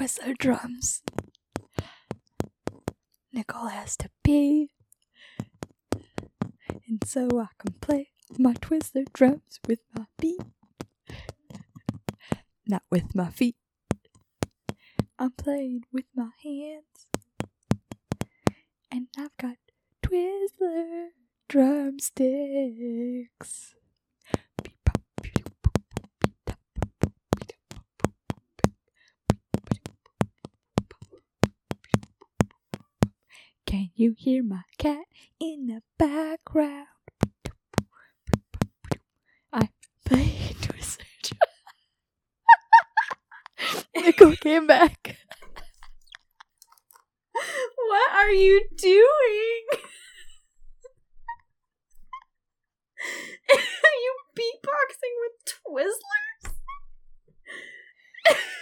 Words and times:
Twizzler 0.00 0.38
drums. 0.38 1.02
Nicole 3.34 3.68
has 3.68 3.98
to 3.98 4.08
pee. 4.24 4.70
And 6.88 7.04
so 7.04 7.28
I 7.38 7.48
can 7.58 7.74
play 7.82 8.08
my 8.38 8.54
Twizzler 8.54 9.04
drums 9.12 9.60
with 9.68 9.80
my 9.94 10.06
feet. 10.18 10.40
Not 12.66 12.82
with 12.90 13.14
my 13.14 13.28
feet. 13.28 13.56
I'm 15.18 15.32
playing 15.32 15.82
with 15.92 16.06
my 16.16 16.30
hands. 16.42 17.06
And 18.90 19.08
I've 19.18 19.36
got 19.38 19.56
Twizzler 20.02 21.08
drumsticks. 21.46 23.74
Can 33.66 33.88
you 34.00 34.14
hear 34.16 34.42
my 34.42 34.62
cat 34.78 35.04
in 35.38 35.66
the 35.66 35.82
background? 35.98 36.86
I 39.52 39.68
played 40.06 40.56
Twizzler. 40.62 41.04
Nicole 43.94 44.36
came 44.36 44.66
back. 44.66 45.18
What 47.34 48.10
are 48.14 48.32
you 48.32 48.62
doing? 48.74 49.66
are 53.52 53.98
you 54.02 54.14
beatboxing 54.34 55.14
with 55.20 55.32
Twizzlers? 55.44 56.54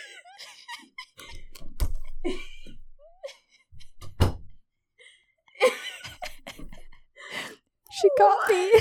She 8.00 8.08
got 8.18 8.50
me. 8.50 8.72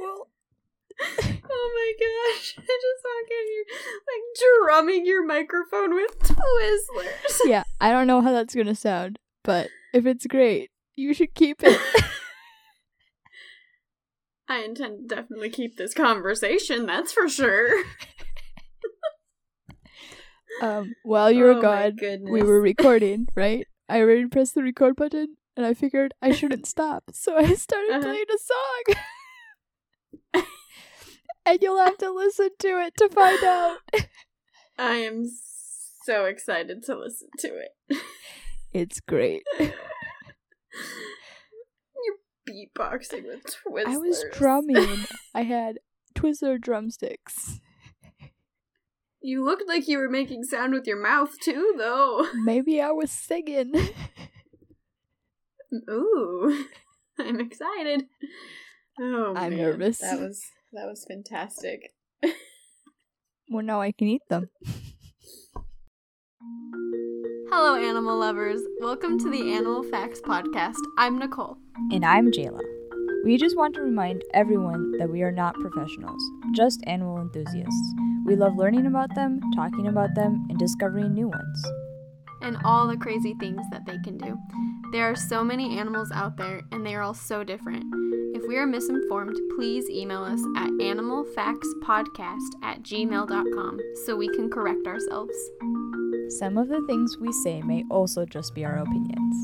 well, 0.00 0.28
Oh 1.50 1.72
my 1.74 1.92
gosh. 1.98 2.54
I 2.58 2.60
just 2.60 3.04
walk 3.04 3.30
in 3.30 3.46
here 3.46 3.64
like 4.08 4.24
drumming 4.66 5.06
your 5.06 5.24
microphone 5.24 5.94
with 5.94 6.18
Twizzlers. 6.18 7.40
yeah, 7.46 7.62
I 7.80 7.90
don't 7.90 8.06
know 8.06 8.20
how 8.20 8.32
that's 8.32 8.54
gonna 8.54 8.74
sound, 8.74 9.18
but 9.44 9.68
if 9.92 10.06
it's 10.06 10.26
great, 10.26 10.70
you 10.96 11.14
should 11.14 11.34
keep 11.34 11.62
it. 11.62 11.80
I 14.48 14.60
intend 14.60 15.08
to 15.08 15.14
definitely 15.14 15.50
keep 15.50 15.76
this 15.76 15.92
conversation, 15.94 16.86
that's 16.86 17.12
for 17.12 17.28
sure. 17.28 17.84
um, 20.62 20.94
while 21.04 21.30
you 21.30 21.44
were 21.44 21.54
Oh 21.54 21.62
gone, 21.62 21.98
we 22.22 22.42
were 22.42 22.60
recording, 22.60 23.28
right? 23.34 23.66
I 23.88 24.00
already 24.00 24.26
pressed 24.26 24.54
the 24.54 24.62
record 24.62 24.96
button, 24.96 25.36
and 25.56 25.64
I 25.66 25.74
figured 25.74 26.12
I 26.20 26.32
shouldn't 26.32 26.66
stop, 26.74 27.04
so 27.12 27.36
I 27.36 27.54
started 27.54 27.90
Uh-huh. 27.92 28.00
playing 28.02 28.24
a 28.34 28.38
song. 28.38 28.96
and 31.46 31.58
you'll 31.62 31.78
have 31.84 31.98
to 31.98 32.10
listen 32.10 32.50
to 32.58 32.68
it 32.80 32.94
to 32.98 33.08
find 33.08 33.42
out. 33.44 33.78
I 34.78 34.96
am 34.96 35.24
so 36.04 36.24
excited 36.26 36.82
to 36.84 36.96
listen 36.98 37.28
to 37.40 37.48
it. 37.58 37.98
It's 38.72 39.00
great. 39.00 39.42
You're 39.58 39.72
beatboxing 42.48 43.24
with 43.26 43.42
Twizzlers. 43.44 43.86
I 43.86 43.96
was 43.96 44.24
drumming. 44.32 45.06
I 45.34 45.42
had 45.42 45.78
Twizzler 46.14 46.60
drumsticks. 46.60 47.60
You 49.20 49.44
looked 49.44 49.66
like 49.66 49.88
you 49.88 49.98
were 49.98 50.08
making 50.08 50.44
sound 50.44 50.72
with 50.72 50.86
your 50.86 51.00
mouth 51.00 51.38
too, 51.40 51.74
though. 51.76 52.26
Maybe 52.34 52.80
I 52.80 52.92
was 52.92 53.10
singing. 53.10 53.72
Ooh, 55.90 56.64
I'm 57.18 57.40
excited. 57.40 58.04
Oh, 59.00 59.34
I'm 59.36 59.50
man. 59.50 59.58
nervous. 59.58 59.98
That 59.98 60.20
was 60.20 60.42
that 60.72 60.86
was 60.86 61.04
fantastic. 61.08 61.92
well, 63.50 63.64
now 63.64 63.80
I 63.80 63.90
can 63.92 64.08
eat 64.08 64.22
them. 64.28 64.50
Hello, 67.50 67.74
animal 67.74 68.18
lovers. 68.18 68.60
Welcome 68.80 69.18
to 69.18 69.30
the 69.30 69.52
Animal 69.52 69.82
Facts 69.82 70.20
Podcast. 70.20 70.78
I'm 70.96 71.18
Nicole. 71.18 71.58
And 71.90 72.04
I'm 72.04 72.30
Jayla. 72.30 72.60
We 73.24 73.36
just 73.36 73.56
want 73.56 73.74
to 73.74 73.82
remind 73.82 74.22
everyone 74.32 74.96
that 74.98 75.10
we 75.10 75.22
are 75.22 75.32
not 75.32 75.54
professionals, 75.56 76.22
just 76.54 76.80
animal 76.86 77.20
enthusiasts. 77.20 77.94
We 78.24 78.36
love 78.36 78.56
learning 78.56 78.86
about 78.86 79.14
them, 79.14 79.40
talking 79.54 79.88
about 79.88 80.14
them, 80.14 80.46
and 80.48 80.58
discovering 80.58 81.14
new 81.14 81.28
ones. 81.28 81.66
and 82.40 82.56
all 82.64 82.86
the 82.86 82.96
crazy 82.96 83.34
things 83.40 83.60
that 83.72 83.84
they 83.84 83.98
can 84.04 84.16
do. 84.16 84.38
There 84.92 85.10
are 85.10 85.16
so 85.16 85.42
many 85.42 85.76
animals 85.76 86.12
out 86.12 86.36
there, 86.36 86.62
and 86.70 86.86
they 86.86 86.94
are 86.94 87.02
all 87.02 87.12
so 87.12 87.42
different. 87.42 87.84
If 88.32 88.46
we 88.46 88.56
are 88.56 88.66
misinformed, 88.66 89.36
please 89.56 89.90
email 89.90 90.22
us 90.22 90.40
at 90.56 90.70
animalfactspodcast 90.70 92.50
at 92.62 92.82
gmail.com 92.84 93.80
so 94.06 94.16
we 94.16 94.28
can 94.28 94.48
correct 94.50 94.86
ourselves. 94.86 95.34
Some 96.38 96.56
of 96.56 96.68
the 96.68 96.80
things 96.86 97.18
we 97.18 97.32
say 97.32 97.60
may 97.62 97.84
also 97.90 98.24
just 98.24 98.54
be 98.54 98.64
our 98.64 98.76
opinions. 98.78 99.36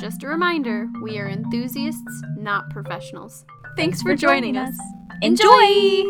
Just 0.00 0.22
a 0.22 0.28
reminder 0.28 0.88
we 1.02 1.18
are 1.18 1.28
enthusiasts, 1.28 2.22
not 2.38 2.70
professionals. 2.70 3.44
Thanks, 3.76 4.00
for, 4.00 4.16
joining, 4.16 4.56
us. 4.56 4.74
Enjoy! 5.20 6.04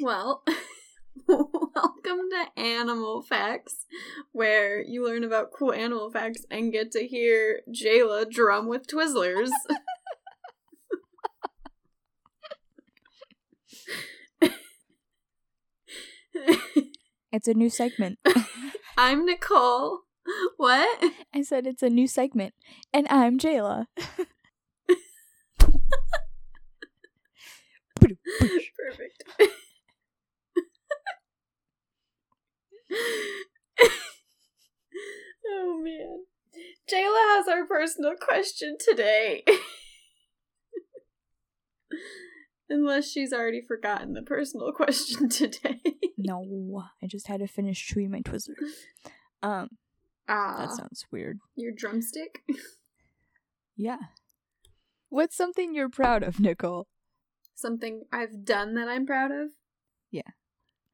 Well, 0.00 0.42
welcome 1.28 2.20
to 2.30 2.46
Animal 2.56 3.20
Facts, 3.20 3.84
where 4.32 4.80
you 4.80 5.04
learn 5.04 5.22
about 5.22 5.52
cool 5.52 5.74
animal 5.74 6.10
facts 6.10 6.46
and 6.50 6.72
get 6.72 6.92
to 6.92 7.06
hear 7.06 7.60
Jayla 7.70 8.30
drum 8.30 8.66
with 8.66 8.86
Twizzlers. 8.86 9.50
It's 17.30 17.48
a 17.48 17.54
new 17.54 17.70
segment. 17.70 18.18
I'm 18.98 19.24
Nicole. 19.24 20.00
What? 20.56 21.12
I 21.34 21.42
said 21.42 21.66
it's 21.66 21.82
a 21.82 21.90
new 21.90 22.06
segment. 22.06 22.54
And 22.92 23.08
I'm 23.10 23.38
Jayla. 23.38 23.86
Perfect. 28.00 29.24
oh 35.48 35.80
man. 35.82 36.24
Jayla 36.90 37.36
has 37.36 37.48
our 37.48 37.66
personal 37.66 38.14
question 38.20 38.76
today. 38.78 39.44
Unless 42.68 43.10
she's 43.10 43.32
already 43.32 43.60
forgotten 43.60 44.14
the 44.14 44.22
personal 44.22 44.72
question 44.72 45.28
today. 45.28 45.80
no, 46.16 46.84
I 47.02 47.06
just 47.06 47.26
had 47.28 47.40
to 47.40 47.46
finish 47.46 47.84
chewing 47.84 48.10
my 48.10 48.20
Twizzlers. 48.20 48.86
Um, 49.42 49.70
Ah, 50.28 50.56
that 50.58 50.70
sounds 50.76 51.04
weird. 51.10 51.38
your 51.56 51.72
drumstick? 51.72 52.42
Yeah. 53.74 53.98
What's 55.08 55.34
something 55.34 55.74
you're 55.74 55.88
proud 55.88 56.22
of, 56.22 56.38
Nicole? 56.38 56.86
Something 57.54 58.04
I've 58.12 58.44
done 58.44 58.74
that 58.74 58.86
I'm 58.86 59.06
proud 59.06 59.30
of? 59.32 59.48
Yeah. 60.10 60.30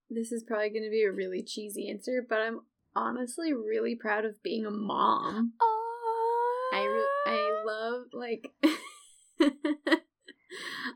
This 0.09 0.31
is 0.31 0.45
probably 0.45 0.71
going 0.71 0.85
to 0.85 0.91
be 0.91 1.03
a 1.03 1.13
really 1.13 1.43
cheesy 1.43 1.91
answer, 1.91 2.25
but 2.27 2.39
I'm 2.41 2.61
honestly 2.95 3.53
really 3.53 3.97
proud 3.97 4.25
of 4.25 4.43
being 4.43 4.65
a 4.65 4.71
mom. 4.71 5.55
I 6.73 6.85
re- 6.85 7.33
I 7.33 7.63
love 7.67 8.03
like 8.13 8.53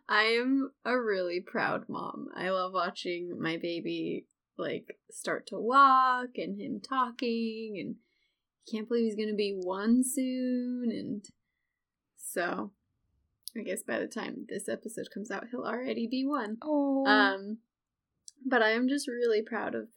I 0.09 0.23
am 0.23 0.71
a 0.85 0.99
really 0.99 1.41
proud 1.41 1.89
mom. 1.89 2.29
I 2.35 2.51
love 2.51 2.73
watching 2.73 3.41
my 3.41 3.57
baby 3.57 4.27
like 4.57 4.99
start 5.11 5.47
to 5.49 5.59
walk 5.59 6.37
and 6.37 6.59
him 6.61 6.81
talking 6.81 7.77
and 7.81 7.97
can't 8.71 8.89
believe 8.89 9.05
he's 9.05 9.17
going 9.17 9.29
to 9.29 9.35
be 9.35 9.53
one 9.53 10.05
soon 10.05 10.91
and 10.91 11.27
so 12.17 12.71
I 13.57 13.63
guess 13.63 13.83
by 13.83 13.99
the 13.99 14.07
time 14.07 14.47
this 14.49 14.69
episode 14.69 15.09
comes 15.13 15.31
out 15.31 15.47
he'll 15.51 15.65
already 15.65 16.07
be 16.07 16.25
one. 16.25 16.59
Oh. 16.63 17.07
Um 17.07 17.59
but 18.45 18.63
I 18.63 18.71
am 18.71 18.89
just 18.89 19.09
really 19.09 19.43
proud 19.43 19.75
of 19.75 19.89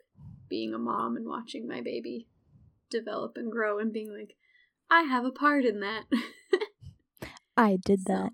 being 0.50 0.74
a 0.74 0.80
mom 0.80 1.16
and 1.16 1.28
watching 1.28 1.68
my 1.68 1.82
baby 1.82 2.28
develop 2.90 3.38
and 3.38 3.52
grow 3.52 3.80
and 3.80 3.92
being 3.92 4.12
like 4.12 4.36
I 4.90 5.04
have 5.04 5.26
a 5.26 5.32
part 5.32 5.66
in 5.66 5.80
that. 5.80 6.04
I 7.58 7.78
did 7.84 8.06
that. 8.06 8.32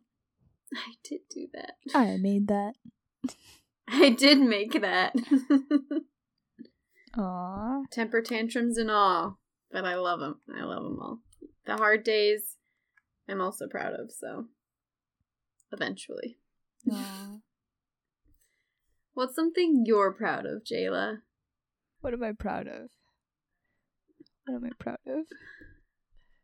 I 0.76 0.94
did 1.04 1.22
do 1.30 1.48
that. 1.54 1.74
I 1.94 2.18
made 2.18 2.48
that. 2.48 2.74
I 3.88 4.10
did 4.10 4.40
make 4.40 4.82
that. 4.82 5.16
Aww. 7.18 7.84
Temper 7.92 8.22
tantrums 8.22 8.78
and 8.78 8.90
all, 8.90 9.38
but 9.72 9.86
I 9.86 9.96
love 9.96 10.20
them. 10.20 10.40
I 10.56 10.64
love 10.64 10.84
them 10.84 11.00
all. 11.02 11.20
The 11.66 11.78
hard 11.78 12.04
days, 12.04 12.58
I'm 13.30 13.42
also 13.42 13.68
proud 13.68 13.94
of. 13.94 14.12
So, 14.12 14.46
eventually. 15.72 16.38
Aw. 16.92 17.38
What's 19.14 19.36
something 19.36 19.84
you're 19.86 20.14
proud 20.14 20.46
of, 20.46 20.64
Jayla? 20.64 21.18
What 22.00 22.14
am 22.14 22.24
I 22.24 22.32
proud 22.32 22.68
of? 22.68 22.90
What 24.46 24.56
am 24.56 24.66
I 24.66 24.72
proud 24.80 25.00
of? 25.06 25.26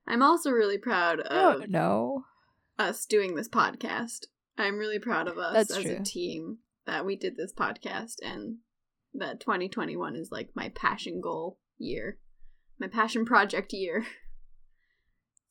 I'm 0.05 0.21
also 0.21 0.51
really 0.51 0.77
proud 0.77 1.19
of 1.19 1.69
don't 1.71 2.23
us 2.77 3.05
doing 3.05 3.35
this 3.35 3.49
podcast. 3.49 4.25
I'm 4.57 4.77
really 4.77 4.99
proud 4.99 5.27
of 5.27 5.37
us 5.37 5.53
That's 5.53 5.77
as 5.77 5.85
a 5.85 5.99
team 5.99 6.59
that 6.85 7.05
we 7.05 7.15
did 7.15 7.35
this 7.35 7.53
podcast 7.53 8.15
and 8.23 8.57
that 9.13 9.39
2021 9.39 10.15
is 10.15 10.31
like 10.31 10.49
my 10.55 10.69
passion 10.69 11.21
goal 11.21 11.57
year. 11.77 12.17
My 12.79 12.87
passion 12.87 13.25
project 13.25 13.73
year. 13.73 14.05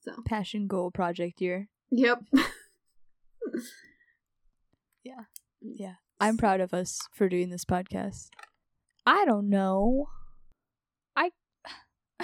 So, 0.00 0.12
Passion 0.24 0.68
goal 0.68 0.92
project 0.92 1.40
year. 1.40 1.68
yep. 1.90 2.20
Yeah. 5.04 5.24
Mm. 5.64 5.72
Yeah. 5.76 5.94
I'm 6.20 6.36
proud 6.36 6.60
of 6.60 6.72
us 6.72 7.00
for 7.12 7.28
doing 7.28 7.50
this 7.50 7.64
podcast. 7.64 8.28
I 9.04 9.24
don't 9.24 9.48
know. 9.48 10.06
I 11.16 11.30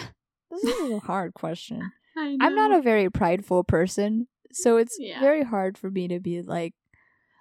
This 0.51 0.63
is 0.65 0.93
a 0.93 0.99
hard 1.01 1.35
question. 1.35 1.91
I'm 2.17 2.55
not 2.55 2.73
a 2.73 2.83
very 2.83 3.11
prideful 3.11 3.65
person, 3.65 4.29
so 4.53 4.77
it's 4.77 4.97
Yeah. 5.01 5.19
very 5.21 5.45
hard 5.45 5.77
for 5.79 5.91
me 5.91 6.09
to 6.09 6.21
be 6.21 6.43
like 6.43 6.75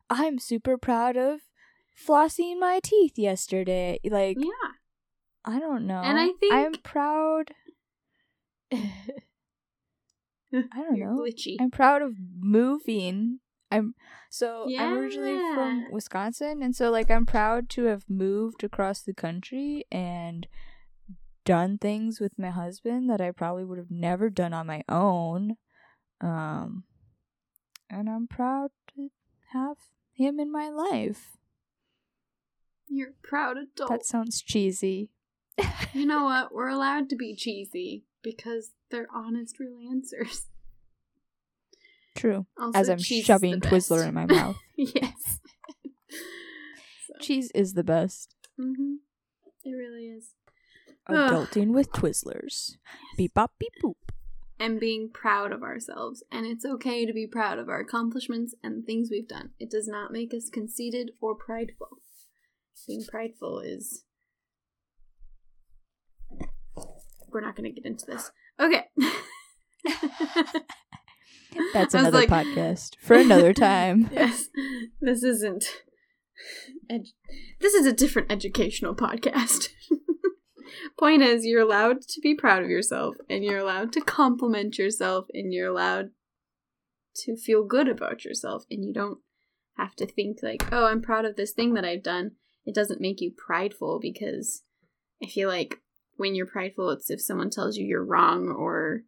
I'm 0.10 0.40
super 0.40 0.78
proud 0.78 1.18
of 1.18 1.42
flossing 1.96 2.60
my 2.60 2.80
teeth 2.84 3.18
yesterday. 3.20 4.00
Like 4.04 4.38
Yeah. 4.40 4.71
I 5.44 5.60
don't 5.60 5.88
know. 5.88 6.02
And 6.02 6.20
I 6.20 6.28
think 6.40 6.54
I'm 6.54 6.74
proud 6.84 7.52
I 10.54 10.84
don't 10.84 11.00
know. 11.00 11.18
glitchy. 11.18 11.56
I'm 11.60 11.72
proud 11.72 12.02
of 12.02 12.14
moving. 12.40 13.40
I'm 13.72 13.96
so 14.30 14.68
I'm 14.78 14.94
originally 14.94 15.40
from 15.54 15.92
Wisconsin 15.92 16.62
and 16.62 16.76
so 16.76 16.92
like 16.92 17.10
I'm 17.10 17.26
proud 17.26 17.70
to 17.72 17.86
have 17.86 18.04
moved 18.10 18.64
across 18.64 19.02
the 19.02 19.14
country 19.14 19.86
and 19.92 20.46
done 21.46 21.78
things 21.78 22.20
with 22.20 22.38
my 22.38 22.50
husband 22.50 23.10
that 23.10 23.22
I 23.22 23.32
probably 23.32 23.64
would 23.64 23.78
have 23.78 23.92
never 23.92 24.30
done 24.30 24.54
on 24.54 24.68
my 24.68 24.84
own. 24.90 25.56
Um 26.20 26.84
and 27.90 28.10
I'm 28.10 28.28
proud 28.28 28.72
to 28.96 29.10
have 29.54 29.78
him 30.14 30.40
in 30.40 30.52
my 30.52 30.70
life. 30.70 31.38
You're 32.88 33.10
a 33.10 33.28
proud 33.28 33.58
adult. 33.58 33.90
That 33.90 34.06
sounds 34.06 34.42
cheesy. 34.42 35.10
You 35.94 36.06
know 36.06 36.24
what? 36.24 36.54
We're 36.54 36.70
allowed 36.70 37.10
to 37.10 37.16
be 37.16 37.36
cheesy 37.36 38.06
because 38.24 38.72
they're 38.90 39.08
honest, 39.14 39.60
real 39.60 39.78
answers. 39.92 40.44
True. 42.16 42.46
Also, 42.60 42.78
As 42.80 42.90
I'm 42.90 43.00
shoving 43.00 43.60
Twizzler 43.62 44.08
in 44.08 44.14
my 44.14 44.26
mouth. 44.26 44.58
yes. 44.78 45.40
so, 47.08 47.14
Cheese 47.20 47.52
is 47.56 47.74
the 47.74 47.84
best. 47.84 48.36
hmm 48.58 48.96
It 49.64 49.72
really 49.72 50.08
is. 50.08 50.34
Ugh. 51.08 51.16
Adulting 51.16 51.72
with 51.74 51.92
Twizzlers. 51.92 52.78
Beep 53.18 53.34
bop 53.34 53.52
beep 53.60 53.74
boop. 53.84 53.96
And 54.60 54.80
being 54.80 55.10
proud 55.12 55.52
of 55.52 55.64
ourselves. 55.64 56.24
And 56.32 56.46
it's 56.46 56.66
okay 56.66 57.06
to 57.06 57.14
be 57.14 57.26
proud 57.26 57.58
of 57.58 57.70
our 57.70 57.80
accomplishments 57.80 58.54
and 58.64 58.86
things 58.86 59.10
we've 59.10 59.28
done. 59.28 59.52
It 59.60 59.72
does 59.72 59.88
not 59.88 60.12
make 60.12 60.34
us 60.34 60.50
conceited 60.50 61.12
or 61.20 61.34
prideful. 61.36 61.98
Being 62.88 63.06
prideful 63.10 63.60
is. 63.60 64.04
We're 67.34 67.42
not 67.42 67.56
going 67.56 67.74
to 67.74 67.82
get 67.82 67.86
into 67.90 68.06
this. 68.06 68.32
Okay. 68.60 68.84
That's 71.74 71.94
another 71.94 72.20
like- 72.20 72.30
podcast 72.30 72.96
for 73.02 73.16
another 73.16 73.54
time. 73.54 74.10
yes. 74.14 74.50
This 75.02 75.24
isn't. 75.24 75.66
This 77.60 77.74
is 77.74 77.86
a 77.86 77.94
different 77.94 78.32
educational 78.32 78.96
podcast. 78.96 79.70
Point 81.00 81.22
is, 81.22 81.46
you're 81.46 81.62
allowed 81.62 82.02
to 82.02 82.22
be 82.22 82.34
proud 82.36 82.64
of 82.64 82.70
yourself, 82.70 83.16
and 83.30 83.44
you're 83.44 83.60
allowed 83.60 83.92
to 83.94 84.02
compliment 84.02 84.78
yourself, 84.78 85.26
and 85.34 85.54
you're 85.54 85.70
allowed 85.70 86.12
to 87.18 87.36
feel 87.36 87.66
good 87.66 87.88
about 87.88 88.24
yourself, 88.26 88.66
and 88.72 88.84
you 88.86 88.94
don't 88.94 89.20
have 89.78 89.96
to 89.98 90.06
think, 90.06 90.40
like, 90.42 90.64
oh, 90.72 90.86
I'm 90.86 91.02
proud 91.02 91.26
of 91.26 91.36
this 91.36 91.52
thing 91.52 91.74
that 91.74 91.86
I've 91.86 92.04
done. 92.04 92.32
It 92.66 92.76
doesn't 92.76 93.02
make 93.02 93.22
you 93.22 93.32
prideful 93.36 94.00
because 94.02 94.64
I 95.24 95.28
feel 95.28 95.50
like 95.50 95.80
when 96.18 96.36
you're 96.36 96.46
prideful, 96.46 96.90
it's 96.92 97.10
if 97.10 97.22
someone 97.22 97.50
tells 97.50 97.78
you 97.78 97.86
you're 97.86 98.04
wrong 98.06 98.50
or 98.50 99.02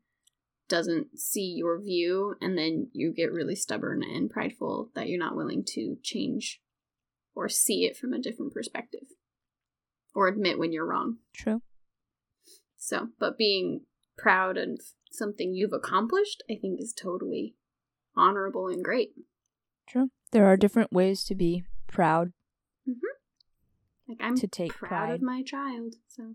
doesn't 0.69 1.19
see 1.19 1.53
your 1.57 1.79
view 1.81 2.35
and 2.41 2.57
then 2.57 2.89
you 2.93 3.13
get 3.13 3.31
really 3.31 3.55
stubborn 3.55 4.01
and 4.01 4.29
prideful 4.29 4.89
that 4.95 5.07
you're 5.07 5.19
not 5.19 5.35
willing 5.35 5.63
to 5.67 5.97
change 6.01 6.61
or 7.35 7.49
see 7.49 7.85
it 7.85 7.97
from 7.97 8.13
a 8.13 8.19
different 8.21 8.53
perspective 8.53 9.03
or 10.15 10.27
admit 10.27 10.57
when 10.57 10.71
you're 10.71 10.87
wrong. 10.87 11.17
True. 11.33 11.61
So, 12.77 13.09
but 13.19 13.37
being 13.37 13.81
proud 14.17 14.57
of 14.57 14.79
something 15.11 15.53
you've 15.53 15.73
accomplished, 15.73 16.43
I 16.49 16.55
think 16.59 16.79
is 16.81 16.93
totally 16.93 17.55
honorable 18.15 18.67
and 18.67 18.83
great. 18.83 19.11
True. 19.87 20.09
There 20.31 20.45
are 20.45 20.57
different 20.57 20.91
ways 20.91 21.23
to 21.25 21.35
be 21.35 21.63
proud, 21.87 22.31
Mm-hmm. 22.87 24.09
Like 24.11 24.17
I'm 24.21 24.35
to 24.37 24.47
take 24.47 24.73
proud 24.73 24.89
pride. 24.89 25.13
of 25.15 25.21
my 25.21 25.41
child. 25.43 25.95
So, 26.07 26.33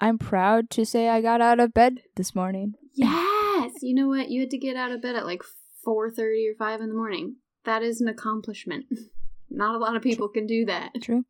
I'm 0.00 0.18
proud 0.18 0.70
to 0.70 0.84
say 0.84 1.08
I 1.08 1.20
got 1.20 1.40
out 1.40 1.60
of 1.60 1.72
bed 1.72 2.00
this 2.16 2.34
morning. 2.34 2.74
yes, 2.92 3.72
you 3.82 3.94
know 3.94 4.08
what? 4.08 4.28
You 4.30 4.40
had 4.40 4.50
to 4.50 4.58
get 4.58 4.76
out 4.76 4.90
of 4.92 5.00
bed 5.02 5.14
at 5.16 5.26
like 5.26 5.42
4:30 5.86 6.50
or 6.50 6.54
5 6.58 6.80
in 6.80 6.88
the 6.88 6.94
morning. 6.94 7.36
That 7.64 7.82
is 7.82 8.00
an 8.00 8.08
accomplishment. 8.08 8.86
Not 9.50 9.74
a 9.74 9.78
lot 9.78 9.94
of 9.96 10.02
people 10.02 10.28
can 10.28 10.46
do 10.46 10.64
that. 10.66 10.90
True. 11.00 11.24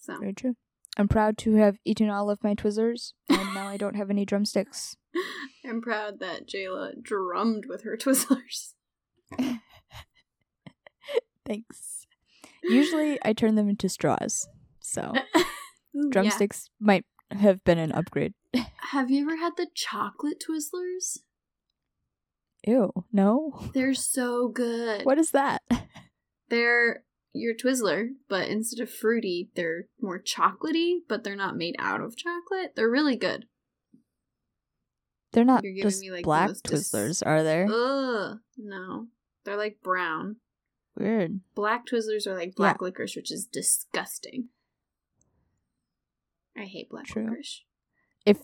So, 0.00 0.18
Very 0.18 0.32
true. 0.32 0.54
I'm 0.96 1.08
proud 1.08 1.36
to 1.38 1.54
have 1.56 1.78
eaten 1.84 2.08
all 2.10 2.30
of 2.30 2.42
my 2.44 2.54
Twizzlers, 2.54 3.12
and 3.28 3.54
now 3.54 3.66
I 3.66 3.76
don't 3.76 3.96
have 3.96 4.10
any 4.10 4.24
drumsticks. 4.24 4.96
I'm 5.68 5.80
proud 5.82 6.20
that 6.20 6.48
Jayla 6.48 7.02
drummed 7.02 7.64
with 7.68 7.82
her 7.82 7.96
Twizzlers. 8.00 8.74
Thanks. 11.46 12.06
Usually 12.62 13.18
I 13.24 13.32
turn 13.32 13.54
them 13.56 13.68
into 13.68 13.88
straws, 13.88 14.46
so 14.80 15.12
Ooh, 15.96 16.04
yeah. 16.04 16.10
drumsticks 16.10 16.70
might 16.80 17.04
have 17.30 17.62
been 17.64 17.78
an 17.78 17.92
upgrade. 17.92 18.32
Have 18.92 19.10
you 19.10 19.22
ever 19.22 19.36
had 19.36 19.56
the 19.56 19.68
chocolate 19.74 20.42
Twizzlers? 20.48 21.18
Ew, 22.66 22.92
no? 23.12 23.70
They're 23.74 23.94
so 24.14 24.48
good. 24.48 25.04
What 25.04 25.18
is 25.18 25.30
that? 25.30 25.62
They're 26.48 27.04
your 27.32 27.54
Twizzler, 27.54 28.08
but 28.28 28.48
instead 28.48 28.82
of 28.82 28.90
fruity, 28.90 29.50
they're 29.54 29.84
more 30.00 30.20
chocolatey, 30.20 30.98
but 31.08 31.22
they're 31.22 31.36
not 31.36 31.56
made 31.56 31.76
out 31.78 32.00
of 32.00 32.16
chocolate. 32.16 32.72
They're 32.74 32.90
really 32.90 33.16
good. 33.16 33.46
They're 35.32 35.44
not 35.44 35.62
You're 35.62 35.74
giving 35.74 35.90
just 35.90 36.00
me, 36.00 36.10
like, 36.10 36.24
black 36.24 36.48
most 36.48 36.64
dis- 36.64 36.90
Twizzlers, 36.92 37.22
are 37.24 37.44
there? 37.44 37.68
Ugh, 37.70 38.38
no. 38.56 39.06
They're 39.44 39.56
like 39.56 39.78
brown. 39.82 40.36
Weird. 40.98 41.40
Black 41.54 41.86
Twizzlers 41.86 42.26
are 42.26 42.34
like 42.34 42.56
black 42.56 42.82
licorice, 42.82 43.14
which 43.14 43.30
is 43.30 43.46
disgusting. 43.46 44.48
I 46.60 46.64
hate 46.66 46.90
black 46.90 47.06
True. 47.06 47.22
licorice. 47.24 47.62
If 48.26 48.38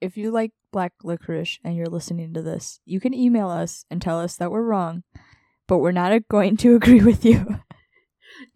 if 0.00 0.16
you 0.16 0.30
like 0.30 0.52
black 0.72 0.92
licorice 1.02 1.58
and 1.62 1.76
you're 1.76 1.86
listening 1.86 2.32
to 2.34 2.42
this, 2.42 2.80
you 2.86 3.00
can 3.00 3.12
email 3.12 3.48
us 3.50 3.84
and 3.90 4.00
tell 4.00 4.18
us 4.18 4.36
that 4.36 4.50
we're 4.50 4.62
wrong, 4.62 5.02
but 5.68 5.78
we're 5.78 5.92
not 5.92 6.26
going 6.28 6.56
to 6.58 6.74
agree 6.76 7.02
with 7.02 7.24
you. 7.24 7.60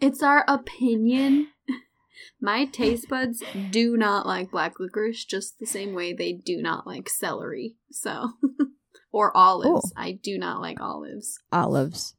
It's 0.01 0.23
our 0.23 0.45
opinion. 0.49 1.49
My 2.41 2.65
taste 2.65 3.09
buds 3.09 3.43
do 3.71 3.97
not 3.97 4.27
like 4.27 4.51
black 4.51 4.81
licorice 4.81 5.25
just 5.25 5.59
the 5.59 5.67
same 5.67 5.93
way 5.95 6.13
they 6.13 6.33
do 6.33 6.63
not 6.63 6.87
like 6.87 7.09
celery. 7.09 7.77
So, 7.91 8.31
or 9.13 9.37
olives. 9.37 9.93
I 9.97 10.13
do 10.13 10.39
not 10.39 10.61
like 10.61 10.81
olives. 10.81 11.39
Olives. 11.53 12.15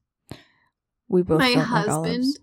We 1.07 1.23
both 1.23 1.39
My 1.39 1.53
like 1.53 1.65
husband, 1.65 1.91
olives. 1.91 2.39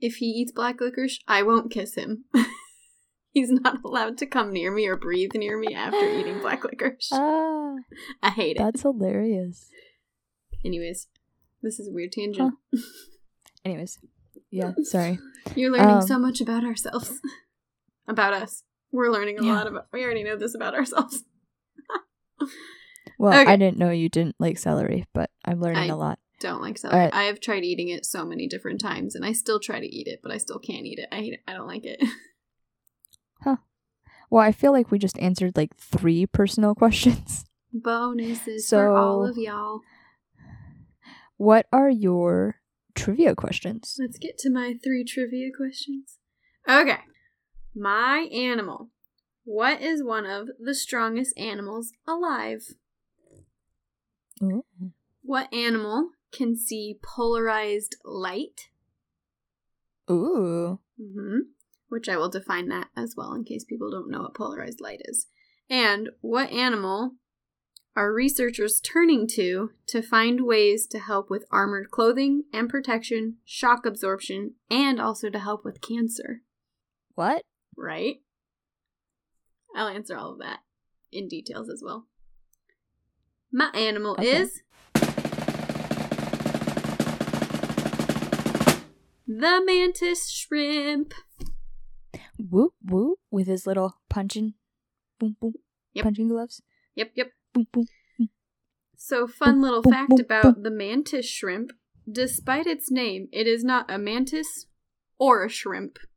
if 0.00 0.16
he 0.16 0.26
eats 0.26 0.52
black 0.52 0.80
licorice, 0.80 1.18
I 1.26 1.42
won't 1.42 1.72
kiss 1.72 1.94
him. 1.96 2.24
He's 3.36 3.50
not 3.50 3.84
allowed 3.84 4.16
to 4.18 4.26
come 4.26 4.50
near 4.50 4.70
me 4.72 4.86
or 4.86 4.96
breathe 4.96 5.32
near 5.34 5.58
me 5.58 5.74
after 5.74 5.98
eating 6.18 6.38
black 6.40 6.64
licorice. 6.64 7.10
Ah, 7.12 7.74
I 8.22 8.30
hate 8.30 8.56
it. 8.56 8.60
that's 8.60 8.80
hilarious. 8.80 9.68
Anyways, 10.64 11.08
this 11.62 11.78
is 11.78 11.86
a 11.86 11.92
weird 11.92 12.12
tangent. 12.12 12.54
Anyways, 13.66 13.98
yeah, 14.50 14.72
sorry. 14.84 15.18
You're 15.54 15.70
learning 15.70 15.96
Um, 15.96 16.00
so 16.06 16.18
much 16.18 16.40
about 16.40 16.64
ourselves. 16.64 17.20
about 18.08 18.32
us. 18.32 18.62
We're 18.90 19.10
learning 19.10 19.38
a 19.38 19.44
Yeah. 19.44 19.52
lot 19.52 19.66
about 19.66 19.88
we 19.92 20.02
already 20.02 20.24
know 20.24 20.36
this 20.38 20.54
about 20.54 20.74
ourselves. 20.74 21.22
Well, 23.18 23.38
Okay. 23.38 23.50
I 23.52 23.56
didn't 23.56 23.76
know 23.76 23.90
you 23.90 24.08
didn't 24.08 24.36
like 24.38 24.56
celery, 24.58 25.04
but 25.12 25.30
I'm 25.44 25.60
learning 25.60 25.90
I- 25.90 25.94
a 25.94 25.96
lot. 25.96 26.18
Don't 26.40 26.62
like 26.62 26.78
celery. 26.78 27.00
Alright. 27.00 27.14
I 27.14 27.24
have 27.24 27.40
tried 27.40 27.64
eating 27.64 27.88
it 27.88 28.06
so 28.06 28.24
many 28.24 28.46
different 28.48 28.80
times 28.80 29.14
and 29.14 29.26
I 29.26 29.32
still 29.32 29.60
try 29.60 29.78
to 29.80 29.86
eat 29.86 30.06
it, 30.06 30.20
but 30.22 30.32
I 30.32 30.38
still 30.38 30.58
can't 30.58 30.86
eat 30.86 30.98
it. 30.98 31.08
I 31.12 31.16
hate 31.16 31.32
it. 31.34 31.40
I 31.46 31.52
don't 31.52 31.66
like 31.66 31.84
it. 31.84 32.02
Well, 33.44 34.42
I 34.42 34.50
feel 34.50 34.72
like 34.72 34.90
we 34.90 34.98
just 34.98 35.18
answered 35.20 35.56
like 35.56 35.76
three 35.76 36.26
personal 36.26 36.74
questions. 36.82 37.44
Bonuses 37.72 38.68
for 38.68 38.88
all 38.88 39.24
of 39.24 39.36
y'all. 39.36 39.82
What 41.36 41.66
are 41.72 41.88
your 41.88 42.56
trivia 42.96 43.36
questions. 43.36 43.96
Let's 44.00 44.18
get 44.18 44.38
to 44.38 44.50
my 44.50 44.74
three 44.82 45.04
trivia 45.04 45.50
questions. 45.56 46.18
Okay. 46.68 46.98
My 47.74 48.28
animal. 48.32 48.88
What 49.44 49.80
is 49.80 50.02
one 50.02 50.26
of 50.26 50.48
the 50.58 50.74
strongest 50.74 51.38
animals 51.38 51.92
alive? 52.08 52.74
Ooh. 54.42 54.64
What 55.22 55.52
animal 55.52 56.10
can 56.32 56.56
see 56.56 56.98
polarized 57.00 57.96
light? 58.04 58.70
Ooh. 60.10 60.80
hmm 60.98 61.38
Which 61.88 62.08
I 62.08 62.16
will 62.16 62.28
define 62.28 62.68
that 62.68 62.88
as 62.96 63.14
well 63.16 63.32
in 63.32 63.44
case 63.44 63.64
people 63.64 63.90
don't 63.90 64.10
know 64.10 64.22
what 64.22 64.34
polarized 64.34 64.80
light 64.80 65.02
is. 65.04 65.26
And 65.70 66.10
what 66.20 66.50
animal 66.50 67.12
are 67.94 68.12
researchers 68.12 68.80
turning 68.80 69.26
to 69.28 69.70
to 69.86 70.02
find 70.02 70.44
ways 70.44 70.86
to 70.88 70.98
help 70.98 71.30
with 71.30 71.46
armored 71.50 71.90
clothing 71.90 72.42
and 72.52 72.68
protection, 72.68 73.36
shock 73.44 73.86
absorption, 73.86 74.54
and 74.70 75.00
also 75.00 75.30
to 75.30 75.38
help 75.38 75.64
with 75.64 75.80
cancer? 75.80 76.42
What? 77.14 77.42
Right? 77.76 78.16
I'll 79.74 79.88
answer 79.88 80.16
all 80.16 80.32
of 80.32 80.38
that 80.40 80.60
in 81.12 81.28
details 81.28 81.68
as 81.70 81.82
well. 81.84 82.06
My 83.52 83.70
animal 83.70 84.12
Okay. 84.18 84.36
is 84.36 84.60
the 89.26 89.62
mantis 89.64 90.30
shrimp. 90.30 91.14
Whoop 92.38 92.74
whoop 92.84 93.18
with 93.30 93.46
his 93.46 93.66
little 93.66 93.98
punching, 94.10 94.54
boom 95.18 95.36
boom, 95.40 95.54
Yep. 95.94 96.04
punching 96.04 96.28
gloves. 96.28 96.62
Yep, 96.94 97.12
yep. 97.14 97.32
Boom 97.52 97.66
boom. 97.72 97.86
So, 98.96 99.26
fun 99.26 99.58
Boop, 99.58 99.62
little 99.62 99.82
boop, 99.82 99.90
fact 99.92 100.20
about 100.20 100.62
the 100.62 100.70
mantis 100.70 101.28
shrimp 101.28 101.72
despite 102.10 102.66
its 102.66 102.90
name, 102.90 103.28
it 103.32 103.46
is 103.46 103.64
not 103.64 103.90
a 103.90 103.98
mantis 103.98 104.66
or 105.18 105.44
a 105.44 105.48
shrimp. 105.48 105.98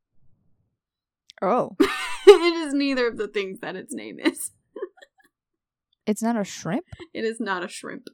Oh, 1.41 1.77
it 1.79 2.53
is 2.53 2.73
neither 2.73 3.07
of 3.07 3.15
the 3.17 3.29
things 3.29 3.61
that 3.61 3.77
its 3.77 3.93
name 3.93 4.19
is. 4.19 4.51
it's 6.05 6.21
not 6.21 6.35
a 6.37 6.43
shrimp. 6.43 6.83
It 7.13 7.23
is 7.23 7.39
not 7.39 7.63
a 7.63 7.69
shrimp. 7.69 8.09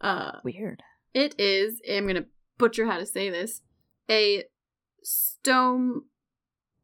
Uh, 0.00 0.38
Weird. 0.42 0.82
it 1.12 1.34
is, 1.38 1.82
I'm 1.86 2.04
going 2.04 2.14
to 2.16 2.24
butcher 2.56 2.86
how 2.86 2.96
to 2.96 3.04
say 3.04 3.28
this, 3.28 3.60
a 4.10 4.44
stom 5.04 6.06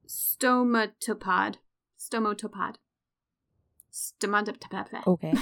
stomatopod. 0.08 1.56
Stomotopod. 1.98 2.76
Stomatopod. 3.92 5.06
Okay. 5.06 5.34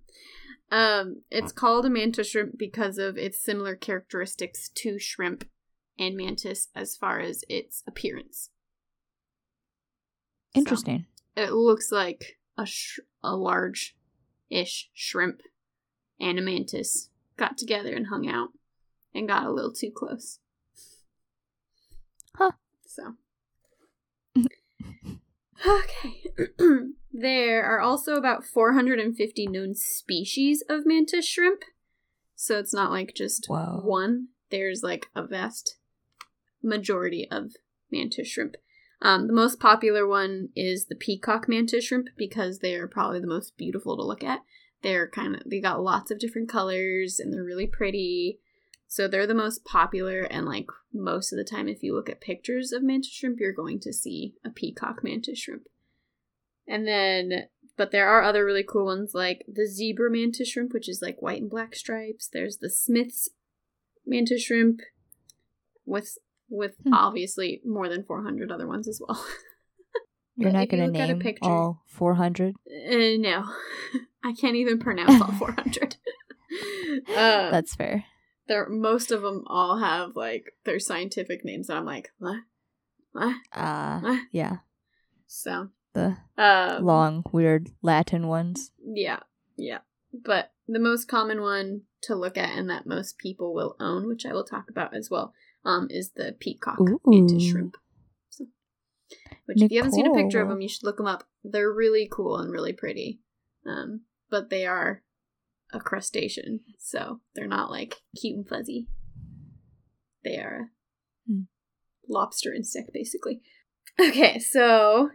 um, 0.70 1.22
it's 1.30 1.52
called 1.52 1.86
a 1.86 1.90
mantis 1.90 2.30
shrimp 2.30 2.58
because 2.58 2.98
of 2.98 3.16
its 3.16 3.42
similar 3.42 3.74
characteristics 3.74 4.68
to 4.74 4.98
shrimp 4.98 5.48
and 5.98 6.16
mantis 6.16 6.68
as 6.74 6.96
far 6.96 7.20
as 7.20 7.44
its 7.48 7.82
appearance. 7.86 8.50
So, 10.54 10.60
Interesting. 10.60 11.06
it 11.36 11.52
looks 11.52 11.92
like 11.92 12.38
a 12.58 12.66
sh- 12.66 13.00
a 13.22 13.36
large 13.36 13.96
ish 14.50 14.90
shrimp 14.94 15.40
and 16.20 16.38
a 16.38 16.42
mantis 16.42 17.10
got 17.36 17.58
together 17.58 17.94
and 17.94 18.06
hung 18.06 18.28
out 18.28 18.50
and 19.14 19.28
got 19.28 19.44
a 19.44 19.50
little 19.50 19.72
too 19.72 19.90
close. 19.94 20.38
Huh. 22.34 22.52
So. 22.86 23.14
Okay. 25.64 26.24
there 27.12 27.64
are 27.64 27.80
also 27.80 28.14
about 28.14 28.44
450 28.44 29.46
known 29.46 29.74
species 29.74 30.62
of 30.68 30.86
mantis 30.86 31.26
shrimp. 31.26 31.62
So 32.34 32.58
it's 32.58 32.74
not 32.74 32.90
like 32.90 33.14
just 33.14 33.46
one. 33.48 34.28
There's 34.50 34.82
like 34.82 35.06
a 35.14 35.26
vast 35.26 35.78
majority 36.62 37.26
of 37.30 37.52
mantis 37.90 38.28
shrimp. 38.28 38.56
Um, 39.02 39.26
the 39.26 39.32
most 39.32 39.60
popular 39.60 40.06
one 40.06 40.48
is 40.54 40.86
the 40.86 40.94
peacock 40.94 41.48
mantis 41.48 41.84
shrimp 41.84 42.08
because 42.16 42.58
they 42.58 42.74
are 42.74 42.88
probably 42.88 43.20
the 43.20 43.26
most 43.26 43.56
beautiful 43.56 43.96
to 43.96 44.02
look 44.02 44.24
at. 44.24 44.40
They're 44.82 45.08
kind 45.08 45.34
of 45.34 45.42
they 45.46 45.60
got 45.60 45.82
lots 45.82 46.10
of 46.10 46.18
different 46.18 46.48
colors 46.48 47.18
and 47.18 47.32
they're 47.32 47.44
really 47.44 47.66
pretty. 47.66 48.40
So 48.88 49.08
they're 49.08 49.26
the 49.26 49.34
most 49.34 49.64
popular 49.64 50.20
and 50.22 50.46
like 50.46 50.66
most 50.92 51.32
of 51.32 51.36
the 51.36 51.44
time 51.44 51.68
if 51.68 51.82
you 51.82 51.94
look 51.94 52.08
at 52.08 52.20
pictures 52.20 52.72
of 52.72 52.82
mantis 52.82 53.12
shrimp 53.12 53.38
you're 53.40 53.52
going 53.52 53.80
to 53.80 53.92
see 53.92 54.34
a 54.44 54.50
peacock 54.50 55.02
mantis 55.02 55.38
shrimp. 55.40 55.66
And 56.68 56.86
then 56.86 57.48
but 57.76 57.90
there 57.90 58.08
are 58.08 58.22
other 58.22 58.44
really 58.44 58.64
cool 58.66 58.86
ones 58.86 59.12
like 59.14 59.44
the 59.52 59.66
zebra 59.66 60.10
mantis 60.10 60.48
shrimp 60.48 60.72
which 60.72 60.88
is 60.88 61.02
like 61.02 61.20
white 61.20 61.40
and 61.42 61.50
black 61.50 61.74
stripes. 61.74 62.28
There's 62.32 62.58
the 62.58 62.70
Smith's 62.70 63.28
mantis 64.06 64.42
shrimp 64.42 64.80
with 65.84 66.16
with 66.48 66.76
Hmm. 66.84 66.94
obviously 66.94 67.60
more 67.64 67.88
than 67.88 68.04
400 68.04 68.50
other 68.52 68.66
ones 68.68 68.86
as 68.88 69.00
well. 69.06 69.22
You're 70.36 70.52
not 70.52 70.68
gonna 70.68 70.86
look 70.86 70.94
a 70.94 70.98
name 71.06 71.18
picture- 71.18 71.48
all 71.48 71.82
400. 71.88 72.54
Uh, 72.66 73.16
no, 73.18 73.44
I 74.24 74.32
can't 74.32 74.54
even 74.56 74.78
pronounce 74.78 75.20
all 75.20 75.32
400. 75.38 75.96
uh, 77.08 77.50
That's 77.50 77.74
fair. 77.74 78.04
There, 78.48 78.68
most 78.68 79.10
of 79.10 79.22
them 79.22 79.44
all 79.46 79.78
have 79.78 80.16
like 80.16 80.54
their 80.64 80.78
scientific 80.78 81.44
names, 81.44 81.68
and 81.68 81.78
I'm 81.78 81.84
like, 81.84 82.10
what? 82.18 82.40
What? 83.12 83.36
Uh, 83.52 84.00
What? 84.00 84.22
yeah. 84.32 84.58
So, 85.26 85.70
The 85.94 86.16
um, 86.38 86.84
long, 86.84 87.24
weird 87.32 87.70
Latin 87.82 88.28
ones. 88.28 88.70
Yeah, 88.84 89.20
yeah. 89.56 89.78
But 90.12 90.52
the 90.68 90.78
most 90.78 91.08
common 91.08 91.40
one 91.40 91.82
to 92.02 92.14
look 92.14 92.36
at 92.38 92.56
and 92.56 92.70
that 92.70 92.86
most 92.86 93.18
people 93.18 93.54
will 93.54 93.76
own, 93.80 94.06
which 94.06 94.24
I 94.24 94.32
will 94.32 94.44
talk 94.44 94.70
about 94.70 94.94
as 94.94 95.10
well, 95.10 95.34
um, 95.64 95.88
is 95.90 96.10
the 96.10 96.36
peacock 96.38 96.78
mantis 97.04 97.42
Ooh. 97.42 97.50
shrimp. 97.50 97.76
So, 98.30 98.46
which 99.46 99.62
if 99.62 99.72
you 99.72 99.78
haven't 99.78 99.92
seen 99.92 100.06
a 100.06 100.14
picture 100.14 100.40
of 100.40 100.48
them, 100.48 100.60
you 100.60 100.68
should 100.68 100.84
look 100.84 100.98
them 100.98 101.06
up. 101.06 101.24
They're 101.42 101.72
really 101.72 102.08
cool 102.10 102.38
and 102.38 102.50
really 102.52 102.72
pretty. 102.72 103.20
Um, 103.66 104.02
but 104.30 104.50
they 104.50 104.66
are 104.66 105.02
a 105.72 105.80
crustacean, 105.80 106.60
so 106.78 107.20
they're 107.34 107.46
not 107.46 107.70
like 107.70 107.96
cute 108.20 108.36
and 108.36 108.48
fuzzy. 108.48 108.88
They 110.24 110.38
are 110.38 110.70
a 111.28 111.30
Hmm. 111.30 111.42
lobster 112.08 112.52
insect, 112.52 112.92
basically. 112.92 113.40
Okay, 113.98 114.38
so 114.38 115.10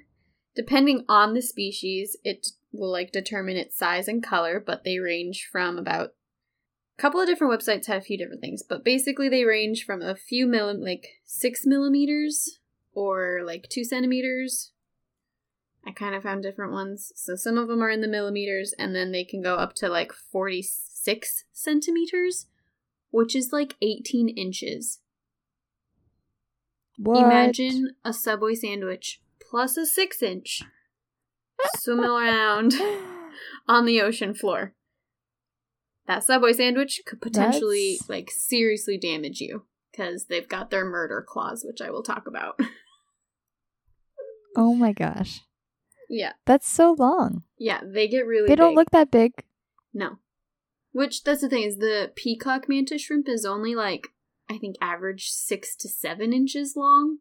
depending 0.55 1.05
on 1.07 1.33
the 1.33 1.41
species, 1.41 2.17
it 2.23 2.47
will 2.71 2.91
like 2.91 3.11
determine 3.11 3.57
its 3.57 3.77
size 3.77 4.07
and 4.07 4.23
color, 4.23 4.59
but 4.59 4.83
they 4.83 4.99
range 4.99 5.47
from 5.51 5.77
about 5.77 6.13
a 6.97 7.01
couple 7.01 7.19
of 7.19 7.27
different 7.27 7.53
websites 7.53 7.85
have 7.87 8.01
a 8.01 8.05
few 8.05 8.17
different 8.17 8.41
things, 8.41 8.63
but 8.67 8.83
basically 8.83 9.29
they 9.29 9.45
range 9.45 9.85
from 9.85 10.01
a 10.01 10.15
few 10.15 10.47
millim 10.47 10.81
like 10.83 11.07
six 11.25 11.65
millimeters 11.65 12.59
or 12.93 13.41
like 13.45 13.67
two 13.69 13.83
centimeters. 13.83 14.70
I 15.85 15.91
kind 15.91 16.13
of 16.13 16.23
found 16.23 16.43
different 16.43 16.73
ones. 16.73 17.11
So 17.15 17.35
some 17.35 17.57
of 17.57 17.67
them 17.67 17.81
are 17.81 17.89
in 17.89 18.01
the 18.01 18.07
millimeters, 18.07 18.73
and 18.77 18.95
then 18.95 19.11
they 19.11 19.23
can 19.23 19.41
go 19.41 19.55
up 19.55 19.73
to 19.75 19.89
like 19.89 20.13
46 20.13 21.43
centimeters, 21.51 22.47
which 23.09 23.35
is 23.35 23.51
like 23.51 23.75
18 23.81 24.29
inches. 24.29 24.99
What? 26.97 27.23
Imagine 27.23 27.95
a 28.05 28.13
Subway 28.13 28.53
sandwich 28.53 29.21
plus 29.49 29.75
a 29.75 29.85
six 29.85 30.21
inch 30.21 30.61
swimming 31.77 32.05
around 32.05 32.75
on 33.67 33.85
the 33.85 34.01
ocean 34.01 34.35
floor. 34.35 34.73
That 36.07 36.23
Subway 36.23 36.53
sandwich 36.53 37.01
could 37.05 37.21
potentially, 37.21 37.93
That's- 37.93 38.09
like, 38.09 38.29
seriously 38.31 38.97
damage 38.97 39.41
you 39.41 39.65
because 39.91 40.25
they've 40.25 40.47
got 40.47 40.69
their 40.69 40.85
murder 40.85 41.23
claws, 41.27 41.63
which 41.65 41.81
I 41.81 41.89
will 41.89 42.03
talk 42.03 42.27
about. 42.27 42.59
oh 44.55 44.75
my 44.75 44.93
gosh. 44.93 45.41
Yeah, 46.13 46.33
That's 46.45 46.67
so 46.67 46.93
long. 46.99 47.43
yeah, 47.57 47.79
they 47.83 48.07
get 48.07 48.25
really. 48.27 48.47
They 48.49 48.55
don't 48.55 48.71
big. 48.71 48.77
look 48.77 48.91
that 48.91 49.09
big. 49.11 49.31
No. 49.93 50.17
Which 50.91 51.23
that's 51.23 51.39
the 51.41 51.47
thing 51.49 51.63
is 51.63 51.77
the 51.77 52.11
peacock 52.15 52.67
mantis 52.67 53.03
shrimp 53.03 53.29
is 53.29 53.45
only 53.45 53.75
like 53.75 54.09
I 54.49 54.57
think 54.57 54.75
average 54.81 55.29
six 55.31 55.73
to 55.77 55.87
seven 55.87 56.33
inches 56.33 56.73
long. 56.75 57.19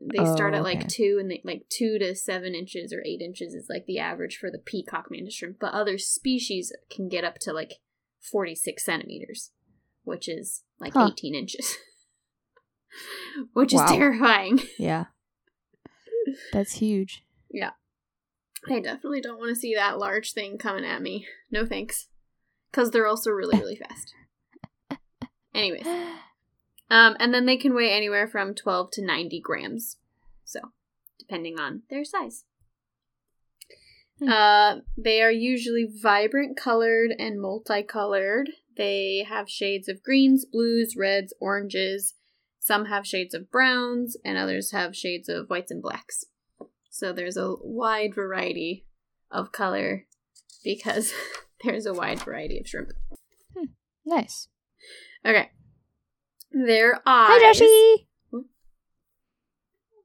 They 0.00 0.24
start 0.24 0.54
Oh, 0.54 0.58
at 0.58 0.62
like 0.62 0.86
two 0.86 1.16
and 1.20 1.28
they 1.28 1.40
like 1.44 1.64
two 1.68 1.98
to 1.98 2.14
seven 2.14 2.54
inches 2.54 2.92
or 2.92 3.02
eight 3.04 3.20
inches 3.20 3.52
is 3.54 3.66
like 3.68 3.86
the 3.86 3.98
average 3.98 4.36
for 4.36 4.48
the 4.52 4.58
peacock 4.58 5.06
mantis 5.10 5.34
shrimp. 5.34 5.58
But 5.58 5.74
other 5.74 5.98
species 5.98 6.72
can 6.88 7.08
get 7.08 7.24
up 7.24 7.38
to 7.40 7.52
like 7.52 7.74
forty 8.20 8.54
six 8.54 8.84
centimeters, 8.84 9.50
which 10.04 10.28
is 10.28 10.62
like 10.78 10.92
Huh. 10.92 11.08
eighteen 11.10 11.34
inches. 11.34 11.76
which 13.52 13.74
is 13.74 13.80
terrifying. 13.88 14.60
Yeah. 14.78 15.06
That's 16.52 16.74
huge. 16.74 17.24
I 18.68 18.80
definitely 18.80 19.20
don't 19.20 19.38
want 19.38 19.50
to 19.50 19.56
see 19.60 19.74
that 19.74 19.98
large 19.98 20.32
thing 20.32 20.58
coming 20.58 20.84
at 20.84 21.02
me. 21.02 21.26
No 21.50 21.64
thanks. 21.64 22.08
Because 22.70 22.90
they're 22.90 23.06
also 23.06 23.30
really, 23.30 23.58
really 23.58 23.76
fast. 23.76 24.14
Anyways. 25.54 25.86
Um, 26.90 27.16
and 27.20 27.32
then 27.32 27.46
they 27.46 27.56
can 27.56 27.74
weigh 27.74 27.92
anywhere 27.92 28.26
from 28.26 28.54
12 28.54 28.90
to 28.92 29.04
90 29.04 29.40
grams. 29.40 29.96
So, 30.44 30.60
depending 31.18 31.58
on 31.58 31.82
their 31.90 32.04
size. 32.04 32.44
Hmm. 34.18 34.28
Uh, 34.28 34.76
they 34.96 35.22
are 35.22 35.30
usually 35.30 35.86
vibrant 35.90 36.56
colored 36.56 37.10
and 37.18 37.40
multicolored. 37.40 38.50
They 38.76 39.26
have 39.28 39.50
shades 39.50 39.88
of 39.88 40.02
greens, 40.02 40.44
blues, 40.44 40.94
reds, 40.96 41.34
oranges. 41.40 42.14
Some 42.58 42.86
have 42.86 43.06
shades 43.06 43.34
of 43.34 43.50
browns, 43.50 44.16
and 44.24 44.36
others 44.36 44.72
have 44.72 44.96
shades 44.96 45.28
of 45.28 45.48
whites 45.48 45.70
and 45.70 45.82
blacks. 45.82 46.24
So 46.98 47.12
there's 47.12 47.36
a 47.36 47.54
wide 47.60 48.12
variety 48.12 48.84
of 49.30 49.52
color 49.52 50.06
because 50.64 51.12
there's 51.64 51.86
a 51.86 51.94
wide 51.94 52.18
variety 52.18 52.58
of 52.58 52.66
shrimp. 52.66 52.90
Hmm, 53.56 53.66
nice. 54.04 54.48
Okay. 55.24 55.48
Their 56.50 56.94
eyes. 57.06 57.30
Hi, 57.30 57.52
Joshy. 57.52 58.06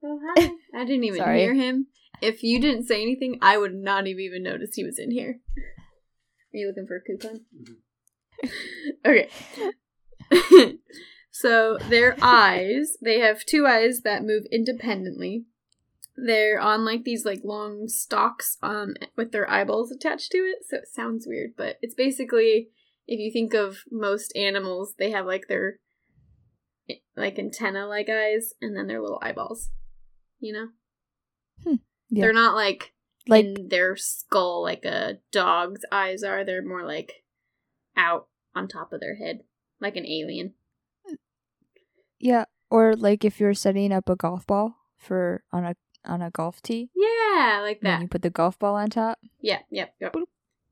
Oh, 0.04 0.20
hi. 0.36 0.52
I 0.76 0.86
didn't 0.86 1.06
even 1.06 1.24
hear 1.36 1.56
him. 1.56 1.88
If 2.22 2.44
you 2.44 2.62
didn't 2.62 2.86
say 2.86 3.02
anything, 3.02 3.40
I 3.42 3.58
would 3.58 3.74
not 3.74 4.06
have 4.06 4.20
even 4.20 4.44
noticed 4.44 4.74
he 4.76 4.84
was 4.84 5.00
in 5.00 5.10
here. 5.10 5.40
Are 5.58 6.58
you 6.58 6.68
looking 6.68 6.86
for 6.86 6.98
a 6.98 7.02
coupon? 7.02 7.42
Mm-hmm. 8.46 8.50
okay. 9.04 10.78
so 11.32 11.80
their 11.90 12.16
eyes, 12.22 12.98
they 13.02 13.20
have 13.20 13.46
two 13.46 13.66
eyes 13.66 14.02
that 14.04 14.24
move 14.24 14.44
independently. 14.52 15.46
They're 16.16 16.60
on 16.60 16.86
like 16.86 17.04
these 17.04 17.26
like 17.26 17.42
long 17.44 17.88
stalks 17.88 18.58
um 18.62 18.94
with 19.18 19.32
their 19.32 19.50
eyeballs 19.50 19.92
attached 19.92 20.32
to 20.32 20.38
it, 20.38 20.60
so 20.68 20.78
it 20.78 20.88
sounds 20.88 21.26
weird, 21.28 21.52
but 21.58 21.78
it's 21.82 21.96
basically 21.96 22.70
if 23.08 23.20
you 23.20 23.32
think 23.32 23.54
of 23.54 23.80
most 23.92 24.36
animals, 24.36 24.96
they 24.98 25.12
have 25.12 25.26
like 25.26 25.48
their 25.48 25.80
like 27.16 27.40
antenna 27.40 27.88
like 27.88 28.10
eyes 28.10 28.54
and 28.62 28.76
then 28.76 28.88
their 28.88 29.02
little 29.02 29.20
eyeballs. 29.22 29.70
You 30.40 30.54
know? 30.54 30.68
Yeah. 32.10 32.26
They're 32.26 32.34
not 32.34 32.56
like 32.56 32.94
Like, 33.28 33.46
in 33.46 33.70
their 33.70 33.96
skull 33.96 34.62
like 34.62 34.86
a 34.86 35.20
dog's 35.32 35.82
eyes 35.92 36.22
are. 36.24 36.44
They're 36.46 36.64
more 36.64 36.86
like 36.86 37.24
out 37.98 38.28
on 38.54 38.68
top 38.68 38.94
of 38.94 39.00
their 39.00 39.16
head, 39.16 39.40
like 39.82 39.96
an 39.96 40.06
alien. 40.06 40.54
yeah, 42.20 42.46
or 42.70 42.96
like 42.96 43.26
if 43.26 43.40
you're 43.40 43.54
setting 43.54 43.92
up 43.92 44.10
a 44.10 44.16
golf 44.16 44.46
ball 44.46 44.76
for 44.98 45.44
on 45.52 45.66
a 45.66 45.76
on 46.06 46.22
a 46.22 46.30
golf 46.30 46.62
tee, 46.62 46.90
Yeah, 46.96 47.60
like 47.62 47.82
that. 47.82 48.02
you 48.02 48.08
put 48.08 48.22
the 48.22 48.30
golf 48.30 48.60
ball 48.60 48.76
on 48.76 48.90
top. 48.90 49.20
Yeah, 49.42 49.60
yep, 49.72 49.94
yep. 50.02 50.14
Boop. 50.14 50.26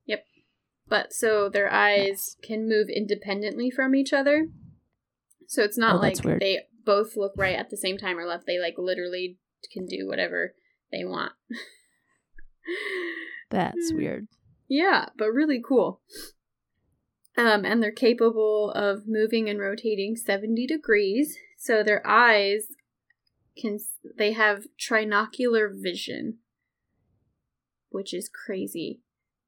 Yep. 0.05 0.25
But 0.87 1.13
so 1.13 1.49
their 1.49 1.71
eyes 1.71 2.35
can 2.43 2.67
move 2.67 2.87
independently 2.89 3.71
from 3.71 3.95
each 3.95 4.11
other. 4.13 4.47
So 5.47 5.63
it's 5.63 5.77
not 5.77 5.95
Oh, 5.95 5.99
like 5.99 6.21
they 6.39 6.59
both 6.85 7.15
look 7.15 7.33
right 7.37 7.57
at 7.57 7.69
the 7.69 7.77
same 7.77 7.97
time 7.97 8.17
or 8.17 8.25
left. 8.25 8.45
They 8.47 8.59
like 8.59 8.75
literally 8.77 9.37
can 9.71 9.85
do 9.85 10.07
whatever 10.07 10.53
they 10.91 11.03
want. 11.05 11.33
That's 13.49 13.91
Hmm. 13.91 13.97
weird. 13.97 14.27
Yeah, 14.67 15.09
but 15.17 15.31
really 15.31 15.61
cool. 15.65 16.01
Um, 17.37 17.65
and 17.65 17.81
they're 17.81 17.91
capable 17.91 18.71
of 18.71 19.03
moving 19.07 19.49
and 19.49 19.59
rotating 19.59 20.15
70 20.15 20.67
degrees. 20.67 21.37
So 21.57 21.83
their 21.83 22.05
eyes 22.07 22.67
can, 23.57 23.79
they 24.17 24.33
have 24.33 24.67
trinocular 24.79 25.69
vision, 25.73 26.39
which 27.89 28.13
is 28.13 28.29
crazy 28.29 29.01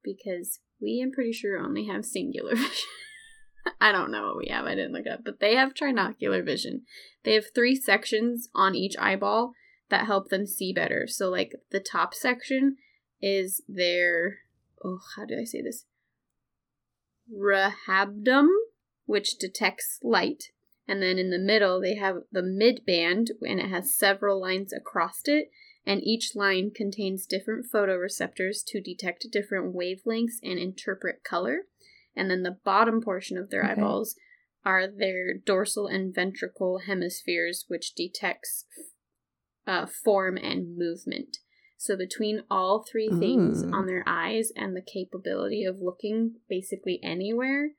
because 0.03 0.60
we, 0.81 1.01
I'm 1.01 1.12
pretty 1.12 1.31
sure, 1.31 1.57
only 1.57 1.88
have 1.88 2.05
singular 2.05 2.55
vision. 2.55 2.89
I 3.79 3.91
don't 3.91 4.12
know 4.12 4.25
what 4.27 4.38
we 4.38 4.48
have. 4.48 4.65
I 4.65 4.75
didn't 4.75 4.91
look 4.91 5.05
it 5.05 5.12
up, 5.12 5.24
but 5.24 5.39
they 5.39 5.55
have 5.55 5.74
trinocular 5.74 6.43
vision. 6.43 6.83
They 7.24 7.33
have 7.36 7.45
three 7.53 7.75
sections 7.75 8.50
on 8.53 8.75
each 8.75 8.95
eyeball 9.00 9.53
that 9.89 10.05
help 10.05 10.29
them 10.29 10.45
see 10.45 10.74
better. 10.74 11.05
So, 11.07 11.29
like 11.29 11.53
the 11.72 11.79
top 11.79 12.13
section 12.13 12.77
is 13.22 13.62
their 13.67 14.39
oh, 14.83 15.00
how 15.15 15.25
do 15.25 15.38
I 15.39 15.45
say 15.45 15.62
this? 15.62 15.86
Rehabdum, 17.33 18.48
which 19.05 19.38
detects 19.38 20.00
light. 20.03 20.51
And 20.87 21.01
then 21.01 21.17
in 21.17 21.29
the 21.29 21.39
middle, 21.39 21.79
they 21.79 21.95
have 21.95 22.17
the 22.31 22.41
midband, 22.41 23.27
and 23.41 23.59
it 23.59 23.69
has 23.69 23.95
several 23.95 24.39
lines 24.41 24.73
across 24.73 25.21
it. 25.25 25.49
And 25.86 26.01
each 26.03 26.36
line 26.36 26.71
contains 26.71 27.25
different 27.25 27.65
photoreceptors 27.73 28.63
to 28.67 28.81
detect 28.81 29.27
different 29.31 29.75
wavelengths 29.75 30.39
and 30.41 30.58
interpret 30.60 31.23
color. 31.23 31.67
And 32.15 32.29
then 32.29 32.43
the 32.43 32.58
bottom 32.63 33.01
portion 33.01 33.38
of 33.38 33.49
their 33.49 33.63
Okay. 33.63 33.73
eyeballs 33.73 34.15
are 34.65 34.88
their 34.88 35.38
dorsal 35.38 35.88
and 35.88 36.13
ventricle 36.13 36.79
hemispheres, 36.79 37.65
which 37.67 37.95
detects 37.95 38.65
uh, 39.67 39.86
form 39.86 40.38
and 40.38 40.77
movement. 40.77 41.38
So 41.77 41.97
between 41.97 42.43
all 42.49 42.86
three 42.89 43.10
things 43.10 43.63
Ooh. 43.63 43.71
on 43.73 43.88
their 43.88 44.03
eyes 44.08 44.51
and 44.55 44.73
the 44.73 44.81
capability 44.81 45.65
of 45.65 45.81
looking 45.81 46.36
basically 46.47 46.99
anywhere, 47.03 47.71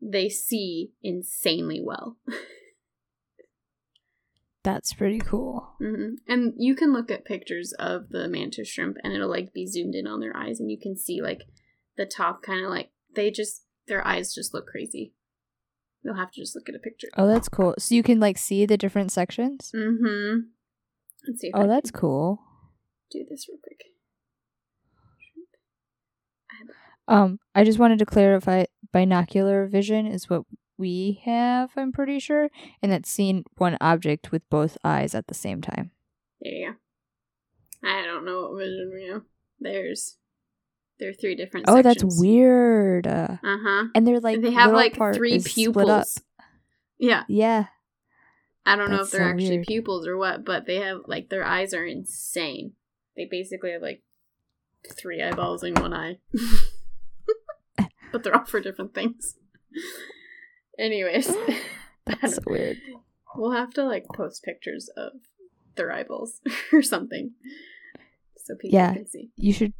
they 0.00 0.28
see 0.28 0.92
insanely 1.02 1.80
well. 1.82 2.16
That's 4.64 4.92
pretty 4.92 5.18
cool. 5.20 5.74
hmm 5.78 6.14
And 6.26 6.52
you 6.58 6.74
can 6.74 6.92
look 6.92 7.10
at 7.10 7.24
pictures 7.24 7.72
of 7.78 8.08
the 8.10 8.28
mantis 8.28 8.68
shrimp, 8.68 8.96
and 9.02 9.12
it'll 9.12 9.30
like 9.30 9.52
be 9.54 9.66
zoomed 9.66 9.94
in 9.94 10.06
on 10.06 10.20
their 10.20 10.36
eyes, 10.36 10.60
and 10.60 10.70
you 10.70 10.78
can 10.78 10.96
see 10.96 11.22
like 11.22 11.42
the 11.96 12.04
top 12.06 12.42
kind 12.42 12.64
of 12.64 12.70
like 12.70 12.90
they 13.14 13.30
just 13.30 13.64
their 13.86 14.06
eyes 14.06 14.34
just 14.34 14.52
look 14.52 14.66
crazy. 14.66 15.14
You'll 16.02 16.16
have 16.16 16.30
to 16.32 16.40
just 16.40 16.54
look 16.54 16.68
at 16.68 16.74
a 16.74 16.78
picture. 16.80 17.08
Oh, 17.16 17.26
that's 17.26 17.48
cool. 17.48 17.74
So 17.78 17.94
you 17.94 18.02
can 18.02 18.20
like 18.20 18.36
see 18.38 18.66
the 18.66 18.76
different 18.76 19.10
sections. 19.12 19.72
Mm-hmm. 19.74 20.40
Let's 21.26 21.40
see. 21.40 21.48
If 21.48 21.54
I 21.54 21.58
Oh, 21.58 21.62
can 21.62 21.70
that's 21.70 21.90
cool. 21.90 22.40
do 23.10 23.24
this 23.28 23.46
real 23.48 23.58
quick. 23.62 23.80
Um, 27.08 27.40
I 27.54 27.64
just 27.64 27.78
wanted 27.78 27.98
to 28.00 28.06
clarify 28.06 28.66
binocular 28.92 29.66
vision 29.66 30.06
is 30.06 30.28
what 30.30 30.42
we 30.76 31.20
have, 31.24 31.70
I'm 31.76 31.90
pretty 31.90 32.20
sure, 32.20 32.50
and 32.82 32.92
that's 32.92 33.10
seeing 33.10 33.44
one 33.56 33.76
object 33.80 34.30
with 34.30 34.48
both 34.50 34.78
eyes 34.84 35.14
at 35.14 35.26
the 35.26 35.34
same 35.34 35.60
time. 35.60 35.90
There 36.40 36.52
you 36.52 36.70
go. 37.82 37.88
I 37.88 38.02
don't 38.04 38.24
know 38.24 38.42
what 38.50 38.58
vision 38.58 38.90
we 38.94 39.08
have. 39.08 39.22
There's 39.58 40.16
there 41.00 41.10
are 41.10 41.14
three 41.14 41.34
different. 41.34 41.66
Oh, 41.68 41.80
that's 41.82 42.04
weird. 42.20 43.06
Uh, 43.06 43.38
Uh 43.42 43.56
huh. 43.64 43.84
and 43.94 44.06
they're 44.06 44.20
like 44.20 44.40
they 44.42 44.50
have 44.52 44.72
like 44.72 44.96
three 45.14 45.40
pupils. 45.40 46.20
Yeah, 46.98 47.24
Yeah. 47.28 47.66
I 48.66 48.76
don't 48.76 48.90
know 48.90 49.00
if 49.00 49.10
they're 49.10 49.22
so 49.22 49.30
actually 49.30 49.56
weird. 49.58 49.66
pupils 49.66 50.06
or 50.06 50.16
what, 50.18 50.44
but 50.44 50.66
they 50.66 50.76
have 50.76 50.98
like 51.06 51.30
their 51.30 51.44
eyes 51.44 51.72
are 51.72 51.86
insane. 51.86 52.72
They 53.16 53.24
basically 53.24 53.70
have 53.72 53.80
like 53.82 54.02
three 54.96 55.22
eyeballs 55.22 55.62
in 55.64 55.74
one 55.74 55.94
eye, 55.94 56.18
but 58.12 58.22
they're 58.22 58.34
all 58.36 58.44
for 58.44 58.60
different 58.60 58.94
things. 58.94 59.36
Anyways, 60.78 61.34
That's 62.06 62.36
so 62.36 62.42
weird. 62.46 62.78
we'll 63.36 63.52
have 63.52 63.74
to 63.74 63.84
like 63.84 64.06
post 64.14 64.42
pictures 64.44 64.88
of 64.96 65.12
their 65.76 65.92
eyeballs 65.92 66.40
or 66.72 66.82
something, 66.82 67.32
so 68.36 68.54
people 68.60 68.78
Yeah. 68.78 68.94
can 68.94 69.06
see. 69.08 69.30
You 69.36 69.52
should 69.52 69.74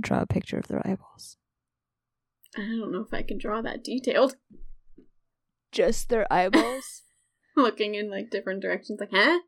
draw 0.00 0.20
a 0.22 0.26
picture 0.26 0.58
of 0.58 0.68
their 0.68 0.86
eyeballs. 0.86 1.36
I 2.56 2.60
don't 2.60 2.92
know 2.92 3.00
if 3.06 3.12
I 3.12 3.22
can 3.22 3.38
draw 3.38 3.60
that 3.62 3.84
detailed. 3.84 4.36
Just 5.72 6.08
their 6.08 6.30
eyeballs? 6.32 7.02
Looking 7.56 7.94
in 7.94 8.10
like 8.10 8.30
different 8.30 8.62
directions, 8.62 9.00
like, 9.00 9.10
huh? 9.12 9.40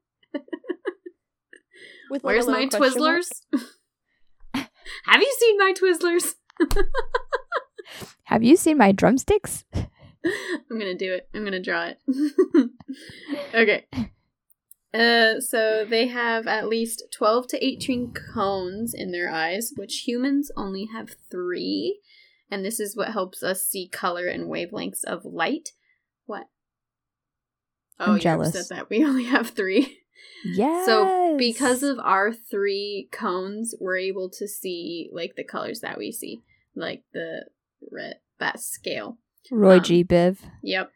With 2.11 2.23
Where's 2.25 2.47
my 2.47 2.65
little 2.65 2.79
question 2.81 3.03
mark? 3.03 3.23
Twizzlers? 3.55 4.67
Have 5.07 5.23
you 5.23 5.37
seen 5.39 5.57
my 5.59 5.73
Twizzlers? 5.73 6.35
Have 8.25 8.43
you 8.43 8.57
seen 8.57 8.79
my 8.79 8.93
drumsticks? 8.93 9.65
I'm 10.25 10.79
gonna 10.79 10.95
do 10.95 11.15
it. 11.15 11.29
I'm 11.35 11.45
gonna 11.45 11.61
draw 11.61 11.87
it. 11.93 12.71
okay. 13.55 13.87
Uh, 14.93 15.41
so 15.41 15.85
they 15.89 16.09
have 16.09 16.47
at 16.47 16.69
least 16.69 17.05
12 17.17 17.47
to 17.49 17.65
18 17.65 18.13
cones 18.35 18.93
in 18.93 19.13
their 19.13 19.31
eyes, 19.31 19.73
which 19.77 20.05
humans 20.07 20.51
only 20.57 20.87
have 20.93 21.17
three. 21.31 22.01
And 22.51 22.65
this 22.65 22.81
is 22.81 22.97
what 22.97 23.13
helps 23.13 23.43
us 23.43 23.65
see 23.65 23.89
color 23.89 24.27
and 24.27 24.51
wavelengths 24.51 25.05
of 25.05 25.25
light. 25.25 25.71
What? 26.27 26.49
Oh, 28.01 28.05
I'm 28.05 28.11
you're 28.13 28.19
jealous. 28.19 28.49
upset 28.49 28.77
that 28.77 28.91
we 28.91 29.05
only 29.05 29.25
have 29.25 29.51
three. 29.51 29.99
Yes. 30.45 30.87
So 30.87 31.37
because 31.39 31.83
of 31.83 31.99
our 31.99 32.33
three 32.33 33.09
cones, 33.13 33.75
we're 33.81 33.99
able 33.99 34.31
to 34.31 34.49
see 34.49 35.09
like 35.13 35.35
the 35.37 35.45
colors 35.45 35.81
that 35.81 35.99
we 35.99 36.11
see, 36.13 36.43
like 36.75 37.05
the 37.13 37.45
that 38.39 38.61
scale. 38.61 39.19
Roy 39.51 39.79
um, 39.79 39.83
G. 39.83 40.05
Biv. 40.05 40.39
Yep. 40.63 40.91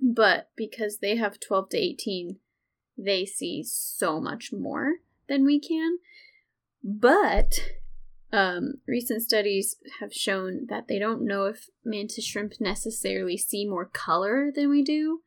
But 0.00 0.50
because 0.56 0.98
they 0.98 1.16
have 1.16 1.38
12 1.40 1.70
to 1.70 1.76
18, 1.78 2.38
they 2.98 3.24
see 3.24 3.62
so 3.64 4.20
much 4.20 4.52
more 4.52 4.94
than 5.28 5.44
we 5.44 5.60
can. 5.60 5.98
But 6.82 7.60
um, 8.32 8.74
recent 8.88 9.22
studies 9.22 9.76
have 10.00 10.12
shown 10.12 10.66
that 10.68 10.88
they 10.88 10.98
don't 10.98 11.24
know 11.24 11.44
if 11.46 11.68
mantis 11.84 12.24
shrimp 12.24 12.54
necessarily 12.60 13.36
see 13.36 13.66
more 13.68 13.84
color 13.86 14.50
than 14.54 14.68
we 14.70 14.82
do, 14.82 15.20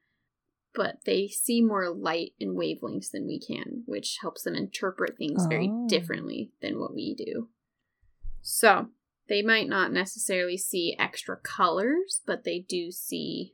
but 0.73 0.97
they 1.05 1.27
see 1.27 1.61
more 1.61 1.89
light 1.89 2.33
and 2.39 2.57
wavelengths 2.57 3.11
than 3.11 3.25
we 3.27 3.39
can, 3.39 3.83
which 3.85 4.17
helps 4.21 4.43
them 4.43 4.55
interpret 4.55 5.17
things 5.17 5.45
very 5.45 5.69
Oh. 5.71 5.87
differently 5.87 6.51
than 6.61 6.79
what 6.79 6.93
we 6.93 7.13
do. 7.15 7.49
So, 8.41 8.89
they 9.27 9.41
might 9.41 9.67
not 9.67 9.91
necessarily 9.91 10.57
see 10.57 10.95
extra 10.99 11.37
colors, 11.37 12.21
but 12.25 12.43
they 12.43 12.59
do 12.59 12.91
see 12.91 13.53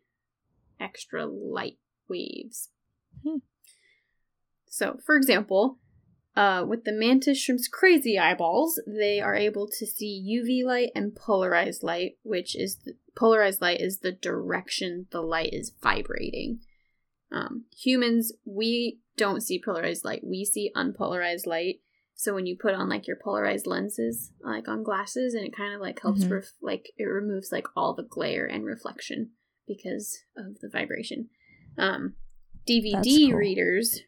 extra 0.80 1.26
light 1.26 1.78
waves. 2.10 2.70
Hmm. 3.24 3.38
So, 4.68 5.00
for 5.06 5.16
example, 5.16 5.80
uh, 6.36 6.64
with 6.68 6.86
the 6.86 6.94
mantis 6.94 7.38
shrimp's 7.38 7.68
crazy 7.68 8.18
eyeballs, 8.18 8.82
they 8.88 9.20
are 9.20 9.36
able 9.36 9.68
to 9.68 9.86
see 9.86 10.40
UV 10.42 10.66
light 10.66 10.92
and 10.96 11.16
polarized 11.16 11.84
light, 11.84 12.18
which 12.24 12.56
is 12.56 12.78
the, 12.78 12.94
polarized 13.16 13.62
light 13.62 13.82
is 13.82 14.00
the 14.00 14.14
direction 14.14 15.08
the 15.12 15.22
light 15.22 15.54
is 15.54 15.74
vibrating. 15.82 16.60
Um, 17.32 17.66
humans, 17.78 18.34
we 18.46 19.00
don't 19.18 19.42
see 19.42 19.62
polarized 19.64 20.06
light; 20.06 20.22
we 20.24 20.46
see 20.46 20.72
unpolarized 20.76 21.46
light. 21.46 21.82
So 22.22 22.36
when 22.36 22.46
you 22.46 22.56
put 22.56 22.76
on 22.76 22.88
like 22.88 23.08
your 23.08 23.16
polarized 23.16 23.66
lenses, 23.66 24.32
like 24.42 24.68
on 24.68 24.84
glasses, 24.84 25.34
and 25.34 25.44
it 25.44 25.58
kind 25.58 25.74
of 25.74 25.82
like 25.82 26.00
helps 26.00 26.24
Mhm. 26.24 26.30
ref- 26.30 26.54
like 26.62 26.94
it 26.96 27.06
removes 27.06 27.52
like 27.52 27.66
all 27.76 27.96
the 27.96 28.04
glare 28.04 28.46
and 28.46 28.64
reflection 28.64 29.32
because 29.68 30.20
of 30.38 30.60
the 30.60 30.70
vibration. 30.70 31.32
Um, 31.80 32.16
DVD 32.68 33.30
cool. 33.32 33.40
readers 33.40 34.02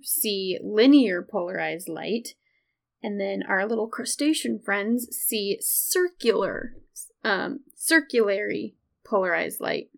see 0.00 0.60
linear 0.62 1.26
polarized 1.28 1.88
light, 1.88 2.36
and 3.02 3.20
then 3.20 3.42
our 3.42 3.66
little 3.66 3.88
crustacean 3.88 4.60
friends 4.60 5.08
see 5.10 5.58
circular, 5.60 6.76
um, 7.24 7.64
circulary 7.74 8.76
polarized 9.04 9.60
light. 9.60 9.90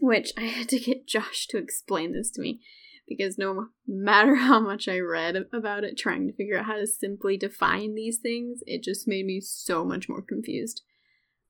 Which 0.00 0.34
I 0.36 0.42
had 0.42 0.68
to 0.68 0.78
get 0.78 1.06
Josh 1.14 1.46
to 1.46 1.56
explain 1.56 2.12
this 2.12 2.30
to 2.32 2.42
me 2.42 2.60
because 3.06 3.38
no 3.38 3.68
matter 3.86 4.34
how 4.36 4.60
much 4.60 4.88
I 4.88 4.98
read 4.98 5.36
about 5.52 5.84
it, 5.84 5.98
trying 5.98 6.26
to 6.26 6.34
figure 6.34 6.58
out 6.58 6.66
how 6.66 6.76
to 6.76 6.86
simply 6.86 7.36
define 7.36 7.94
these 7.94 8.18
things, 8.18 8.60
it 8.66 8.82
just 8.82 9.08
made 9.08 9.26
me 9.26 9.40
so 9.40 9.84
much 9.84 10.08
more 10.08 10.22
confused. 10.22 10.82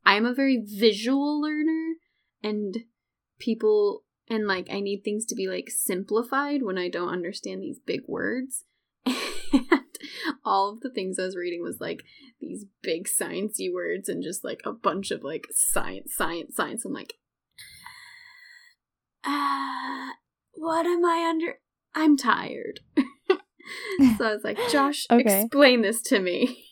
I'm 0.06 0.26
a 0.26 0.34
very 0.34 0.62
visual 0.62 1.40
learner, 1.40 1.94
and 2.42 2.76
people, 3.38 4.04
and 4.28 4.46
like, 4.46 4.68
I 4.70 4.80
need 4.80 5.02
things 5.02 5.24
to 5.26 5.34
be 5.34 5.48
like 5.48 5.70
simplified 5.70 6.62
when 6.62 6.76
I 6.76 6.88
don't 6.88 7.08
understand 7.08 7.62
these 7.62 7.78
big 7.78 8.02
words. 8.06 8.64
And 9.54 9.94
all 10.44 10.72
of 10.72 10.80
the 10.80 10.90
things 10.90 11.18
I 11.18 11.24
was 11.24 11.36
reading 11.36 11.62
was 11.62 11.80
like 11.80 12.02
these 12.40 12.64
big 12.82 13.06
sciencey 13.06 13.72
words 13.72 14.08
and 14.08 14.22
just 14.22 14.44
like 14.44 14.60
a 14.64 14.72
bunch 14.72 15.10
of 15.10 15.22
like 15.22 15.46
science, 15.52 16.14
science, 16.14 16.56
science. 16.56 16.84
I'm 16.84 16.92
like, 16.92 17.14
ah, 19.24 20.12
what 20.64 20.86
am 20.86 21.04
I 21.04 21.26
under? 21.28 21.58
I'm 21.94 22.16
tired. 22.16 22.80
so 22.96 24.24
I 24.24 24.32
was 24.32 24.42
like, 24.44 24.58
Josh, 24.70 25.06
Okay. 25.10 25.42
explain 25.42 25.82
this 25.82 26.00
to 26.02 26.18
me. 26.20 26.64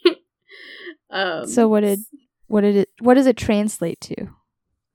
um, 1.10 1.46
So 1.46 1.68
what 1.68 1.80
did 1.80 2.00
what 2.46 2.62
did 2.62 2.76
it 2.76 2.88
what 3.00 3.14
does 3.14 3.26
it 3.26 3.36
translate 3.36 4.00
to? 4.02 4.28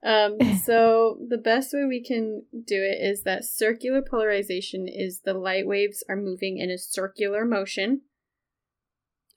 Um, 0.04 0.38
so 0.64 1.18
the 1.28 1.38
best 1.38 1.74
way 1.74 1.84
we 1.88 2.04
can 2.04 2.44
do 2.52 2.76
it 2.76 3.02
is 3.04 3.24
that 3.24 3.46
circular 3.46 4.02
polarization 4.02 4.88
is 4.88 5.22
the 5.22 5.34
light 5.34 5.68
waves 5.68 6.04
are 6.08 6.16
moving 6.16 6.60
in 6.60 6.70
a 6.70 6.78
circular 6.78 7.44
motion, 7.46 8.02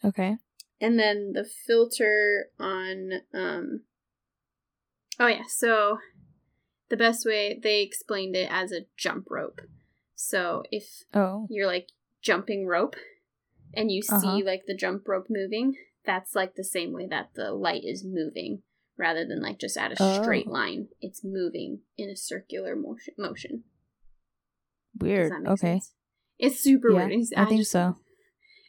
Okay. 0.05 0.37
and 0.81 0.99
then 0.99 1.33
the 1.33 1.44
filter 1.44 2.46
on 2.59 3.12
um. 3.35 3.81
Oh 5.18 5.27
yeah, 5.27 5.44
so 5.49 5.99
the 6.90 6.96
best 6.96 7.24
way 7.24 7.59
they 7.62 7.81
explained 7.83 8.37
it 8.37 8.48
as 8.50 8.72
a 8.72 8.87
jump 8.96 9.26
rope. 9.31 9.61
So 10.14 10.62
if 10.70 11.05
Oh. 11.14 11.46
you're 11.48 11.66
like 11.66 11.88
jumping 12.20 12.66
rope 12.66 12.96
and 13.72 13.90
you 13.90 14.03
see 14.03 14.14
Uh-huh. 14.14 14.40
like 14.44 14.66
the 14.66 14.74
jump 14.76 15.09
rope 15.09 15.26
moving, 15.31 15.76
that's 16.05 16.35
like 16.35 16.55
the 16.57 16.64
same 16.64 16.92
way 16.92 17.07
that 17.07 17.31
the 17.35 17.53
light 17.53 17.85
is 17.85 18.05
moving 18.05 18.62
rather 18.96 19.24
than 19.26 19.40
like 19.40 19.59
just 19.59 19.79
at 19.79 19.92
a 19.92 20.20
straight 20.22 20.46
Oh. 20.48 20.53
line. 20.53 20.88
It's 21.00 21.24
moving 21.24 21.81
in 21.96 22.11
a 22.11 22.16
circular 22.16 22.76
motion. 22.76 23.14
motion. 23.16 23.64
Weird. 24.98 25.33
Okay. 25.46 25.74
sense? 25.74 25.94
It's 26.38 26.61
super 26.61 26.90
Yeah, 26.90 26.96
weird. 27.07 27.12
It's- 27.12 27.33
I 27.37 27.44
think 27.46 27.61
just- 27.62 27.70
so. 27.72 27.96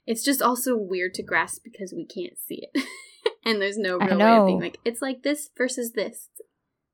It's 0.05 0.23
just 0.23 0.41
also 0.41 0.75
weird 0.75 1.13
to 1.15 1.23
grasp 1.23 1.63
because 1.63 1.93
we 1.93 2.05
can't 2.05 2.37
see 2.37 2.67
it. 2.73 2.83
and 3.45 3.61
there's 3.61 3.77
no 3.77 3.97
real 3.97 4.17
way 4.17 4.37
of 4.37 4.45
being 4.47 4.59
like, 4.59 4.77
it's 4.85 5.01
like 5.01 5.23
this 5.23 5.49
versus 5.57 5.91
this. 5.93 6.29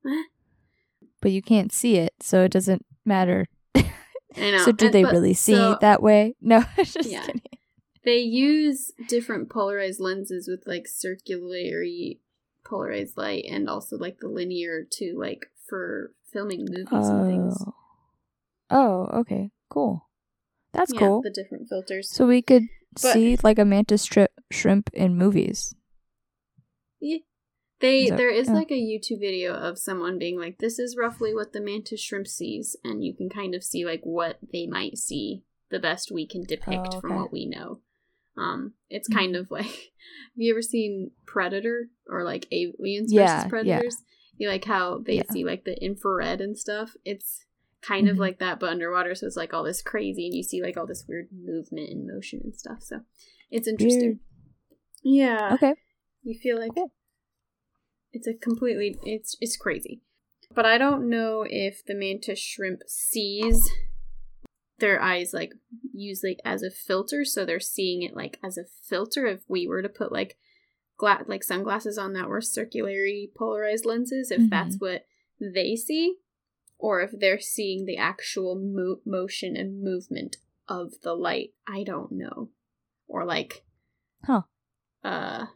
But 1.22 1.32
you 1.32 1.42
can't 1.42 1.72
see 1.72 1.96
it, 1.98 2.14
so 2.22 2.44
it 2.44 2.52
doesn't 2.52 2.86
matter. 3.06 3.48
I 3.76 3.82
know. 4.52 4.60
So 4.66 4.72
do 4.72 4.86
and- 4.86 4.94
they 4.94 5.04
but- 5.04 5.14
really 5.14 5.34
see 5.34 5.54
so- 5.56 5.78
that 5.82 6.02
way? 6.04 6.36
No, 6.42 6.64
just 6.78 7.06
Yeah. 7.06 7.26
kidding. 7.26 7.42
They 8.06 8.20
use 8.20 8.92
different 9.10 9.50
polarized 9.50 10.00
lenses 10.00 10.48
with 10.48 10.64
like 10.66 10.88
circulary 10.88 12.20
polarized 12.66 13.18
light 13.18 13.46
and 13.50 13.68
also 13.70 13.98
like 13.98 14.20
the 14.20 14.28
linear 14.30 14.86
to 14.92 15.14
like 15.18 15.48
for 15.68 16.12
filming 16.32 16.66
movies 16.70 16.88
and 17.10 17.28
things. 17.28 17.64
Oh. 17.66 17.74
Oh, 18.70 19.20
okay. 19.22 19.52
Cool. 19.70 20.08
That's 20.74 20.94
yeah, 20.94 21.00
cool. 21.00 21.22
The 21.22 21.30
different 21.32 21.68
filters. 21.68 22.10
So 22.10 22.28
we 22.28 22.42
could 22.42 22.64
But- 22.94 23.14
see 23.14 23.38
like 23.44 23.60
a 23.60 23.66
mantis 23.66 24.08
shrimp 24.52 24.90
in 24.94 25.18
movies. 25.18 25.74
yeah. 27.02 27.18
They 27.80 28.10
there 28.10 28.30
is 28.32 28.48
yeah. 28.48 28.54
like 28.56 28.72
a 28.72 28.74
YouTube 28.74 29.20
video 29.20 29.54
of 29.54 29.78
someone 29.78 30.18
being 30.18 30.40
like, 30.40 30.58
This 30.58 30.80
is 30.80 30.98
roughly 30.98 31.34
what 31.34 31.54
the 31.54 31.62
mantis 31.62 32.02
shrimp 32.02 32.28
sees 32.28 32.76
and 32.84 33.04
you 33.04 33.14
can 33.16 33.30
kind 33.30 33.54
of 33.54 33.64
see 33.64 33.86
like 33.86 34.02
what 34.04 34.38
they 34.52 34.66
might 34.66 34.98
see 34.98 35.44
the 35.70 35.80
best 35.80 36.12
we 36.12 36.26
can 36.28 36.44
depict 36.44 36.88
Oh, 36.96 37.02
from 37.02 37.16
what 37.16 37.32
we 37.32 37.46
know. 37.46 37.82
Um, 38.38 38.74
it's 38.90 39.08
kind 39.08 39.36
of 39.36 39.52
like 39.52 39.66
have 39.66 40.36
you 40.36 40.54
ever 40.54 40.62
seen 40.62 41.12
Predator 41.26 41.90
or 42.08 42.24
like 42.24 42.48
aliens 42.52 43.12
Yeah, 43.14 43.22
versus 43.26 43.44
yeah. 43.44 43.50
predators? 43.50 43.98
You 44.38 44.50
like 44.50 44.66
how 44.66 45.00
they 45.00 45.18
Yeah. 45.18 45.32
see 45.32 45.44
like 45.44 45.64
the 45.66 45.78
infrared 45.84 46.42
and 46.42 46.58
stuff? 46.58 46.96
It's 47.06 47.46
kind 47.82 48.10
of 48.10 48.18
Mhm. 48.18 48.22
like 48.22 48.40
that 48.40 48.60
but 48.60 48.70
underwater, 48.70 49.14
so 49.14 49.28
it's 49.28 49.38
like 49.38 49.54
all 49.54 49.64
this 49.64 49.82
crazy 49.84 50.26
and 50.26 50.36
you 50.36 50.42
see 50.44 50.64
like 50.64 50.78
all 50.78 50.88
this 50.88 51.06
weird 51.08 51.30
movement 51.32 51.90
and 51.92 52.08
motion 52.08 52.42
and 52.44 52.56
stuff. 52.56 52.82
So 52.82 53.02
it's 53.52 53.68
interesting. 53.68 54.20
Yeah. 55.04 55.54
Okay. 55.54 55.76
You 56.24 56.38
feel 56.40 56.60
like 56.60 56.74
Cool. 56.74 56.92
It's 58.18 58.28
a 58.28 58.34
completely 58.34 58.96
it's 59.04 59.38
it's 59.40 59.58
crazy. 59.58 60.02
But 60.54 60.66
I 60.66 60.78
don't 60.78 61.10
know 61.10 61.46
if 61.48 61.86
the 61.86 61.94
mantis 61.96 62.40
shrimp 62.40 62.82
sees 62.88 63.70
their 64.80 65.02
eyes 65.02 65.32
like 65.34 65.54
use 65.94 66.22
like 66.24 66.40
as 66.46 66.64
a 66.64 66.72
filter, 66.72 67.24
so 67.26 67.46
they're 67.46 67.60
seeing 67.60 68.02
it 68.04 68.16
like 68.16 68.40
as 68.44 68.58
a 68.58 68.66
filter. 68.90 69.26
If 69.28 69.42
we 69.48 69.68
were 69.68 69.82
to 69.82 69.90
put 69.90 70.12
like 70.12 70.38
gla- 70.98 71.26
like 71.28 71.44
sunglasses 71.44 71.98
on 71.98 72.14
that 72.14 72.30
were 72.30 72.42
circularly 72.42 73.32
polarized 73.38 73.86
lenses, 73.86 74.32
if 74.32 74.42
Mhm. 74.42 74.50
that's 74.50 74.78
what 74.80 75.06
they 75.40 75.76
see, 75.76 76.18
or 76.78 77.02
if 77.02 77.12
they're 77.12 77.40
seeing 77.40 77.86
the 77.86 77.98
actual 77.98 78.56
mo- 78.56 79.02
motion 79.06 79.56
and 79.56 79.84
movement 79.84 80.38
of 80.68 81.02
the 81.02 81.14
light, 81.14 81.54
I 81.68 81.84
don't 81.84 82.12
know. 82.12 82.50
Or 83.08 83.26
like, 83.26 83.64
Huh. 84.24 84.44
uh, 85.04 85.48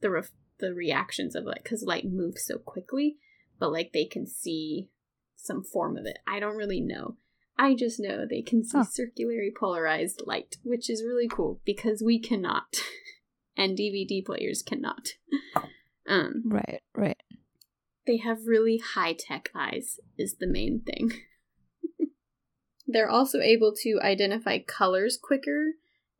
the 0.00 0.10
ref- 0.10 0.32
the 0.58 0.72
reactions 0.74 1.34
of 1.34 1.44
like 1.44 1.62
because 1.62 1.82
light 1.82 2.04
moves 2.10 2.44
so 2.44 2.58
quickly, 2.58 3.16
but 3.58 3.72
like 3.72 3.92
they 3.92 4.04
can 4.04 4.26
see 4.26 4.88
some 5.36 5.62
form 5.62 5.96
of 5.96 6.06
it. 6.06 6.18
I 6.26 6.40
don't 6.40 6.56
really 6.56 6.80
know. 6.80 7.16
I 7.58 7.74
just 7.74 7.98
know 8.00 8.26
they 8.28 8.42
can 8.42 8.62
see 8.64 8.76
Huh. 8.78 8.84
circulary 8.84 9.52
polarized 9.58 10.22
light, 10.26 10.56
which 10.62 10.90
is 10.90 11.02
really 11.02 11.28
cool 11.28 11.60
because 11.64 12.02
we 12.02 12.18
cannot, 12.18 12.76
and 13.56 13.76
DVD 13.78 14.24
players 14.24 14.62
cannot. 14.62 15.08
Um, 16.08 16.44
Right, 16.46 16.82
right. 16.94 17.20
they 18.06 18.18
have 18.18 18.46
really 18.46 18.78
high 18.78 19.12
tech 19.12 19.50
eyes, 19.56 19.98
is 20.16 20.36
the 20.36 20.46
main 20.46 20.82
thing. 20.86 21.10
They're 22.86 23.10
also 23.10 23.40
able 23.40 23.74
to 23.82 23.98
identify 24.00 24.58
colors 24.60 25.18
quicker, 25.20 25.72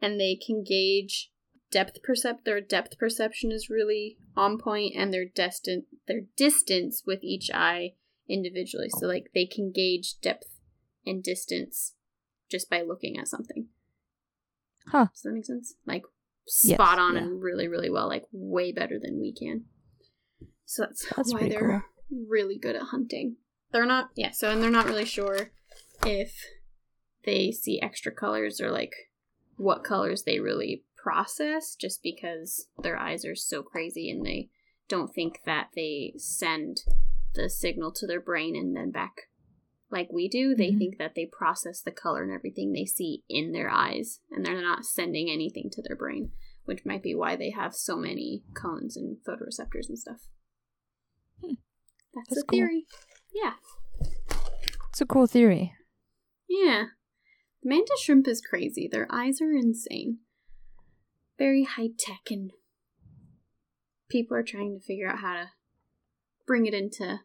and 0.02 0.18
they 0.18 0.34
can 0.34 0.64
gauge 0.64 1.30
depth 1.70 2.02
percept. 2.02 2.44
Their 2.44 2.60
depth 2.60 2.98
perception 2.98 3.52
is 3.52 3.70
really 3.70 4.18
on 4.36 4.58
point, 4.58 4.94
and 4.96 5.12
their 5.12 5.24
destin 5.24 5.84
their 6.06 6.22
distance 6.36 7.02
with 7.06 7.22
each 7.22 7.50
eye 7.52 7.94
individually. 8.28 8.88
So, 8.90 9.06
like, 9.06 9.30
they 9.34 9.46
can 9.46 9.72
gauge 9.72 10.20
depth 10.20 10.60
and 11.04 11.22
distance 11.22 11.94
just 12.50 12.68
by 12.68 12.82
looking 12.82 13.18
at 13.18 13.28
something. 13.28 13.68
Huh. 14.88 15.06
Does 15.12 15.22
that 15.22 15.32
make 15.32 15.46
sense? 15.46 15.74
Like, 15.86 16.04
Yes, 16.62 16.76
spot 16.76 16.98
on 16.98 17.14
yeah. 17.14 17.22
and 17.22 17.42
really, 17.42 17.66
really 17.66 17.90
well. 17.90 18.08
Like, 18.08 18.24
way 18.30 18.70
better 18.70 18.98
than 19.02 19.20
we 19.20 19.32
can. 19.32 19.64
So 20.64 20.82
that's, 20.82 21.06
That's 21.14 21.32
why 21.32 21.48
they're 21.48 21.84
really 22.10 22.58
good 22.58 22.76
at 22.76 22.82
hunting. 22.82 23.36
They're 23.72 23.86
not, 23.86 24.10
yeah. 24.16 24.30
So 24.30 24.50
and 24.50 24.62
they're 24.62 24.70
not 24.70 24.86
really 24.86 25.04
sure 25.04 25.50
if 26.04 26.32
they 27.24 27.50
see 27.50 27.80
extra 27.80 28.12
colors 28.12 28.60
or 28.60 28.70
like 28.70 28.92
what 29.56 29.84
colors 29.84 30.22
they 30.22 30.38
really 30.40 30.84
process, 31.06 31.76
just 31.76 32.02
because 32.02 32.66
their 32.82 32.98
eyes 32.98 33.24
are 33.24 33.36
so 33.36 33.62
crazy 33.62 34.10
and 34.10 34.26
they 34.26 34.48
don't 34.88 35.14
think 35.14 35.38
that 35.46 35.68
they 35.76 36.12
send 36.16 36.78
the 37.34 37.48
signal 37.48 37.92
to 37.92 38.06
their 38.08 38.20
brain 38.20 38.56
and 38.56 38.74
then 38.76 38.90
back 38.90 39.28
like 39.88 40.10
we 40.12 40.28
do. 40.28 40.54
They 40.54 40.72
Mhm. 40.72 40.78
think 40.78 40.98
that 40.98 41.14
they 41.14 41.26
process 41.26 41.80
the 41.80 41.92
color 41.92 42.24
and 42.24 42.32
everything 42.32 42.72
they 42.72 42.86
see 42.86 43.22
in 43.28 43.52
their 43.52 43.70
eyes, 43.70 44.18
and 44.32 44.44
they're 44.44 44.60
not 44.60 44.84
sending 44.84 45.30
anything 45.30 45.70
to 45.70 45.82
their 45.82 45.96
brain 45.96 46.32
which 46.64 46.84
might 46.84 47.00
be 47.04 47.14
why 47.14 47.36
they 47.36 47.50
have 47.50 47.72
so 47.76 47.96
many 47.96 48.42
cones 48.54 48.96
and 48.96 49.18
photoreceptors 49.24 49.88
and 49.88 49.96
stuff. 49.96 50.26
Hmm. 51.40 51.54
That's, 52.12 52.28
That's 52.30 52.42
a 52.42 52.44
cool. 52.46 52.58
theory. 52.58 52.86
Yeah. 53.32 53.54
It's 54.90 55.00
a 55.00 55.06
cool 55.06 55.28
theory. 55.28 55.72
Yeah. 56.48 56.86
Mantis 57.62 58.00
shrimp 58.00 58.26
is 58.26 58.40
crazy. 58.40 58.88
Their 58.90 59.06
eyes 59.14 59.40
are 59.40 59.52
insane. 59.52 60.18
Very 61.38 61.64
high 61.64 61.90
tech, 61.98 62.30
and 62.30 62.50
people 64.08 64.36
are 64.36 64.42
trying 64.42 64.78
to 64.78 64.84
figure 64.84 65.08
out 65.08 65.18
how 65.18 65.34
to 65.34 65.50
bring 66.46 66.66
it 66.66 66.74
into 66.74 67.20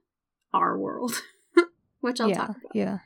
our 0.53 0.77
world, 0.77 1.21
which 2.01 2.19
I'll 2.19 2.29
yeah, 2.29 2.35
talk 2.37 2.49
about. 2.49 2.75
yeah. 2.75 2.97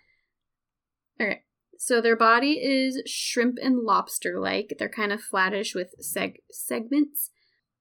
Okay. 1.20 1.42
So 1.78 2.02
their 2.02 2.16
body 2.16 2.54
is 2.54 3.02
shrimp 3.06 3.58
and 3.62 3.80
lobster 3.84 4.40
like. 4.40 4.76
They're 4.80 4.90
kind 4.90 5.12
of 5.12 5.22
flattish 5.22 5.76
with 5.76 5.94
seg- 6.02 6.38
segments. 6.50 7.32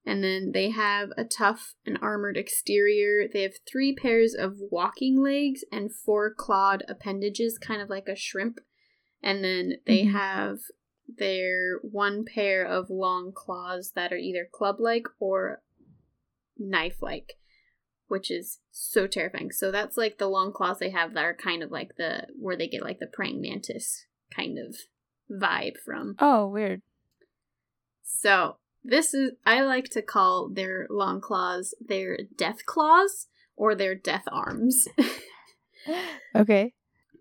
And 0.04 0.22
then 0.22 0.50
they 0.52 0.70
have 0.70 1.10
a 1.16 1.24
tough 1.24 1.74
and 1.87 1.96
armored 2.02 2.37
exterior. 2.37 3.26
They 3.32 3.42
have 3.42 3.54
three 3.66 3.94
pairs 3.94 4.34
of 4.34 4.56
walking 4.70 5.22
legs 5.22 5.64
and 5.72 5.94
four 5.94 6.34
clawed 6.34 6.82
appendages, 6.88 7.56
kind 7.56 7.80
of 7.80 7.88
like 7.88 8.08
a 8.08 8.16
shrimp. 8.16 8.58
And 9.22 9.42
then 9.42 9.76
they 9.87 10.02
Mhm. 10.02 10.12
have 10.12 10.58
their 11.09 11.79
one 11.83 12.25
pair 12.25 12.64
of 12.64 12.90
long 12.90 13.33
claws 13.35 13.93
that 13.95 14.12
are 14.12 14.17
either 14.17 14.49
club 14.51 14.77
like 14.79 15.07
or 15.19 15.62
knife 16.59 17.03
like, 17.03 17.35
which 18.09 18.31
is 18.31 18.61
so 18.71 19.07
terrifying. 19.07 19.51
So 19.53 19.71
that's 19.71 19.97
like 19.97 20.19
the 20.19 20.29
long 20.29 20.53
claws 20.53 20.79
they 20.79 20.90
have 20.90 21.14
that 21.14 21.25
are 21.25 21.35
kind 21.35 21.62
of 21.62 21.71
like 21.71 21.97
the 21.97 22.27
where 22.38 22.57
they 22.57 22.69
get 22.69 22.83
like 22.83 22.99
the 22.99 23.07
praying 23.07 23.40
mantis 23.40 24.07
kind 24.35 24.59
of 24.59 24.77
vibe 25.31 25.77
from. 25.85 26.17
Oh, 26.19 26.47
weird. 26.47 26.83
So 28.03 28.57
this 28.83 29.14
is 29.14 29.33
I 29.45 29.62
like 29.62 29.87
to 29.90 30.03
call 30.03 30.49
their 30.49 30.87
long 30.90 31.21
claws 31.21 31.75
their 31.81 32.19
death 32.37 32.67
claws 32.67 33.29
or 33.57 33.75
their 33.75 33.95
death 33.95 34.25
arms 34.31 34.88
Okay. 36.37 36.73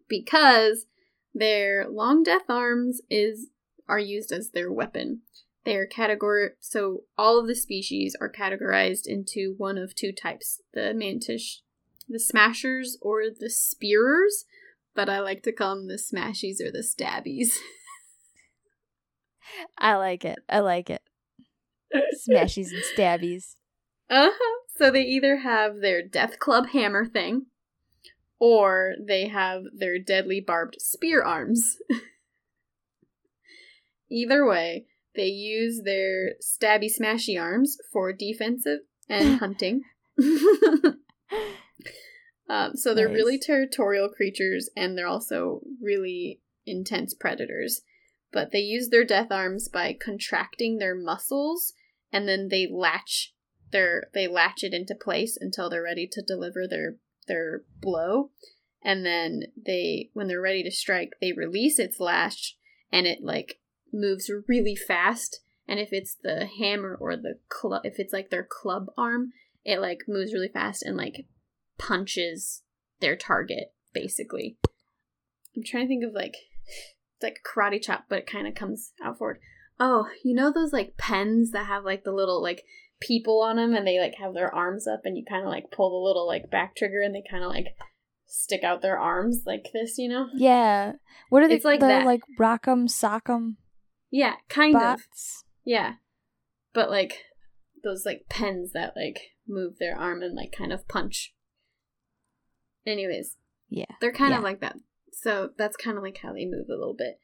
because 0.07 0.85
their 1.33 1.87
long 1.89 2.23
death 2.23 2.49
arms 2.49 3.01
is 3.09 3.47
are 3.87 3.99
used 3.99 4.31
as 4.31 4.49
their 4.49 4.71
weapon. 4.71 5.21
They're 5.65 5.87
categor 5.87 6.49
so 6.59 7.03
all 7.17 7.39
of 7.39 7.47
the 7.47 7.55
species 7.55 8.15
are 8.19 8.31
categorized 8.31 9.05
into 9.05 9.55
one 9.57 9.77
of 9.77 9.95
two 9.95 10.11
types: 10.11 10.61
the 10.73 10.93
mantis, 10.93 11.61
the 12.07 12.19
smashers, 12.19 12.97
or 13.01 13.23
the 13.29 13.49
spearers. 13.49 14.45
But 14.95 15.09
I 15.09 15.19
like 15.19 15.41
to 15.43 15.51
call 15.51 15.75
them 15.75 15.87
the 15.87 15.95
smashies 15.95 16.61
or 16.61 16.71
the 16.71 16.83
stabbies. 16.83 17.57
I 19.77 19.95
like 19.95 20.25
it. 20.25 20.39
I 20.49 20.59
like 20.59 20.89
it. 20.89 21.01
Smashies 22.27 22.71
and 22.71 22.83
stabbies. 22.95 23.55
Uh 24.09 24.29
huh. 24.31 24.59
So 24.77 24.91
they 24.91 25.03
either 25.03 25.37
have 25.37 25.79
their 25.79 26.05
death 26.05 26.39
club 26.39 26.69
hammer 26.69 27.05
thing, 27.05 27.47
or 28.39 28.93
they 28.99 29.27
have 29.27 29.63
their 29.73 29.99
deadly 29.99 30.41
barbed 30.41 30.75
spear 30.79 31.23
arms. 31.23 31.77
either 34.09 34.45
way, 34.45 34.85
they 35.15 35.27
use 35.27 35.81
their 35.83 36.33
stabby 36.41 36.89
smashy 36.91 37.39
arms 37.39 37.77
for 37.91 38.11
defensive 38.13 38.79
and 39.09 39.39
hunting. 39.39 39.81
um, 42.49 42.75
so 42.75 42.93
they're 42.93 43.07
Nice. 43.07 43.15
really 43.15 43.39
territorial 43.39 44.09
creatures, 44.09 44.69
and 44.75 44.97
they're 44.97 45.07
also 45.07 45.61
really 45.81 46.41
intense 46.65 47.13
predators. 47.13 47.81
But 48.31 48.51
they 48.51 48.59
use 48.59 48.89
their 48.89 49.05
death 49.05 49.31
arms 49.31 49.67
by 49.67 49.95
contracting 49.99 50.77
their 50.77 50.95
muscles, 50.95 51.73
and 52.11 52.27
then 52.27 52.47
they 52.49 52.67
latch 52.71 53.33
their 53.73 54.05
they 54.13 54.27
latch 54.27 54.63
it 54.63 54.73
into 54.73 54.95
place 54.95 55.37
until 55.39 55.69
they're 55.69 55.83
ready 55.83 56.07
to 56.09 56.21
deliver 56.21 56.65
their 56.67 56.95
their 57.27 57.63
blow 57.81 58.29
and 58.83 59.05
then 59.05 59.43
they 59.65 60.09
when 60.13 60.27
they're 60.27 60.39
ready 60.39 60.63
to 60.63 60.71
strike 60.71 61.13
they 61.19 61.33
release 61.33 61.79
its 61.79 61.99
lash 61.99 62.55
and 62.91 63.07
it 63.07 63.19
like 63.23 63.59
moves 63.93 64.29
really 64.47 64.75
fast 64.75 65.39
and 65.67 65.79
if 65.79 65.89
it's 65.91 66.15
the 66.21 66.45
hammer 66.59 66.97
or 66.99 67.15
the 67.15 67.35
club 67.49 67.81
if 67.83 67.99
it's 67.99 68.13
like 68.13 68.29
their 68.29 68.43
club 68.43 68.87
arm 68.97 69.31
it 69.63 69.79
like 69.79 69.99
moves 70.07 70.33
really 70.33 70.49
fast 70.49 70.83
and 70.83 70.97
like 70.97 71.25
punches 71.77 72.63
their 72.99 73.15
target 73.15 73.73
basically 73.93 74.57
i'm 75.55 75.63
trying 75.63 75.83
to 75.83 75.87
think 75.87 76.03
of 76.03 76.13
like 76.13 76.35
it's 76.65 77.23
like 77.23 77.39
a 77.43 77.47
karate 77.47 77.81
chop 77.81 78.05
but 78.09 78.19
it 78.19 78.27
kind 78.27 78.47
of 78.47 78.55
comes 78.55 78.91
out 79.03 79.17
forward 79.17 79.39
oh 79.79 80.07
you 80.23 80.33
know 80.33 80.51
those 80.51 80.73
like 80.73 80.97
pens 80.97 81.51
that 81.51 81.67
have 81.67 81.83
like 81.83 82.03
the 82.03 82.11
little 82.11 82.41
like 82.41 82.63
people 82.99 83.41
on 83.41 83.57
them 83.57 83.75
and 83.75 83.85
they 83.85 83.99
like 83.99 84.15
have 84.15 84.33
their 84.33 84.53
arms 84.53 84.87
up 84.87 85.01
and 85.03 85.17
you 85.17 85.25
kind 85.27 85.43
of 85.43 85.49
like 85.49 85.71
pull 85.71 85.89
the 85.89 86.07
little 86.07 86.25
like 86.25 86.49
back 86.49 86.75
trigger 86.75 87.01
and 87.01 87.13
they 87.13 87.23
kind 87.29 87.43
of 87.43 87.49
like 87.49 87.67
stick 88.25 88.63
out 88.63 88.81
their 88.81 88.97
arms 88.97 89.43
like 89.45 89.67
this 89.73 89.97
you 89.97 90.09
know 90.09 90.27
Yeah. 90.35 90.93
What 91.29 91.43
are 91.43 91.47
they? 91.47 91.55
It's 91.55 91.65
like 91.65 91.79
the, 91.79 91.87
that. 91.87 92.05
like 92.05 92.21
rock'em 92.39 92.87
sock'em 92.87 93.57
yeah 94.13 94.35
kind 94.47 94.75
of. 94.77 95.01
Yeah. 95.65 95.93
But 96.73 96.89
like 96.91 97.23
those 97.83 98.05
like 98.05 98.27
pens 98.29 98.71
that 98.73 98.93
like 98.95 99.19
move 99.47 99.73
their 99.79 99.97
arm 99.97 100.21
and 100.21 100.35
like 100.35 100.53
kind 100.57 100.71
of 100.71 100.87
punch. 100.87 101.33
Anyways 102.85 103.37
Yeah. 103.69 103.85
they're 103.99 104.13
kind 104.13 104.31
Yeah. 104.31 104.37
of 104.37 104.43
like 104.43 104.61
that. 104.61 104.77
So 105.11 105.49
that's 105.57 105.75
kind 105.77 105.97
of 105.97 106.03
like 106.03 106.19
how 106.19 106.31
they 106.33 106.45
move 106.45 106.67
a 106.69 106.75
little 106.77 106.95
bit. 106.95 107.19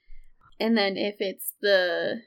And 0.59 0.77
then 0.77 0.97
if 0.97 1.15
it's 1.19 1.53
the 1.61 2.21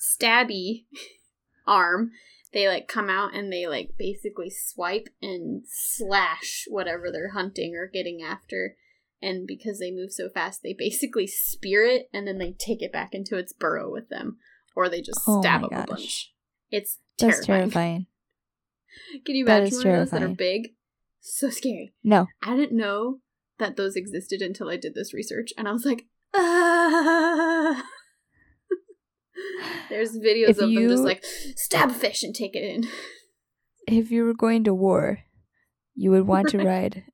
stabby 0.00 0.86
arm 1.66 2.10
they 2.52 2.68
like 2.68 2.88
come 2.88 3.10
out 3.10 3.34
and 3.34 3.52
they 3.52 3.66
like 3.66 3.90
basically 3.98 4.48
swipe 4.50 5.08
and 5.20 5.64
slash 5.66 6.64
whatever 6.68 7.10
they're 7.12 7.32
hunting 7.32 7.74
or 7.74 7.86
getting 7.86 8.22
after 8.22 8.76
and 9.26 9.46
because 9.46 9.78
they 9.78 9.90
move 9.90 10.12
so 10.12 10.28
fast 10.28 10.60
they 10.62 10.74
basically 10.76 11.26
spear 11.26 11.84
it 11.84 12.08
and 12.12 12.26
then 12.26 12.38
they 12.38 12.52
take 12.52 12.82
it 12.82 12.92
back 12.92 13.10
into 13.12 13.36
its 13.36 13.52
burrow 13.52 13.90
with 13.90 14.08
them 14.08 14.36
or 14.74 14.88
they 14.88 15.00
just 15.00 15.20
Oh 15.26 15.40
stab 15.40 15.64
up 15.64 15.72
a 15.72 15.84
bunch 15.86 16.32
it's 16.70 16.98
That's 17.18 17.44
terrifying. 17.44 17.70
terrifying. 17.70 18.06
can 19.26 19.34
you 19.36 19.44
imagine 19.44 19.78
one 19.78 19.86
of 19.86 19.98
those 19.98 20.10
that 20.10 20.22
are 20.22 20.28
big 20.28 20.68
so 21.20 21.50
scary 21.50 21.92
No. 22.04 22.26
I 22.42 22.56
didn't 22.56 22.76
know 22.76 23.18
that 23.58 23.76
those 23.76 23.96
existed 23.96 24.42
until 24.42 24.68
I 24.68 24.76
did 24.76 24.94
this 24.94 25.14
research, 25.14 25.52
and 25.56 25.66
I 25.68 25.72
was 25.72 25.84
like, 25.84 26.04
ah. 26.34 27.82
There's 29.88 30.16
videos 30.18 30.48
If 30.50 30.58
of 30.58 30.70
them 30.70 30.88
just 30.88 31.04
like 31.04 31.24
stab 31.56 31.90
a 31.90 31.94
fish 31.94 32.22
and 32.22 32.34
take 32.34 32.54
it 32.54 32.62
in. 32.62 32.84
If 33.86 34.10
you 34.10 34.24
were 34.24 34.34
going 34.34 34.64
to 34.64 34.74
war, 34.74 35.20
you 35.94 36.10
would 36.10 36.26
want 36.26 36.48
to 36.50 36.58
ride 36.64 37.04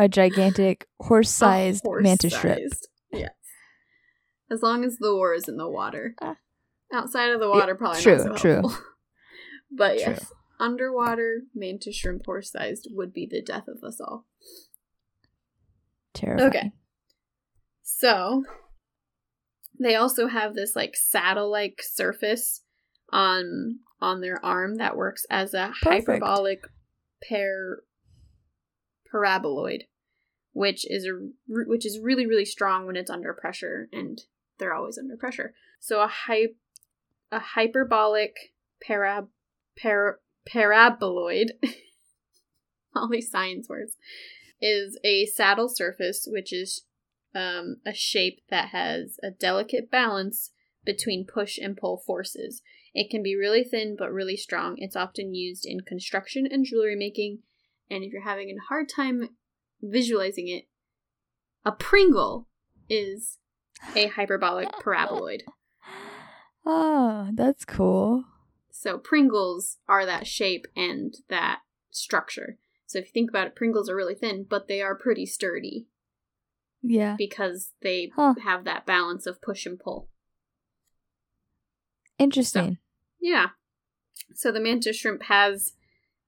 a 0.00 0.08
gigantic 0.08 0.86
horse-sized 1.00 1.84
A 1.86 2.00
mantis 2.00 2.34
shrimp. 2.34 2.72
Yes. 3.12 3.30
As 4.50 4.62
long 4.62 4.84
as 4.84 4.96
the 4.98 5.14
war 5.14 5.34
is 5.34 5.46
in 5.46 5.58
the 5.58 5.68
water. 5.68 6.14
Ah. 6.20 6.36
Outside 6.92 7.30
of 7.30 7.38
the 7.38 7.48
water, 7.48 7.74
probably 7.76 8.00
true, 8.00 8.16
not 8.16 8.24
so 8.24 8.34
true. 8.36 8.62
but 9.70 9.98
True. 9.98 10.14
yes, 10.14 10.32
underwater 10.58 11.42
mantis 11.54 11.94
shrimp 11.94 12.22
horse-sized 12.26 12.88
would 12.90 13.12
be 13.12 13.28
the 13.30 13.42
death 13.42 13.68
of 13.68 13.84
us 13.84 14.00
all. 14.00 14.26
Terrifying. 16.14 16.48
Okay. 16.48 16.72
So 17.82 18.44
they 19.78 19.94
also 19.94 20.26
have 20.26 20.54
this 20.54 20.74
like 20.74 20.96
saddle-like 20.96 21.80
surface 21.82 22.62
on 23.12 23.80
on 24.00 24.20
their 24.20 24.44
arm 24.44 24.76
that 24.76 24.96
works 24.96 25.24
as 25.30 25.54
a 25.54 25.72
Perfect. 25.82 26.08
hyperbolic 26.08 26.62
par 27.28 27.82
paraboloid, 29.12 29.82
which 30.52 30.84
is 30.90 31.06
a 31.06 31.28
which 31.48 31.86
is 31.86 31.98
really 31.98 32.26
really 32.26 32.44
strong 32.44 32.86
when 32.86 32.96
it's 32.96 33.10
under 33.10 33.32
pressure, 33.32 33.88
and 33.92 34.22
they're 34.58 34.74
always 34.74 34.98
under 34.98 35.16
pressure. 35.16 35.54
So 35.78 36.02
a 36.02 36.08
hy- 36.08 36.54
a 37.30 37.38
hyperbolic 37.38 38.52
para 38.82 39.26
para 39.76 40.16
paraboloid. 40.48 41.50
all 42.94 43.08
these 43.08 43.30
science 43.30 43.68
words 43.68 43.96
is 44.60 44.98
a 45.04 45.26
saddle 45.26 45.68
surface 45.68 46.26
which 46.28 46.52
is 46.52 46.84
um, 47.34 47.76
a 47.86 47.94
shape 47.94 48.40
that 48.50 48.70
has 48.70 49.18
a 49.22 49.30
delicate 49.30 49.90
balance 49.90 50.50
between 50.84 51.26
push 51.26 51.58
and 51.58 51.76
pull 51.76 52.02
forces. 52.04 52.62
It 52.92 53.10
can 53.10 53.22
be 53.22 53.36
really 53.36 53.62
thin 53.62 53.96
but 53.98 54.12
really 54.12 54.36
strong. 54.36 54.74
It's 54.78 54.96
often 54.96 55.34
used 55.34 55.64
in 55.64 55.80
construction 55.80 56.46
and 56.50 56.64
jewelry 56.64 56.96
making. 56.96 57.40
And 57.88 58.02
if 58.02 58.12
you're 58.12 58.22
having 58.22 58.50
a 58.50 58.68
hard 58.68 58.88
time 58.88 59.30
visualizing 59.82 60.48
it, 60.48 60.64
a 61.64 61.72
Pringle 61.72 62.48
is 62.88 63.38
a 63.94 64.06
hyperbolic 64.08 64.68
paraboloid. 64.84 65.42
Oh, 66.66 67.30
that's 67.34 67.64
cool. 67.64 68.24
So 68.70 68.98
Pringles 68.98 69.78
are 69.88 70.06
that 70.06 70.26
shape 70.26 70.66
and 70.76 71.14
that 71.28 71.60
structure. 71.90 72.58
So 72.86 72.98
if 72.98 73.06
you 73.06 73.12
think 73.12 73.30
about 73.30 73.46
it, 73.46 73.54
Pringles 73.56 73.88
are 73.88 73.96
really 73.96 74.14
thin, 74.14 74.46
but 74.48 74.68
they 74.68 74.80
are 74.82 74.94
pretty 74.94 75.26
sturdy 75.26 75.86
Yeah. 76.82 77.14
because 77.16 77.72
they 77.82 78.10
Huh. 78.14 78.34
have 78.42 78.64
that 78.64 78.86
balance 78.86 79.26
of 79.26 79.40
push 79.42 79.66
and 79.66 79.78
pull. 79.78 80.08
Interesting. 82.18 82.78
Yeah. 83.20 83.48
So 84.34 84.52
the 84.52 84.60
mantis 84.60 84.96
shrimp 84.96 85.24
has 85.24 85.74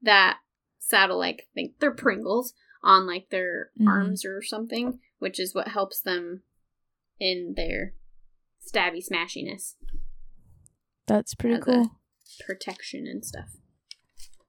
that 0.00 0.38
saddle 0.78 1.18
like 1.18 1.48
think 1.54 1.78
they're 1.78 1.92
Pringles 1.92 2.54
on 2.82 3.06
like 3.06 3.28
their 3.30 3.70
Mhm. 3.80 3.88
arms 3.88 4.24
or 4.24 4.42
something, 4.42 5.00
which 5.18 5.38
is 5.40 5.54
what 5.54 5.68
helps 5.68 6.00
them 6.00 6.42
in 7.20 7.54
their 7.56 7.94
stabby 8.66 9.02
smashiness, 9.06 9.74
That's 11.06 11.34
pretty 11.34 11.56
As 11.56 11.64
cool. 11.64 12.00
protection 12.46 13.06
and 13.06 13.24
stuff. 13.24 13.56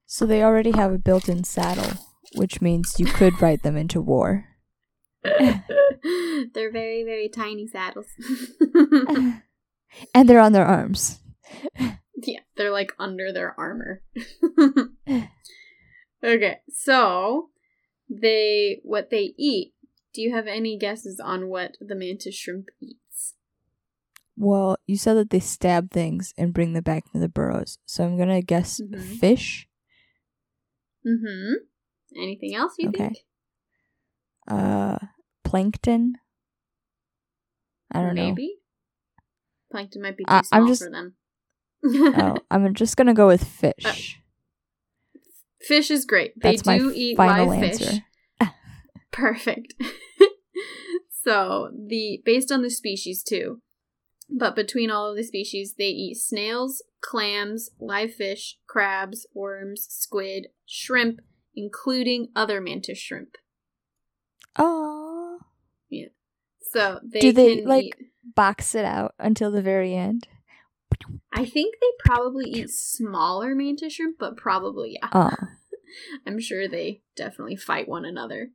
So 0.06 0.26
they 0.26 0.44
already 0.44 0.72
have 0.72 0.92
a 0.94 0.98
built-in 1.00 1.44
saddle, 1.44 2.00
which 2.36 2.62
means 2.62 3.00
you 3.00 3.06
could 3.08 3.42
ride 3.42 3.62
them 3.64 3.76
into 3.76 4.00
war. 4.02 4.46
they're 5.24 6.72
very, 6.72 7.04
very 7.04 7.28
tiny 7.30 7.68
saddles. 7.68 8.08
and 10.14 10.30
they're 10.30 10.40
on 10.40 10.52
their 10.54 10.66
arms. 10.66 11.20
yeah, 12.16 12.40
they're 12.56 12.72
like 12.72 12.92
under 13.00 13.32
their 13.34 13.60
armor. 13.60 14.04
okay, 16.24 16.60
so 16.70 17.50
they 18.22 18.80
what 18.84 19.10
they 19.10 19.34
eat. 19.38 19.74
Do 20.14 20.22
you 20.22 20.34
have 20.36 20.46
any 20.48 20.78
guesses 20.78 21.20
on 21.20 21.48
what 21.50 21.76
the 21.82 21.96
mantis 21.96 22.36
shrimp 22.36 22.70
eats? 22.80 23.34
Well, 24.38 24.78
you 24.88 24.98
said 24.98 25.16
that 25.16 25.30
they 25.32 25.40
stab 25.40 25.92
things 25.92 26.34
and 26.38 26.54
bring 26.54 26.74
them 26.74 26.84
back 26.84 27.12
to 27.12 27.20
the 27.20 27.30
burrows. 27.30 27.78
So 27.86 28.04
I'm 28.04 28.18
gonna 28.18 28.42
guess 28.42 28.80
Mhm. 28.82 29.02
fish. 29.20 29.68
Mm-hmm. 31.06 31.54
Anything 32.16 32.56
else 32.56 32.74
you 32.78 32.90
Okay. 32.90 32.98
think? 32.98 33.18
Uh, 34.48 34.98
plankton. 35.44 36.16
I 37.92 38.02
don't 38.02 38.16
know. 38.16 38.30
Maybe. 38.30 38.58
Plankton 39.72 40.02
might 40.02 40.18
be 40.18 40.24
too 40.24 40.32
I- 40.32 40.38
I'm 40.38 40.44
small 40.44 40.68
just- 40.68 40.84
for 40.84 40.90
them. 40.92 41.16
Oh, 41.86 42.38
I'm 42.52 42.74
just 42.74 42.96
gonna 42.98 43.14
go 43.14 43.28
with 43.28 43.44
fish. 43.44 43.74
Uh, 43.86 43.94
fish 45.64 45.90
is 45.92 46.06
great. 46.06 46.34
They 46.42 46.56
That's 46.58 46.62
do 46.64 46.92
eat 46.94 47.18
live 47.18 47.50
answer. 47.64 47.86
fish. 47.86 48.00
Perfect. 49.12 49.74
so 51.24 51.70
the 51.74 52.22
based 52.26 52.52
on 52.52 52.62
the 52.62 52.70
species 52.70 53.24
too, 53.24 53.62
but 54.30 54.56
between 54.56 54.90
all 54.90 55.10
of 55.10 55.16
the 55.16 55.24
species, 55.24 55.76
they 55.78 55.86
eat 55.90 56.16
snails, 56.18 56.84
clams, 57.02 57.70
live 57.80 58.14
fish, 58.14 58.58
crabs, 58.68 59.26
worms, 59.34 59.86
squid, 59.90 60.48
shrimp, 60.66 61.20
including 61.56 62.30
other 62.36 62.60
mantis 62.62 62.98
shrimp. 62.98 63.36
Oh, 64.58 65.40
Yeah. 65.90 66.08
So 66.72 67.00
they 67.04 67.20
Do 67.20 67.32
they, 67.32 67.58
can 67.58 67.66
like- 67.66 67.84
eat- 67.86 67.96
box 68.36 68.74
it 68.74 68.86
out 68.86 69.14
until 69.20 69.52
the 69.52 69.62
very 69.62 69.94
end. 69.96 70.28
I 71.34 71.46
think 71.46 71.76
they 71.80 71.88
probably 72.06 72.50
eat 72.50 72.70
smaller 72.70 73.56
mantis 73.56 73.94
shrimp, 73.94 74.18
but 74.20 74.38
probably 74.38 74.98
yeah. 75.02 75.10
Oh, 75.14 75.48
I'm 76.28 76.40
sure 76.40 76.68
they 76.68 77.02
definitely 77.16 77.56
fight 77.56 77.88
one 77.88 78.06
another. 78.06 78.50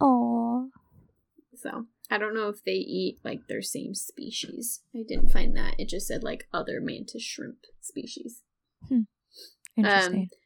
oh. 0.00 0.70
So 1.54 1.86
I 2.10 2.18
don't 2.18 2.34
know 2.34 2.48
if 2.48 2.64
they 2.64 2.72
eat 2.72 3.18
like 3.24 3.46
their 3.46 3.62
same 3.62 3.94
species. 3.94 4.82
I 4.94 5.02
didn't 5.06 5.30
find 5.30 5.56
that. 5.56 5.74
It 5.78 5.88
just 5.88 6.06
said 6.06 6.24
like 6.24 6.48
other 6.52 6.80
mantis 6.80 7.22
shrimp 7.22 7.58
species. 7.80 8.42
Hmm. 8.88 8.94
Um, 8.94 9.06
Interesting. 9.76 10.28
But 10.30 10.38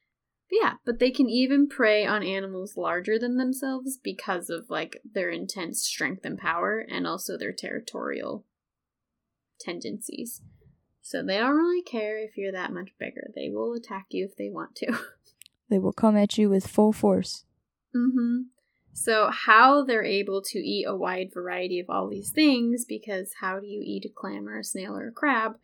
yeah, 0.51 0.73
but 0.85 0.99
they 0.99 1.11
can 1.11 1.29
even 1.29 1.69
prey 1.69 2.07
on 2.07 2.23
animals 2.23 2.77
larger 2.77 3.19
than 3.19 3.37
themselves 3.37 3.99
because 4.03 4.49
of 4.49 4.67
like 4.69 5.01
their 5.05 5.31
intense 5.31 5.83
strength 5.83 6.25
and 6.25 6.39
power 6.39 6.87
and 6.89 7.07
also 7.07 7.37
their 7.37 7.53
territorial 7.53 8.45
tendencies. 9.61 10.43
So 11.07 11.23
they 11.23 11.39
don't 11.39 11.55
really 11.55 11.83
care 11.83 12.19
if 12.19 12.37
you're 12.37 12.51
that 12.51 12.73
much 12.73 12.89
bigger. 12.99 13.31
They 13.33 13.49
will 13.49 13.75
attack 13.75 14.07
you 14.11 14.25
if 14.25 14.35
they 14.37 14.51
want 14.51 14.75
to. 14.77 14.99
they 15.71 15.79
will 15.79 15.93
come 15.93 16.17
at 16.17 16.37
you 16.37 16.51
with 16.51 16.67
full 16.67 16.93
force. 16.93 17.45
Mm-hmm. 17.95 18.49
So, 18.93 19.31
how 19.31 19.85
they're 19.85 20.03
able 20.03 20.43
to 20.43 20.59
eat 20.59 20.85
a 20.85 20.97
wide 20.97 21.29
variety 21.33 21.79
of 21.79 21.89
all 21.89 22.09
these 22.09 22.33
things, 22.33 22.85
because 22.85 23.35
how 23.41 23.61
do 23.61 23.69
you 23.69 23.83
eat 23.85 24.05
a 24.05 24.09
clam 24.13 24.49
or 24.49 24.59
a 24.59 24.65
snail 24.65 24.97
or 24.97 25.07
a 25.07 25.13
crab, 25.13 25.59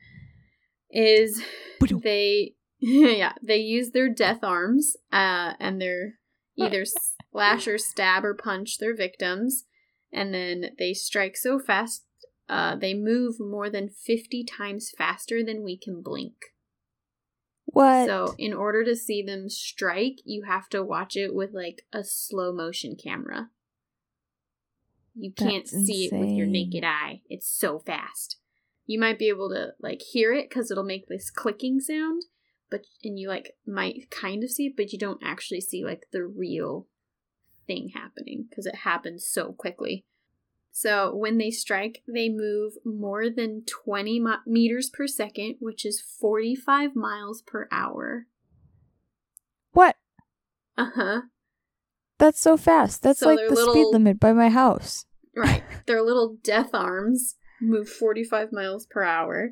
is 0.92 1.42
they, 1.80 2.54
yeah, 2.78 3.32
they 3.42 3.56
use 3.56 3.90
their 3.90 4.08
death 4.08 4.44
arms, 4.44 4.94
uh, 5.12 5.54
and 5.58 5.80
they're 5.80 6.20
either 6.56 6.84
slash 7.32 7.66
or 7.66 7.78
stab 7.78 8.24
or 8.24 8.34
punch 8.34 8.78
their 8.78 8.94
victims, 8.94 9.64
and 10.12 10.32
then 10.32 10.66
they 10.78 10.94
strike 10.94 11.36
so 11.36 11.58
fast, 11.58 12.04
uh, 12.52 12.76
they 12.76 12.92
move 12.92 13.40
more 13.40 13.70
than 13.70 13.88
50 13.88 14.44
times 14.44 14.92
faster 14.96 15.42
than 15.42 15.62
we 15.62 15.74
can 15.74 16.02
blink. 16.02 16.34
What? 17.64 18.06
So, 18.06 18.34
in 18.36 18.52
order 18.52 18.84
to 18.84 18.94
see 18.94 19.22
them 19.22 19.48
strike, 19.48 20.18
you 20.26 20.42
have 20.42 20.68
to 20.68 20.82
watch 20.82 21.16
it 21.16 21.34
with 21.34 21.54
like 21.54 21.86
a 21.94 22.04
slow 22.04 22.52
motion 22.52 22.94
camera. 23.02 23.48
You 25.14 25.32
can't 25.32 25.64
That's 25.64 25.86
see 25.86 26.04
it 26.04 26.12
with 26.12 26.28
your 26.28 26.46
naked 26.46 26.84
eye. 26.84 27.22
It's 27.30 27.48
so 27.48 27.78
fast. 27.78 28.36
You 28.84 29.00
might 29.00 29.18
be 29.18 29.30
able 29.30 29.48
to 29.48 29.72
like 29.80 30.02
hear 30.02 30.34
it 30.34 30.50
cuz 30.50 30.70
it'll 30.70 30.84
make 30.84 31.06
this 31.06 31.30
clicking 31.30 31.80
sound, 31.80 32.26
but 32.70 32.84
and 33.02 33.18
you 33.18 33.28
like 33.28 33.56
might 33.66 34.10
kind 34.10 34.44
of 34.44 34.50
see 34.50 34.66
it, 34.66 34.76
but 34.76 34.92
you 34.92 34.98
don't 34.98 35.22
actually 35.22 35.62
see 35.62 35.82
like 35.82 36.06
the 36.12 36.26
real 36.26 36.86
thing 37.66 37.92
happening 37.94 38.50
cuz 38.54 38.66
it 38.66 38.84
happens 38.84 39.26
so 39.26 39.54
quickly. 39.54 40.04
So 40.74 41.14
when 41.14 41.36
they 41.36 41.50
strike, 41.50 42.02
they 42.08 42.30
move 42.30 42.72
more 42.84 43.28
than 43.28 43.62
20 43.66 44.18
mi- 44.18 44.32
meters 44.46 44.88
per 44.88 45.06
second, 45.06 45.56
which 45.60 45.84
is 45.84 46.00
45 46.00 46.96
miles 46.96 47.42
per 47.42 47.68
hour. 47.70 48.26
what? 49.72 49.96
Uh 50.78 50.90
huh. 50.94 51.20
That's 52.18 52.40
so 52.40 52.56
fast. 52.56 53.02
That's 53.02 53.20
So 53.20 53.28
like 53.28 53.48
the 53.48 53.56
speed 53.56 53.88
limit 53.92 54.18
by 54.18 54.32
my 54.32 54.48
house. 54.48 55.04
Right. 55.36 55.62
Their 55.86 56.02
little 56.02 56.36
death 56.42 56.70
arms 56.72 57.36
move 57.60 57.88
45 57.88 58.50
miles 58.50 58.86
per 58.86 59.02
hour, 59.02 59.50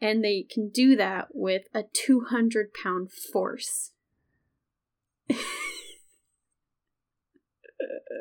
and 0.00 0.22
they 0.22 0.46
can 0.48 0.68
do 0.68 0.94
that 0.96 1.28
with 1.32 1.62
a 1.74 1.82
200 1.92 2.72
pound 2.72 3.10
force. 3.10 3.92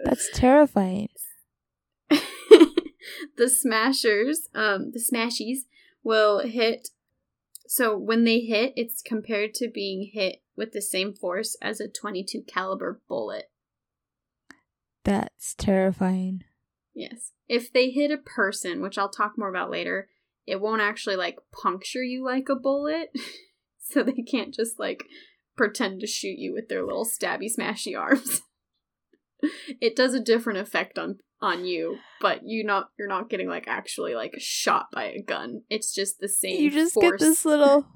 That's 0.04 0.30
terrifying. 0.34 1.10
the 3.38 3.50
smashers, 3.50 4.50
um, 4.54 4.92
the 4.92 5.00
smashies, 5.00 5.60
will 6.04 6.40
hit. 6.40 6.90
So 7.68 7.98
when 7.98 8.24
they 8.24 8.40
hit, 8.40 8.74
it's 8.76 9.02
compared 9.02 9.54
to 9.56 9.70
being 9.70 10.10
hit 10.14 10.42
with 10.56 10.72
the 10.72 10.82
same 10.82 11.14
force 11.14 11.56
as 11.62 11.80
a 11.80 11.88
22 11.88 12.44
caliber 12.44 13.02
bullet. 13.08 13.50
That's 15.04 15.56
terrifying. 15.56 16.44
Yes. 16.94 17.32
If 17.48 17.72
they 17.72 17.90
hit 17.90 18.12
a 18.12 18.18
person, 18.18 18.82
which 18.82 18.98
I'll 18.98 19.10
talk 19.10 19.38
more 19.38 19.50
about 19.50 19.72
later, 19.72 20.10
it 20.46 20.60
won't 20.60 20.82
actually 20.82 21.16
like 21.16 21.40
puncture 21.52 22.04
you 22.04 22.24
like 22.24 22.50
a 22.50 22.56
bullet. 22.56 23.10
so 23.80 24.04
they 24.04 24.22
can't 24.22 24.54
just 24.54 24.80
like 24.80 25.06
pretend 25.56 26.02
to 26.02 26.08
shoot 26.08 26.38
you 26.38 26.54
with 26.54 26.70
their 26.70 26.84
little 26.84 27.06
stabby 27.06 27.48
smashy 27.54 27.98
arms. 27.98 28.42
it 29.82 29.96
does 29.96 30.14
a 30.14 30.20
different 30.20 30.60
effect 30.60 30.98
on 30.98 31.20
on 31.42 31.66
you, 31.66 31.98
but 32.20 32.42
you 32.44 32.64
not 32.64 32.90
you're 32.98 33.08
not 33.08 33.30
getting 33.30 33.48
like 33.48 33.68
actually 33.68 34.14
like 34.16 34.36
shot 34.38 34.88
by 34.92 35.06
a 35.06 35.22
gun. 35.22 35.62
It's 35.70 35.94
just 35.94 36.20
the 36.20 36.30
same 36.30 36.62
You 36.62 36.72
just 36.72 36.94
force. 36.94 37.12
get 37.12 37.20
this 37.20 37.46
little. 37.46 37.88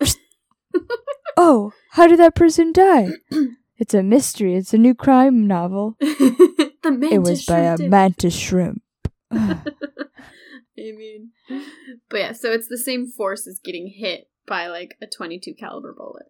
oh, 1.36 1.72
how 1.92 2.06
did 2.06 2.18
that 2.18 2.34
person 2.34 2.72
die? 2.72 3.08
It's 3.80 3.94
a 3.94 4.02
mystery. 4.02 4.56
It's 4.56 4.74
a 4.74 4.78
new 4.78 4.92
crime 4.92 5.46
novel. 5.46 5.96
the 6.00 6.72
mantis 6.84 7.12
it 7.12 7.18
was 7.18 7.46
by 7.46 7.60
a 7.60 7.78
mantis 7.78 8.34
shrimp. 8.34 8.82
I 9.30 9.62
mean, 10.76 11.30
but 12.10 12.18
yeah, 12.18 12.32
so 12.32 12.50
it's 12.50 12.66
the 12.66 12.76
same 12.76 13.06
force 13.06 13.46
as 13.46 13.60
getting 13.62 13.86
hit 13.86 14.28
by 14.48 14.66
like 14.66 14.96
a 15.00 15.06
22 15.06 15.54
caliber 15.54 15.94
bullet. 15.96 16.26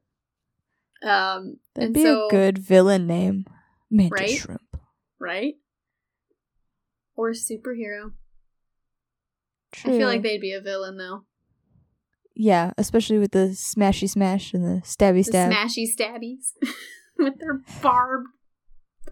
Um, 1.03 1.59
That'd 1.75 1.95
be 1.95 2.03
so, 2.03 2.27
a 2.27 2.31
good 2.31 2.59
villain 2.59 3.07
name. 3.07 3.47
Mantis 3.91 4.21
Right? 4.21 4.31
shrimp. 4.39 4.77
right? 5.19 5.55
Or 7.17 7.31
superhero. 7.33 8.13
True. 9.73 9.95
I 9.95 9.99
feel 9.99 10.09
like 10.09 10.23
they'd 10.23 10.41
be 10.41 10.53
a 10.53 10.61
villain 10.61 10.97
though. 10.97 11.25
Yeah, 12.35 12.73
especially 12.79 13.19
with 13.19 13.33
the 13.33 13.49
smashy 13.57 14.09
smash 14.09 14.55
and 14.55 14.65
the 14.65 14.83
stabby 14.83 15.19
The 15.19 15.25
stab. 15.25 15.53
smashy 15.53 15.87
stabbies 15.93 16.53
with 17.19 17.39
their 17.41 17.61
barbed 17.83 18.29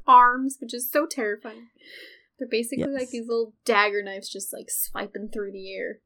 arms, 0.07 0.59
which 0.61 0.73
is 0.73 0.89
so 0.91 1.07
terrifying. 1.07 1.69
They're 2.39 2.47
basically 2.49 2.93
like 2.93 3.11
these 3.11 3.27
little 3.27 3.55
dagger 3.65 4.03
knives 4.03 4.29
just 4.29 4.53
like 4.53 4.67
swiping 4.71 5.29
through 5.33 5.53
the 5.53 5.75
air. 5.75 5.99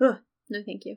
Ugh, 0.00 0.18
no 0.48 0.62
thank 0.64 0.84
you. 0.86 0.96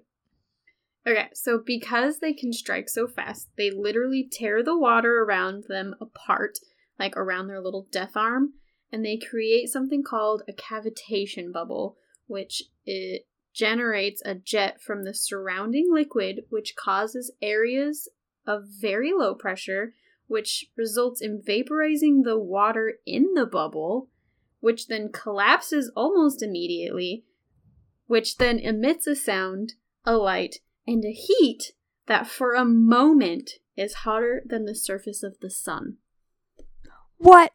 Okay, 1.06 1.30
so 1.34 1.60
because 1.66 2.20
they 2.20 2.32
can 2.32 2.54
strike 2.54 2.88
so 2.88 3.08
fast, 3.08 3.50
they 3.58 3.72
literally 3.72 4.28
tear 4.32 4.64
the 4.64 4.78
water 4.78 5.24
around 5.24 5.66
them 5.68 5.96
apart, 6.00 6.60
like 7.02 7.18
around 7.18 7.48
their 7.48 7.60
little 7.60 7.88
death 7.92 8.16
arm, 8.16 8.54
and 8.92 9.04
they 9.04 9.18
create 9.18 9.68
something 9.68 10.04
called 10.04 10.44
a 10.48 10.54
cavitation 10.54 11.52
bubble, 11.52 11.98
which 12.28 12.62
it 12.86 13.26
generates 13.54 14.22
a 14.24 14.36
jet 14.36 14.80
from 14.80 15.04
the 15.04 15.14
surrounding 15.14 15.92
liquid, 15.92 16.42
which 16.50 16.76
causes 16.76 17.34
areas 17.42 18.08
of 18.46 18.66
very 18.80 19.12
low 19.12 19.34
pressure, 19.34 19.94
which 20.28 20.68
results 20.78 21.22
in 21.22 21.42
vaporizing 21.42 22.24
the 22.24 22.38
water 22.38 23.00
in 23.06 23.34
the 23.34 23.48
bubble, 23.48 24.08
which 24.60 24.88
then 24.88 25.12
collapses 25.12 25.92
almost 25.96 26.44
immediately, 26.44 27.26
which 28.06 28.38
then 28.38 28.60
emits 28.60 29.08
a 29.08 29.16
sound, 29.16 29.74
a 30.06 30.16
light, 30.16 30.58
and 30.86 31.04
a 31.04 31.12
heat 31.12 31.74
that 32.06 32.28
for 32.28 32.54
a 32.54 32.64
moment 32.64 33.54
is 33.76 33.94
hotter 34.06 34.44
than 34.46 34.66
the 34.66 34.76
surface 34.76 35.24
of 35.24 35.40
the 35.40 35.50
sun. 35.50 35.98
What? 37.22 37.52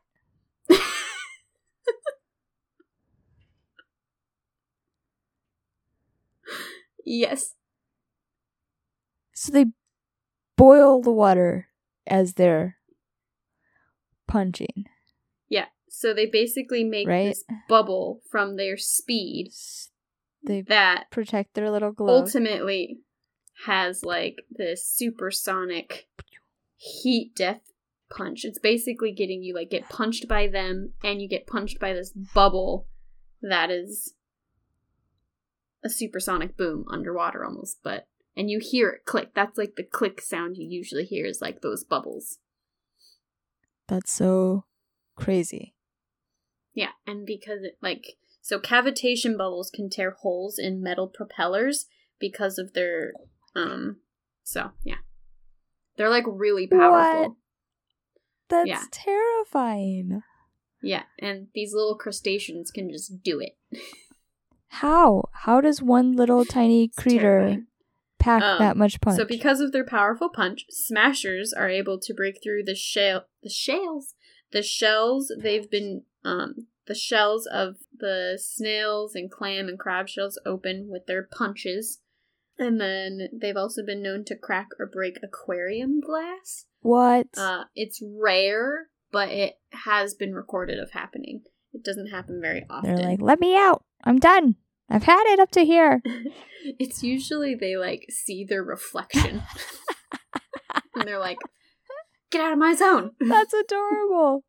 Yes. 7.04 7.54
So 9.34 9.52
they 9.52 9.66
boil 10.56 11.02
the 11.02 11.12
water 11.12 11.68
as 12.06 12.34
they're 12.34 12.76
punching, 14.26 14.86
Yeah. 15.48 15.66
So 15.88 16.12
they 16.12 16.26
basically 16.26 16.84
make 16.84 17.06
Right. 17.08 17.28
this 17.28 17.44
bubble 17.68 18.20
from 18.30 18.56
their 18.56 18.76
speed 18.76 19.52
They 20.42 20.60
that 20.62 21.10
protect 21.10 21.54
their 21.54 21.70
little 21.70 21.92
glove. 21.92 22.24
ultimately 22.24 23.00
has 23.64 24.04
like 24.04 24.44
this 24.50 24.86
supersonic 24.86 26.08
heat 26.76 27.34
death 27.34 27.62
punch. 28.08 28.44
It's 28.44 28.58
basically 28.58 29.12
getting 29.12 29.42
you 29.42 29.54
like 29.54 29.70
get 29.70 29.88
punched 29.88 30.28
by 30.28 30.48
them 30.48 30.92
and 31.02 31.20
you 31.20 31.28
get 31.28 31.46
punched 31.46 31.78
by 31.78 31.92
this 31.92 32.10
bubble 32.10 32.86
that 33.42 33.70
is 33.70 34.14
a 35.84 35.88
supersonic 35.88 36.56
boom 36.56 36.84
underwater 36.90 37.44
almost, 37.44 37.78
but 37.82 38.06
and 38.36 38.50
you 38.50 38.60
hear 38.60 38.90
it 38.90 39.04
click. 39.04 39.34
That's 39.34 39.56
like 39.56 39.76
the 39.76 39.84
click 39.84 40.20
sound 40.20 40.56
you 40.56 40.66
usually 40.68 41.04
hear 41.04 41.26
is 41.26 41.40
like 41.40 41.62
those 41.62 41.84
bubbles. 41.84 42.38
That's 43.88 44.12
so 44.12 44.64
crazy. 45.16 45.74
Yeah, 46.74 46.90
and 47.06 47.24
because 47.24 47.62
it 47.62 47.78
like 47.80 48.16
so 48.42 48.58
cavitation 48.58 49.38
bubbles 49.38 49.70
can 49.70 49.88
tear 49.88 50.10
holes 50.10 50.58
in 50.58 50.82
metal 50.82 51.08
propellers 51.08 51.86
because 52.18 52.58
of 52.58 52.74
their 52.74 53.12
um 53.54 53.98
so 54.42 54.72
yeah. 54.84 54.96
They're 55.96 56.10
like 56.10 56.24
really 56.26 56.66
powerful. 56.66 57.22
What? 57.22 57.32
That's 58.48 58.68
Yeah. 58.68 58.82
terrifying. 58.90 60.22
Yeah, 60.82 61.04
and 61.18 61.48
these 61.54 61.72
little 61.74 61.96
crustaceans 61.96 62.70
can 62.70 62.90
just 62.90 63.22
do 63.22 63.40
it. 63.40 63.56
How? 64.68 65.24
How 65.32 65.60
does 65.60 65.82
one 65.82 66.16
little 66.16 66.44
tiny 66.56 66.88
creature 66.88 67.64
pack 68.18 68.42
Um, 68.42 68.58
that 68.58 68.76
much 68.76 69.00
punch? 69.00 69.16
So 69.16 69.24
because 69.24 69.60
of 69.60 69.72
their 69.72 69.84
powerful 69.84 70.28
punch, 70.28 70.66
smashers 70.68 71.52
are 71.52 71.68
able 71.68 71.98
to 72.00 72.14
break 72.14 72.42
through 72.42 72.64
the 72.64 72.74
shell 72.74 73.26
the 73.42 73.50
shells. 73.50 74.14
The 74.52 74.62
shells 74.62 75.32
they've 75.36 75.68
been 75.70 76.04
um 76.24 76.68
the 76.86 76.94
shells 76.94 77.46
of 77.46 77.78
the 77.96 78.38
snails 78.40 79.14
and 79.14 79.30
clam 79.30 79.68
and 79.68 79.78
crab 79.78 80.08
shells 80.08 80.38
open 80.46 80.88
with 80.88 81.06
their 81.06 81.22
punches. 81.24 82.00
And 82.58 82.80
then 82.80 83.28
they've 83.32 83.56
also 83.56 83.84
been 83.84 84.02
known 84.02 84.24
to 84.26 84.36
crack 84.36 84.68
or 84.78 84.86
break 84.86 85.18
aquarium 85.22 86.00
glass. 86.00 86.66
What? 86.86 87.26
Uh, 87.36 87.64
it's 87.74 88.00
rare, 88.02 88.88
but 89.12 89.28
it 89.30 89.54
has 89.72 90.14
been 90.14 90.34
recorded 90.34 90.78
of 90.78 90.92
happening. 90.92 91.42
It 91.72 91.84
doesn't 91.84 92.08
happen 92.08 92.40
very 92.40 92.64
often. 92.70 92.94
They're 92.94 93.04
like, 93.10 93.20
let 93.20 93.40
me 93.40 93.56
out. 93.56 93.84
I'm 94.04 94.18
done. 94.18 94.56
I've 94.88 95.02
had 95.02 95.24
it 95.26 95.40
up 95.40 95.50
to 95.52 95.64
here. 95.64 96.00
it's 96.78 97.02
usually 97.02 97.54
they 97.54 97.76
like 97.76 98.06
see 98.08 98.44
their 98.44 98.62
reflection 98.62 99.42
and 100.94 101.06
they're 101.06 101.18
like 101.18 101.38
get 102.30 102.40
out 102.40 102.52
of 102.52 102.58
my 102.58 102.74
zone 102.74 103.12
That's 103.20 103.52
adorable. 103.54 104.42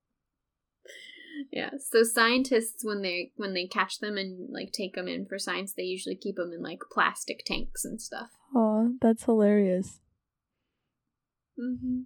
yeah 1.52 1.72
so 1.80 2.02
scientists 2.04 2.84
when 2.84 3.02
they 3.04 3.32
when 3.36 3.54
they 3.54 3.68
catch 3.68 4.00
them 4.00 4.18
and 4.18 4.50
like 4.52 4.72
take 4.72 4.96
them 4.96 5.08
in 5.08 5.26
for 5.28 5.38
science 5.38 5.74
they 5.74 5.84
usually 5.84 6.16
keep 6.16 6.38
them 6.38 6.52
in 6.54 6.62
like 6.64 6.80
plastic 6.92 7.44
tanks 7.46 7.86
and 7.86 8.02
stuff 8.02 8.30
Oh, 8.56 8.94
that's 9.02 9.24
hilarious. 9.26 10.00
mm-hmm. 11.60 12.02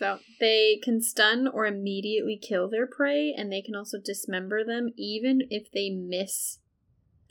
So 0.00 0.18
they 0.40 0.80
can 0.82 1.02
stun 1.02 1.46
or 1.46 1.66
immediately 1.66 2.36
kill 2.40 2.68
their 2.68 2.86
prey 2.86 3.34
and 3.36 3.52
they 3.52 3.60
can 3.60 3.76
also 3.76 3.98
dismember 4.02 4.64
them 4.64 4.88
even 4.96 5.42
if 5.50 5.70
they 5.72 5.90
miss 5.90 6.58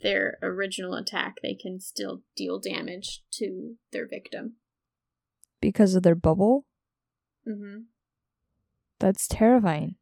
their 0.02 0.38
original 0.40 0.94
attack 0.94 1.34
they 1.42 1.52
can 1.54 1.80
still 1.80 2.22
deal 2.36 2.58
damage 2.60 3.22
to 3.32 3.74
their 3.92 4.06
victim 4.08 4.54
Because 5.60 5.94
of 5.94 6.02
their 6.04 6.14
bubble? 6.14 6.64
mm-hmm. 7.46 7.80
That's 9.00 9.26
terrifying. 9.26 9.96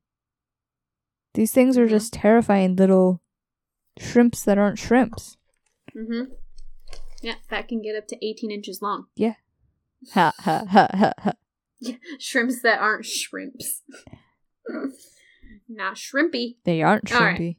These 1.34 1.52
things 1.52 1.78
are 1.78 1.86
just 1.86 2.12
terrifying 2.12 2.74
little 2.74 3.22
shrimps 3.96 4.42
that 4.42 4.58
aren't 4.58 4.78
shrimps. 4.78 5.36
Mm-hmm. 5.96 6.32
Yeah, 7.22 7.34
that 7.48 7.68
can 7.68 7.80
get 7.80 7.96
up 7.96 8.08
to 8.08 8.16
18 8.24 8.50
inches 8.50 8.82
long. 8.82 9.06
Ha 10.14 10.32
ha 10.40 10.64
ha 10.68 10.88
ha 10.92 11.12
ha. 11.18 11.32
Yeah, 11.80 11.96
shrimps 12.18 12.62
that 12.62 12.80
aren't 12.80 13.06
shrimps. 13.06 13.82
Not 15.68 15.94
shrimpy. 15.96 16.56
They 16.64 16.82
aren't 16.82 17.12
All 17.12 17.20
right. 17.20 17.38
shrimpy. 17.38 17.56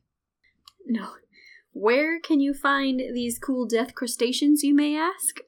No. 0.86 1.09
Where 1.72 2.20
can 2.20 2.39
you 2.39 2.53
find 2.53 2.99
these 3.13 3.39
cool 3.39 3.67
death 3.67 3.93
crustaceans, 3.93 4.63
you 4.63 4.74
may 4.74 4.97
ask? 4.97 5.39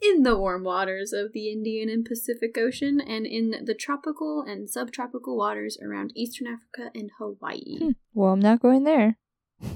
In 0.00 0.22
the 0.22 0.36
warm 0.38 0.64
waters 0.64 1.12
of 1.12 1.32
the 1.32 1.50
Indian 1.50 1.88
and 1.88 2.04
Pacific 2.04 2.56
Ocean, 2.58 3.00
and 3.00 3.26
in 3.26 3.64
the 3.64 3.74
tropical 3.74 4.44
and 4.46 4.68
subtropical 4.68 5.36
waters 5.36 5.78
around 5.82 6.12
eastern 6.14 6.46
Africa 6.46 6.90
and 6.94 7.10
Hawaii. 7.18 7.78
Hmm. 7.78 7.90
Well, 8.12 8.32
I'm 8.32 8.40
not 8.40 8.60
going 8.60 8.84
there. 8.84 9.16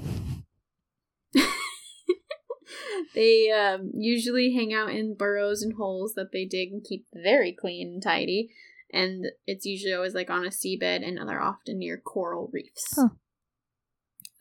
they 3.14 3.50
um, 3.50 3.90
usually 3.94 4.52
hang 4.54 4.72
out 4.72 4.90
in 4.90 5.14
burrows 5.14 5.62
and 5.62 5.74
holes 5.74 6.14
that 6.14 6.32
they 6.32 6.44
dig 6.44 6.72
and 6.72 6.84
keep 6.84 7.06
very 7.14 7.52
clean 7.52 7.88
and 7.88 8.02
tidy. 8.02 8.50
And 8.92 9.26
it's 9.46 9.66
usually 9.66 9.92
always 9.92 10.14
like 10.14 10.30
on 10.30 10.46
a 10.46 10.50
seabed, 10.50 11.06
and 11.06 11.18
they're 11.28 11.42
often 11.42 11.78
near 11.78 11.98
coral 11.98 12.50
reefs. 12.52 12.94
Huh. 12.96 13.08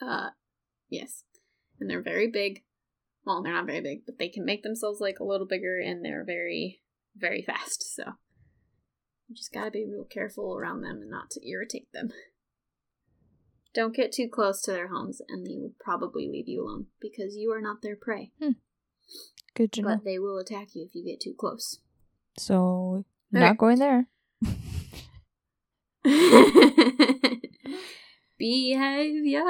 Uh, 0.02 0.30
yes, 0.90 1.24
and 1.80 1.90
they're 1.90 2.02
very 2.02 2.28
big. 2.28 2.64
Well, 3.26 3.44
they're 3.44 3.54
not 3.54 3.66
very 3.66 3.82
big, 3.82 4.06
but 4.06 4.20
they 4.20 4.30
can 4.30 4.46
make 4.46 4.64
themselves 4.64 5.02
like 5.02 5.20
a 5.20 5.26
little 5.26 5.48
bigger, 5.48 5.80
and 5.80 6.04
they're 6.04 6.24
very, 6.24 6.82
very 7.18 7.42
fast. 7.42 7.94
So 7.94 8.04
you 9.28 9.36
just 9.36 9.52
gotta 9.52 9.72
be 9.72 9.86
real 9.86 10.06
careful 10.06 10.56
around 10.56 10.82
them 10.82 11.02
and 11.02 11.10
not 11.10 11.30
to 11.32 11.46
irritate 11.46 11.92
them. 11.94 12.12
Don't 13.78 13.96
get 13.96 14.12
too 14.12 14.28
close 14.28 14.64
to 14.64 14.72
their 14.72 14.88
homes, 14.88 15.22
and 15.30 15.46
they 15.46 15.56
would 15.56 15.78
probably 15.78 16.28
leave 16.28 16.48
you 16.48 16.64
alone 16.64 16.88
because 17.00 17.38
you 17.38 17.52
are 17.52 17.62
not 17.62 17.84
their 17.84 17.96
prey. 17.96 18.32
Hmm. 18.42 18.54
Good 19.54 19.72
to 19.74 19.84
know. 19.84 19.90
But 19.90 20.04
they 20.04 20.18
will 20.18 20.40
attack 20.40 20.70
you 20.74 20.84
if 20.84 20.96
you 20.96 21.06
get 21.06 21.20
too 21.22 21.36
close. 21.38 21.78
So, 22.40 23.06
not 23.32 23.60
going 23.60 23.78
there. 23.78 24.08
Behavior. 28.40 29.44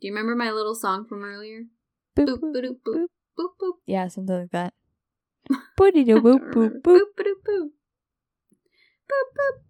Do 0.00 0.08
you 0.08 0.12
remember 0.12 0.34
my 0.34 0.50
little 0.50 0.74
song 0.74 1.06
from 1.08 1.22
earlier? 1.22 1.66
Boop, 2.16 2.26
Boop, 2.26 2.40
boop, 2.40 2.80
boop, 2.84 3.06
boop, 3.38 3.50
boop. 3.62 3.72
Yeah, 3.86 4.08
something 4.08 4.40
like 4.40 4.50
that. 4.50 4.74
Boop 5.78 5.92
boop 5.92 6.50
boop. 6.52 6.52
Boop, 6.52 6.82
boop, 6.82 7.38
boop. 7.46 7.70
Boop, 9.08 9.28
boop. 9.38 9.65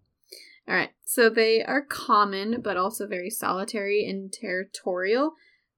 All 0.69 0.75
right, 0.75 0.91
so 1.05 1.31
they 1.31 1.63
are 1.63 1.83
common, 1.83 2.61
but 2.61 2.77
also 2.77 3.07
very 3.07 3.31
solitary 3.31 4.05
and 4.05 4.33
territorial. 4.33 5.35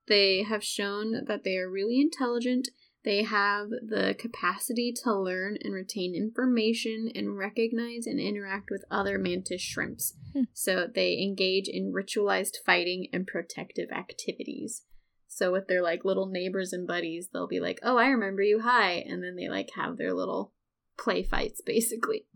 They 0.07 0.43
have 0.45 0.65
shown 0.65 1.25
that 1.27 1.45
they 1.45 1.59
are 1.59 1.71
really 1.71 2.01
intelligent. 2.01 2.69
They 3.05 3.23
have 3.23 3.69
the 3.69 4.17
capacity 4.19 4.93
to 5.05 5.15
learn 5.15 5.59
and 5.63 5.75
retain 5.75 6.15
information 6.15 7.11
and 7.15 7.37
recognize 7.37 8.07
and 8.07 8.19
interact 8.19 8.71
with 8.71 8.85
other 8.91 9.19
mantis 9.19 9.61
shrimps. 9.61 10.15
Hmm. 10.33 10.45
So 10.55 10.87
they 10.93 11.19
engage 11.19 11.69
in 11.69 11.93
ritualized 11.93 12.57
fighting 12.65 13.09
and 13.13 13.27
protective 13.27 13.91
activities. 13.91 14.85
So 15.29 15.53
with 15.53 15.69
their 15.69 15.83
like 15.83 16.05
little 16.05 16.27
neighbors 16.27 16.73
and 16.73 16.87
buddies, 16.87 17.29
they'll 17.33 17.47
be 17.47 17.61
like, 17.61 17.79
"Oh, 17.83 17.99
I 17.99 18.09
remember 18.09 18.43
you. 18.43 18.61
Hi." 18.61 19.05
And 19.07 19.23
then 19.23 19.37
they 19.37 19.49
like 19.49 19.71
have 19.77 19.99
their 19.99 20.15
little 20.15 20.55
play 20.99 21.23
fights 21.23 21.61
basically. 21.67 22.27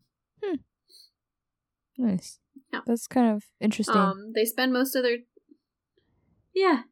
Nice. 1.99 2.39
Yeah. 2.73 2.81
That's 2.87 3.07
kind 3.07 3.35
of 3.37 3.45
interesting. 3.61 3.97
Um, 3.97 4.33
they 4.35 4.45
spend 4.45 4.73
most 4.73 4.95
of 4.95 5.03
their 5.03 5.19
Yeah. 6.55 6.83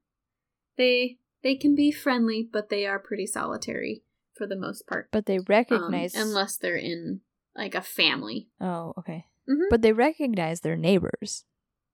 They 0.77 1.19
they 1.43 1.57
can 1.57 1.75
be 1.75 1.91
friendly, 1.91 2.47
but 2.51 2.69
they 2.69 2.87
are 2.87 2.99
pretty 2.99 3.27
solitary 3.27 4.03
for 4.35 4.47
the 4.47 4.57
most 4.57 4.87
part. 4.87 5.09
but 5.11 5.27
they 5.27 5.39
Um, 5.39 5.45
recognize. 5.49 6.15
unless 6.15 6.57
they're 6.57 6.77
in 6.77 7.21
like 7.57 7.75
a 7.75 7.83
family. 7.83 8.49
oh, 8.61 8.93
okay. 8.99 9.27
Mm-hmm. 9.49 9.65
But 9.71 9.83
they 9.83 9.93
recognize 9.93 10.61
their 10.61 10.77
neighbors. 10.77 11.45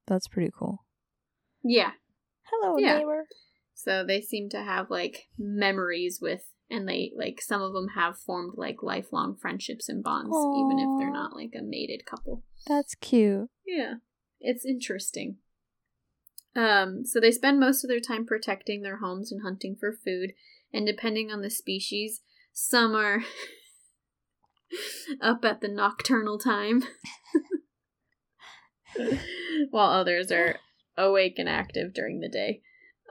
That's 0.07 0.29
pretty 0.29 0.51
cool. 0.57 0.85
Yeah. 1.65 1.93
Hello, 2.45 2.77
Yeah. 2.79 2.99
neighbor. 2.99 3.27
So 3.75 4.05
they 4.05 4.21
seem 4.21 4.49
to 4.51 4.63
have 4.63 4.91
like 4.91 5.29
memories 5.39 6.21
with, 6.21 6.45
and 6.71 6.89
they 6.89 7.13
like 7.17 7.41
some 7.41 7.63
of 7.63 7.73
them 7.73 7.89
have 7.95 8.19
formed 8.19 8.55
like 8.57 8.83
lifelong 8.83 9.37
friendships 9.37 9.89
and 9.89 10.03
bonds, 10.03 10.37
even 10.57 10.79
if 10.79 10.89
they're 10.99 11.11
not 11.11 11.35
like 11.35 11.55
a 11.59 11.63
mated 11.63 12.05
couple. 12.05 12.43
That's 12.67 12.95
cute. 12.95 13.49
Yeah, 13.67 13.95
it's 14.41 14.65
interesting. 14.65 15.37
Um, 16.55 17.05
so 17.05 17.21
they 17.21 17.31
spend 17.33 17.61
most 17.61 17.85
of 17.85 17.89
their 17.89 18.01
time 18.01 18.25
protecting 18.25 18.83
their 18.83 18.97
homes 18.97 19.31
and 19.31 19.43
hunting 19.43 19.77
for 19.79 19.93
food, 19.93 20.33
and 20.73 20.87
depending 20.87 21.31
on 21.31 21.43
the 21.43 21.51
species, 21.51 22.23
some 22.53 22.95
are 22.95 23.25
up 25.21 25.45
at 25.45 25.61
the 25.61 25.69
nocturnal 25.69 26.39
time, 26.39 26.83
while 29.71 29.91
others 29.91 30.33
are 30.33 30.57
awake 30.97 31.39
and 31.39 31.49
active 31.49 31.93
during 31.93 32.21
the 32.21 32.29
day. 32.29 32.63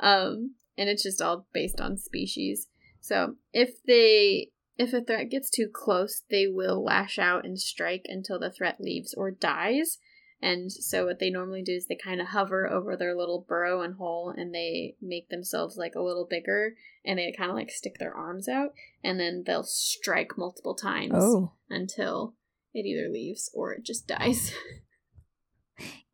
Um, 0.02 0.56
and 0.78 0.90
it's 0.90 1.04
just 1.04 1.22
all 1.22 1.48
based 1.54 1.80
on 1.80 1.98
species. 1.98 2.68
So 3.06 3.36
if 3.54 3.84
they 3.86 4.50
if 4.78 4.92
a 4.92 5.00
threat 5.02 5.30
gets 5.30 5.52
too 5.52 5.70
close, 5.72 6.24
they 6.32 6.48
will 6.48 6.84
lash 6.84 7.20
out 7.20 7.46
and 7.46 7.60
strike 7.60 8.08
until 8.10 8.40
the 8.40 8.50
threat 8.52 8.78
leaves 8.82 9.14
or 9.14 9.30
dies. 9.30 10.00
And 10.42 10.72
so 10.72 11.06
what 11.06 11.20
they 11.20 11.30
normally 11.30 11.62
do 11.62 11.74
is 11.74 11.86
they 11.86 11.96
kind 12.04 12.20
of 12.20 12.28
hover 12.30 12.68
over 12.68 12.98
their 12.98 13.16
little 13.16 13.46
burrow 13.48 13.82
and 13.84 13.96
hole 13.98 14.34
and 14.36 14.54
they 14.56 14.96
make 15.00 15.30
themselves 15.30 15.78
like 15.78 15.94
a 15.96 16.02
little 16.02 16.26
bigger 16.28 16.74
and 17.06 17.20
they 17.20 17.32
kind 17.38 17.52
of 17.52 17.56
like 17.56 17.70
stick 17.70 17.98
their 18.00 18.14
arms 18.14 18.50
out 18.50 18.72
and 19.04 19.20
then 19.20 19.44
they'll 19.46 19.64
strike 19.64 20.36
multiple 20.36 20.74
times 20.76 21.14
Oh. 21.16 21.52
until 21.70 22.34
it 22.74 22.86
either 22.88 23.08
leaves 23.08 23.52
or 23.54 23.72
it 23.74 23.84
just 23.86 24.08
dies. 24.08 24.52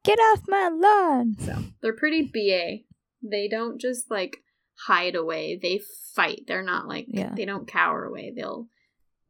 Get 0.04 0.20
off 0.20 0.42
my 0.48 0.68
lawn. 0.68 1.36
so 1.40 1.64
they're 1.82 1.96
pretty 1.96 2.22
BA. 2.22 2.84
They 3.24 3.48
don't 3.48 3.80
just 3.80 4.12
like 4.12 4.44
hide 4.88 5.16
away, 5.16 5.60
they 5.62 5.80
fight. 6.16 6.44
They're 6.48 6.64
not 6.64 6.88
like, 6.88 7.06
Yeah. 7.08 7.34
they 7.36 7.46
don't 7.46 7.68
cower 7.68 8.04
away. 8.06 8.34
They'll, 8.36 8.68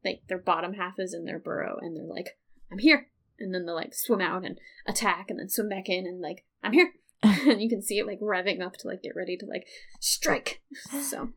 like, 0.03 0.21
their 0.27 0.37
bottom 0.37 0.73
half 0.73 0.95
is 0.99 1.13
in 1.13 1.25
their 1.25 1.39
burrow 1.39 1.77
and 1.81 1.95
they're 1.95 2.03
like, 2.05 2.37
I'm 2.71 2.79
here. 2.79 3.07
And 3.39 3.53
then 3.53 3.65
they'll 3.65 3.75
like 3.75 3.93
swim 3.95 4.21
out 4.21 4.45
and 4.45 4.59
attack 4.87 5.29
and 5.29 5.39
then 5.39 5.49
swim 5.49 5.67
back 5.69 5.89
in 5.89 6.05
and 6.05 6.21
like, 6.21 6.45
I'm 6.63 6.73
here. 6.73 6.91
and 7.23 7.61
you 7.61 7.69
can 7.69 7.81
see 7.81 7.97
it 7.99 8.05
like 8.07 8.19
revving 8.19 8.61
up 8.61 8.77
to 8.77 8.87
like 8.87 9.01
get 9.03 9.15
ready 9.15 9.35
to 9.37 9.45
like 9.45 9.65
strike. 9.99 10.61
So 11.01 11.29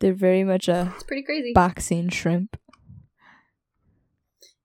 They're 0.00 0.12
very 0.12 0.42
much 0.44 0.68
a 0.68 0.92
it's 0.94 1.04
pretty 1.04 1.22
crazy. 1.22 1.52
boxing 1.54 2.08
shrimp. 2.08 2.56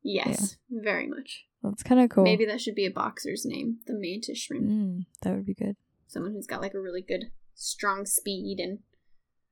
yes, 0.04 0.58
very 0.70 1.08
much. 1.08 1.46
That's 1.64 1.84
kind 1.84 2.00
of 2.02 2.10
cool. 2.10 2.24
Maybe 2.24 2.46
that 2.46 2.62
should 2.62 2.76
be 2.76 2.86
a 2.86 2.92
boxer's 2.92 3.44
name, 3.46 3.80
the 3.88 3.94
mantis 3.96 4.40
shrimp. 4.40 4.66
Mm, 4.68 5.06
that 5.24 5.36
would 5.36 5.46
be 5.46 5.54
good. 5.54 5.76
Someone 6.08 6.34
who's 6.34 6.48
got 6.48 6.62
like 6.62 6.74
a 6.74 6.80
really 6.80 7.02
good, 7.02 7.26
strong 7.56 8.06
speed 8.06 8.58
and 8.60 8.80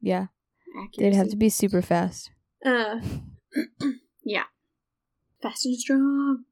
Yeah. 0.02 0.28
accuracy. 0.78 1.02
They'd 1.02 1.18
have 1.18 1.30
to 1.30 1.36
be 1.36 1.50
super 1.50 1.82
fast. 1.82 2.32
Uh, 2.66 3.00
yeah. 4.24 4.44
Fast 5.42 5.66
and 5.66 5.78
strong. 5.78 6.44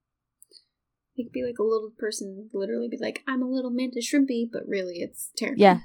They 1.16 1.24
could 1.24 1.32
be 1.32 1.44
like 1.44 1.60
a 1.60 1.64
little 1.64 1.92
person, 1.98 2.50
literally 2.54 2.88
be 2.90 2.98
like, 3.00 3.22
I'm 3.28 3.44
a 3.44 3.50
little 3.50 3.70
mantis 3.70 4.12
shrimpy, 4.12 4.50
but 4.52 4.64
really 4.68 4.96
it's 4.96 5.30
terrifying. 5.38 5.60
Yeah. 5.60 5.80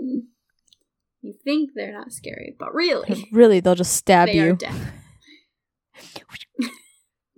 You 1.20 1.34
think 1.44 1.70
they're 1.74 1.92
not 1.92 2.12
scary, 2.12 2.54
but 2.58 2.72
really, 2.72 3.26
Really, 3.32 3.58
they'll 3.58 3.74
just 3.74 3.96
stab 3.96 4.28
they 4.28 4.36
you. 4.36 4.56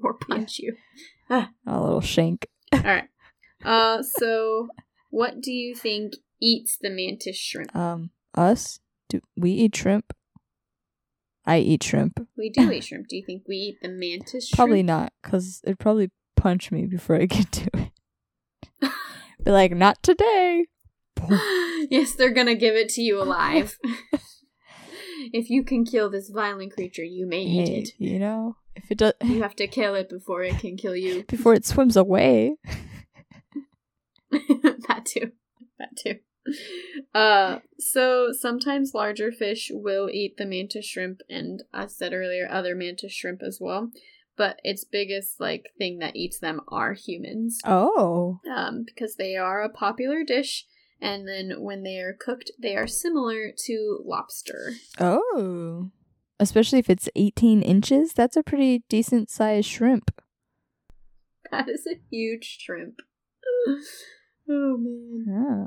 or 0.02 0.14
punch 0.14 0.58
you. 0.58 0.76
A 1.30 1.48
little 1.66 2.02
shank. 2.02 2.46
Alright. 2.74 3.08
Uh, 3.64 4.02
so, 4.02 4.68
what 5.08 5.40
do 5.40 5.50
you 5.50 5.74
think 5.74 6.12
eats 6.40 6.76
the 6.80 6.90
mantis 6.90 7.38
shrimp? 7.38 7.74
Um, 7.74 8.10
us? 8.34 8.80
Do 9.08 9.20
we 9.36 9.50
eat 9.52 9.76
shrimp? 9.76 10.12
I 11.46 11.58
eat 11.58 11.82
shrimp. 11.82 12.26
We 12.36 12.50
do 12.50 12.70
eat 12.70 12.84
shrimp. 12.84 13.08
Do 13.08 13.16
you 13.16 13.24
think 13.24 13.44
we 13.48 13.56
eat 13.56 13.78
the 13.82 13.88
mantis 13.88 14.48
shrimp? 14.48 14.56
Probably 14.56 14.82
not, 14.82 15.12
because 15.22 15.60
it'd 15.64 15.78
probably 15.78 16.10
punch 16.36 16.70
me 16.70 16.86
before 16.86 17.16
I 17.16 17.26
get 17.26 17.50
to 17.52 17.70
it. 17.74 17.90
Be 19.44 19.50
like, 19.50 19.72
not 19.72 20.02
today. 20.02 20.66
yes, 21.90 22.14
they're 22.14 22.32
gonna 22.32 22.54
give 22.54 22.74
it 22.76 22.88
to 22.90 23.02
you 23.02 23.20
alive. 23.22 23.78
if 25.32 25.50
you 25.50 25.64
can 25.64 25.84
kill 25.84 26.08
this 26.10 26.28
violent 26.30 26.72
creature, 26.74 27.04
you 27.04 27.26
may 27.26 27.40
eat 27.42 27.68
Hey, 27.68 27.74
it. 27.80 27.88
you 27.98 28.18
know, 28.18 28.56
if 28.76 28.90
it 28.90 28.98
does, 28.98 29.14
You 29.24 29.42
have 29.42 29.56
to 29.56 29.66
kill 29.66 29.94
it 29.94 30.08
before 30.08 30.42
it 30.44 30.58
can 30.58 30.76
kill 30.76 30.94
you. 30.96 31.24
before 31.24 31.54
it 31.54 31.64
swims 31.66 31.96
away. 31.96 32.56
that 34.30 35.04
too. 35.06 35.32
That 35.78 35.96
too. 35.96 36.16
Uh, 37.12 37.59
so 37.78 38.30
sometimes 38.30 38.95
larger 38.95 39.32
fish 39.32 39.70
will 39.72 40.09
eat 40.12 40.36
the 40.36 40.47
mantis 40.47 40.86
shrimp, 40.86 41.20
and 41.28 41.64
I 41.74 41.86
said 41.86 42.12
earlier, 42.12 42.49
other 42.49 42.76
mantis 42.76 43.12
shrimp 43.12 43.43
as 43.43 43.59
well. 43.61 43.91
But 44.36 44.61
its 44.62 44.84
biggest 44.84 45.41
like 45.41 45.66
thing 45.76 45.99
that 45.99 46.14
eats 46.14 46.38
them 46.38 46.61
are 46.68 46.93
humans. 46.93 47.59
Oh, 47.64 48.41
um, 48.49 48.84
because 48.86 49.16
they 49.16 49.36
are 49.36 49.62
a 49.62 49.68
popular 49.68 50.22
dish. 50.24 50.66
And 51.01 51.26
then 51.26 51.55
when 51.59 51.82
they 51.82 51.99
are 51.99 52.16
cooked, 52.18 52.53
they 52.61 52.76
are 52.76 52.86
similar 52.86 53.51
to 53.66 54.01
lobster. 54.05 54.74
oh, 55.01 55.91
especially 56.38 56.78
if 56.78 56.88
it's 56.88 57.09
eighteen 57.16 57.61
inches. 57.61 58.12
That's 58.12 58.36
a 58.36 58.45
pretty 58.45 58.84
decent 58.88 59.30
sized 59.30 59.68
shrimp. 59.68 60.12
That 61.51 61.68
is 61.68 61.86
a 61.86 62.01
huge 62.11 62.59
shrimp. 62.61 63.01
oh 64.49 64.76
man. 64.78 65.24
Yeah. 65.26 65.66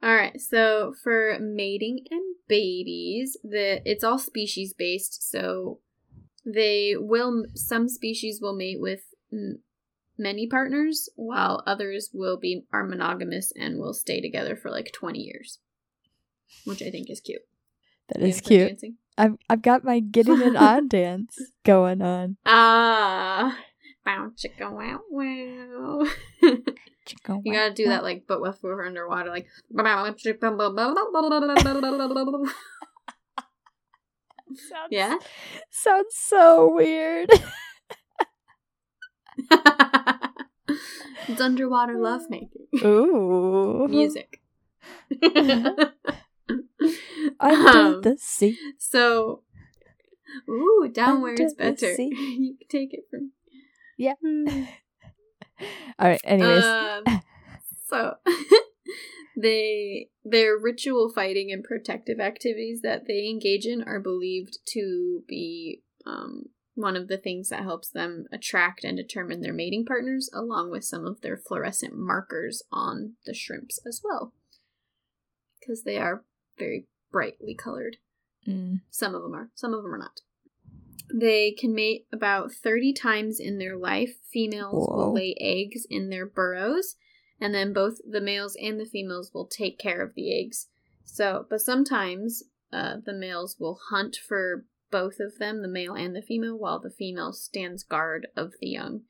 All 0.00 0.14
right, 0.14 0.40
so 0.40 0.94
for 1.02 1.38
mating 1.40 2.06
and 2.10 2.36
babies, 2.48 3.36
the 3.42 3.82
it's 3.84 4.04
all 4.04 4.18
species 4.18 4.72
based. 4.72 5.28
So 5.28 5.80
they 6.46 6.94
will 6.96 7.46
some 7.54 7.88
species 7.88 8.40
will 8.40 8.54
mate 8.54 8.80
with 8.80 9.00
m- 9.32 9.58
many 10.16 10.46
partners, 10.46 11.08
while 11.16 11.64
others 11.66 12.10
will 12.12 12.36
be 12.38 12.64
are 12.72 12.84
monogamous 12.86 13.52
and 13.56 13.78
will 13.78 13.92
stay 13.92 14.20
together 14.20 14.54
for 14.54 14.70
like 14.70 14.92
twenty 14.92 15.20
years, 15.20 15.58
which 16.64 16.80
I 16.80 16.90
think 16.90 17.10
is 17.10 17.20
cute. 17.20 17.42
That 18.08 18.22
is 18.22 18.40
cute. 18.40 18.68
dancing? 18.68 18.96
I've 19.18 19.36
I've 19.50 19.62
got 19.62 19.82
my 19.82 19.98
getting 19.98 20.40
it 20.40 20.54
on 20.56 20.86
dance 20.86 21.36
going 21.64 22.02
on. 22.02 22.36
Ah, 22.46 23.58
bow 24.04 24.30
chicka 24.36 24.70
wow 24.70 25.00
wow. 25.10 26.06
You 27.44 27.52
gotta 27.52 27.72
do 27.74 27.86
that 27.88 28.02
like, 28.02 28.24
but 28.26 28.40
with 28.40 28.58
we're 28.62 28.84
underwater, 28.86 29.30
like. 29.30 29.46
Sounds, 34.54 34.88
Yeah. 34.90 35.16
Sounds 35.70 36.14
so 36.14 36.72
weird. 36.74 37.28
it's 41.28 41.40
underwater 41.40 41.98
lovemaking 42.00 42.66
Ooh. 42.84 43.86
music. 43.88 44.40
Under 47.40 47.68
Um, 47.68 48.00
the 48.02 48.16
sea. 48.18 48.56
so, 48.78 49.42
ooh, 50.48 50.88
down 50.92 51.20
where 51.22 51.32
it's 51.34 51.40
Under 51.58 51.72
the 51.72 51.76
better. 51.76 52.02
you 52.02 52.56
can 52.58 52.68
take 52.68 52.94
it 52.94 53.04
from. 53.10 53.32
Yeah. 53.96 54.14
All 55.98 56.08
right. 56.08 56.20
Anyways. 56.24 56.64
Um, 56.64 57.04
so 57.88 58.14
they 59.36 60.08
their 60.24 60.58
ritual 60.58 61.10
fighting 61.10 61.50
and 61.52 61.64
protective 61.64 62.20
activities 62.20 62.82
that 62.82 63.06
they 63.06 63.28
engage 63.28 63.66
in 63.66 63.82
are 63.82 64.00
believed 64.00 64.58
to 64.72 65.24
be 65.26 65.82
um, 66.06 66.46
one 66.74 66.96
of 66.96 67.08
the 67.08 67.18
things 67.18 67.48
that 67.48 67.64
helps 67.64 67.88
them 67.90 68.26
attract 68.32 68.84
and 68.84 68.96
determine 68.96 69.40
their 69.40 69.52
mating 69.52 69.84
partners, 69.84 70.30
along 70.32 70.70
with 70.70 70.84
some 70.84 71.04
of 71.04 71.20
their 71.22 71.36
fluorescent 71.36 71.94
markers 71.96 72.62
on 72.70 73.14
the 73.26 73.34
shrimps 73.34 73.80
as 73.86 74.00
well, 74.04 74.32
because 75.58 75.82
they 75.82 75.98
are 75.98 76.22
very 76.56 76.86
brightly 77.10 77.54
colored. 77.54 77.96
Mm. 78.46 78.82
Some 78.90 79.14
of 79.14 79.22
them 79.22 79.34
are, 79.34 79.50
some 79.54 79.74
of 79.74 79.82
them 79.82 79.92
are 79.92 79.98
not. 79.98 80.20
They 81.12 81.52
can 81.52 81.74
mate 81.74 82.06
about 82.12 82.52
30 82.52 82.92
times 82.92 83.40
in 83.40 83.58
their 83.58 83.76
life. 83.76 84.16
Females 84.30 84.88
Whoa. 84.88 84.96
will 84.96 85.14
lay 85.14 85.34
eggs 85.40 85.86
in 85.88 86.10
their 86.10 86.26
burrows, 86.26 86.96
and 87.40 87.54
then 87.54 87.72
both 87.72 87.98
the 88.08 88.20
males 88.20 88.56
and 88.60 88.78
the 88.78 88.86
females 88.86 89.32
will 89.32 89.46
take 89.46 89.78
care 89.78 90.02
of 90.02 90.14
the 90.14 90.38
eggs. 90.38 90.68
So, 91.04 91.46
but 91.48 91.60
sometimes 91.60 92.44
uh, 92.72 92.96
the 93.04 93.14
males 93.14 93.56
will 93.58 93.78
hunt 93.90 94.16
for 94.16 94.66
both 94.90 95.20
of 95.20 95.38
them, 95.38 95.62
the 95.62 95.68
male 95.68 95.94
and 95.94 96.14
the 96.14 96.22
female, 96.22 96.58
while 96.58 96.80
the 96.80 96.90
female 96.90 97.32
stands 97.32 97.82
guard 97.82 98.26
of 98.36 98.52
the 98.60 98.68
young. 98.68 99.02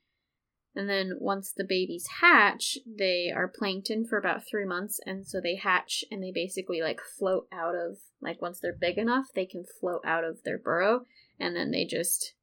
And 0.74 0.88
then 0.88 1.14
once 1.18 1.52
the 1.52 1.64
babies 1.64 2.06
hatch, 2.20 2.78
they 2.86 3.32
are 3.34 3.48
plankton 3.48 4.06
for 4.06 4.16
about 4.16 4.46
three 4.46 4.64
months, 4.64 5.00
and 5.04 5.26
so 5.26 5.40
they 5.40 5.56
hatch 5.56 6.04
and 6.10 6.22
they 6.22 6.30
basically 6.30 6.80
like 6.80 7.00
float 7.00 7.48
out 7.50 7.74
of 7.74 7.98
like 8.20 8.40
once 8.40 8.60
they're 8.60 8.76
big 8.78 8.98
enough, 8.98 9.26
they 9.34 9.46
can 9.46 9.64
float 9.80 10.02
out 10.04 10.22
of 10.22 10.42
their 10.44 10.58
burrow, 10.58 11.00
and 11.40 11.54
then 11.56 11.70
they 11.70 11.84
just 11.84 12.34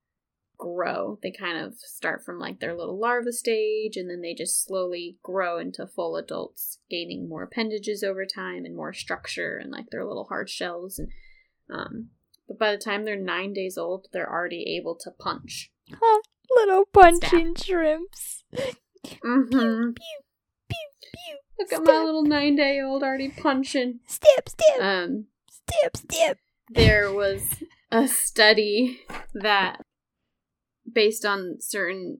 grow. 0.58 1.20
They 1.22 1.32
kind 1.32 1.58
of 1.58 1.76
start 1.80 2.24
from 2.24 2.40
like 2.40 2.60
their 2.60 2.76
little 2.76 2.98
larva 2.98 3.34
stage 3.34 3.98
and 3.98 4.10
then 4.10 4.22
they 4.22 4.34
just 4.34 4.64
slowly 4.66 5.18
grow 5.22 5.58
into 5.60 5.86
full 5.86 6.16
adults, 6.16 6.80
gaining 6.90 7.28
more 7.28 7.44
appendages 7.44 8.04
over 8.04 8.26
time 8.26 8.64
and 8.66 8.76
more 8.76 8.94
structure 8.94 9.58
and 9.58 9.72
like 9.72 9.90
their 9.92 10.06
little 10.06 10.26
hard 10.26 10.50
shells 10.50 10.98
and 11.00 11.10
um 11.70 12.10
but 12.48 12.60
by 12.60 12.72
the 12.72 12.78
time 12.78 13.06
they're 13.06 13.16
9 13.20 13.54
days 13.54 13.76
old, 13.76 14.08
they're 14.14 14.32
already 14.32 14.78
able 14.78 14.96
to 15.04 15.10
punch. 15.10 15.72
Huh, 15.92 16.22
little 16.56 16.86
punching 16.94 17.56
shrimps. 17.56 18.44
Mhm. 19.24 19.96
Pew, 19.96 20.22
pew, 20.70 20.78
pew. 21.02 21.38
Look 21.58 21.74
at 21.74 21.84
my 21.84 22.04
little 22.04 22.24
9-day-old 22.24 23.02
already 23.02 23.30
punching. 23.30 24.00
Step, 24.06 24.48
step, 24.48 24.80
Um 24.80 25.26
step, 25.50 25.98
step. 25.98 26.38
there 26.70 27.12
was 27.12 27.64
a 27.92 28.08
study 28.08 29.02
that 29.34 29.82
based 30.92 31.26
on 31.26 31.58
certain 31.60 32.20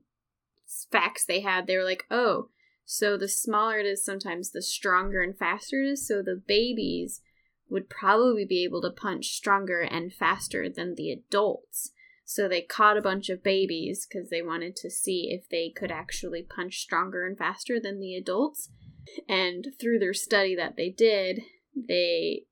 facts 0.92 1.26
they 1.26 1.42
had 1.42 1.68
they 1.68 1.78
were 1.78 1.84
like 1.84 2.06
oh 2.10 2.50
so 2.86 3.18
the 3.18 3.28
smaller 3.28 3.80
it 3.80 3.86
is 3.86 4.04
sometimes 4.04 4.52
the 4.52 4.62
stronger 4.62 5.22
and 5.22 5.38
faster 5.38 5.82
it 5.82 5.90
is 5.90 6.08
so 6.08 6.22
the 6.22 6.42
babies 6.48 7.22
would 7.70 7.90
probably 7.90 8.46
be 8.46 8.64
able 8.64 8.82
to 8.82 8.90
punch 8.90 9.28
stronger 9.28 9.82
and 9.82 10.14
faster 10.14 10.70
than 10.70 10.96
the 10.96 11.12
adults. 11.12 11.92
So 12.24 12.48
they 12.48 12.62
caught 12.62 12.98
a 12.98 13.02
bunch 13.02 13.30
of 13.30 13.44
babies 13.44 14.08
because 14.08 14.30
they 14.30 14.42
wanted 14.42 14.76
to 14.78 14.90
see 14.90 15.30
if 15.32 15.48
they 15.50 15.70
could 15.70 15.92
actually 15.92 16.44
punch 16.44 16.80
stronger 16.80 17.26
and 17.26 17.38
faster 17.38 17.80
than 17.80 18.00
the 18.00 18.16
adults. 18.16 18.70
And 19.30 19.68
through 19.80 20.00
their 20.00 20.14
study 20.14 20.56
that 20.56 20.76
they 20.78 20.90
did 20.90 21.42
they 21.76 22.46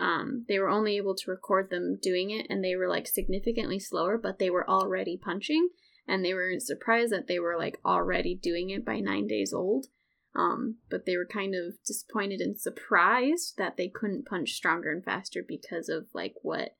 um, 0.00 0.46
they 0.48 0.58
were 0.58 0.70
only 0.70 0.96
able 0.96 1.14
to 1.14 1.30
record 1.30 1.68
them 1.70 1.98
doing 2.02 2.30
it 2.30 2.46
and 2.48 2.64
they 2.64 2.74
were 2.74 2.88
like 2.88 3.06
significantly 3.06 3.78
slower 3.78 4.16
but 4.16 4.38
they 4.38 4.50
were 4.50 4.68
already 4.68 5.16
punching 5.16 5.68
and 6.08 6.24
they 6.24 6.32
were 6.32 6.54
surprised 6.58 7.12
that 7.12 7.28
they 7.28 7.38
were 7.38 7.56
like 7.58 7.78
already 7.84 8.34
doing 8.34 8.70
it 8.70 8.84
by 8.84 8.98
nine 8.98 9.26
days 9.26 9.52
old 9.52 9.86
um, 10.34 10.76
but 10.88 11.06
they 11.06 11.16
were 11.16 11.26
kind 11.26 11.54
of 11.54 11.74
disappointed 11.84 12.40
and 12.40 12.58
surprised 12.58 13.54
that 13.58 13.76
they 13.76 13.88
couldn't 13.88 14.26
punch 14.26 14.52
stronger 14.52 14.90
and 14.90 15.04
faster 15.04 15.42
because 15.46 15.88
of 15.88 16.06
like 16.14 16.34
what 16.42 16.76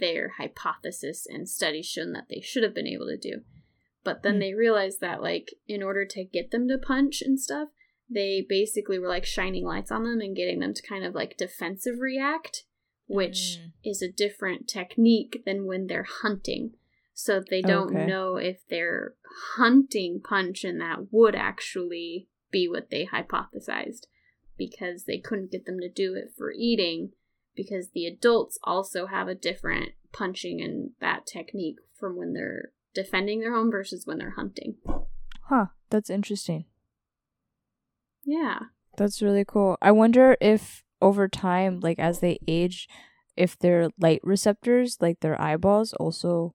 their 0.00 0.32
hypothesis 0.38 1.26
and 1.28 1.48
studies 1.48 1.86
shown 1.86 2.12
that 2.12 2.26
they 2.28 2.40
should 2.40 2.62
have 2.62 2.74
been 2.74 2.86
able 2.86 3.06
to 3.06 3.16
do 3.16 3.42
but 4.04 4.22
then 4.22 4.34
Hmm. 4.34 4.40
they 4.40 4.54
realized 4.54 5.00
that 5.00 5.22
like 5.22 5.54
in 5.68 5.82
order 5.82 6.04
to 6.04 6.24
get 6.24 6.50
them 6.50 6.66
to 6.68 6.78
punch 6.78 7.22
and 7.22 7.38
stuff 7.38 7.68
they 8.10 8.44
basically 8.48 8.98
were 8.98 9.08
like 9.08 9.24
shining 9.26 9.64
lights 9.64 9.90
on 9.90 10.04
them 10.04 10.20
and 10.20 10.34
getting 10.36 10.60
them 10.60 10.74
to 10.74 10.82
kind 10.82 11.04
of 11.04 11.14
like 11.14 11.36
defensive 11.36 11.98
react, 12.00 12.64
which 13.06 13.58
Mm. 13.60 13.72
is 13.84 14.02
a 14.02 14.10
different 14.10 14.66
technique 14.68 15.42
than 15.44 15.66
when 15.66 15.86
they're 15.86 16.06
hunting. 16.22 16.74
So 17.14 17.40
they 17.40 17.62
don't 17.62 17.90
Okay. 17.94 18.06
know 18.06 18.36
if 18.36 18.66
their 18.68 19.14
hunting 19.56 20.20
punch 20.20 20.64
and 20.64 20.80
that 20.80 21.12
would 21.12 21.34
actually 21.34 22.28
be 22.50 22.68
what 22.68 22.90
they 22.90 23.06
hypothesized 23.06 24.06
because 24.56 25.04
they 25.04 25.18
couldn't 25.18 25.50
get 25.52 25.66
them 25.66 25.80
to 25.80 25.88
do 25.88 26.14
it 26.14 26.32
for 26.36 26.52
eating 26.52 27.12
because 27.54 27.90
the 27.90 28.06
adults 28.06 28.58
also 28.62 29.06
have 29.06 29.28
a 29.28 29.34
different 29.34 29.90
punching 30.12 30.60
and 30.62 30.92
that 31.00 31.26
technique 31.26 31.76
from 31.98 32.16
when 32.16 32.32
they're 32.32 32.72
defending 32.94 33.40
their 33.40 33.52
home 33.54 33.70
versus 33.70 34.06
when 34.06 34.18
they're 34.18 34.30
hunting. 34.36 34.76
Huh, 35.42 35.66
that's 35.90 36.08
interesting. 36.10 36.64
Yeah. 38.28 38.58
That's 38.98 39.22
really 39.22 39.44
cool. 39.46 39.78
I 39.80 39.90
wonder 39.92 40.36
if 40.40 40.84
over 41.00 41.28
time, 41.28 41.80
like 41.80 41.98
as 41.98 42.20
they 42.20 42.38
age, 42.46 42.86
if 43.36 43.58
their 43.58 43.88
light 43.98 44.20
receptors, 44.22 44.98
like 45.00 45.20
their 45.20 45.40
eyeballs, 45.40 45.94
also 45.94 46.54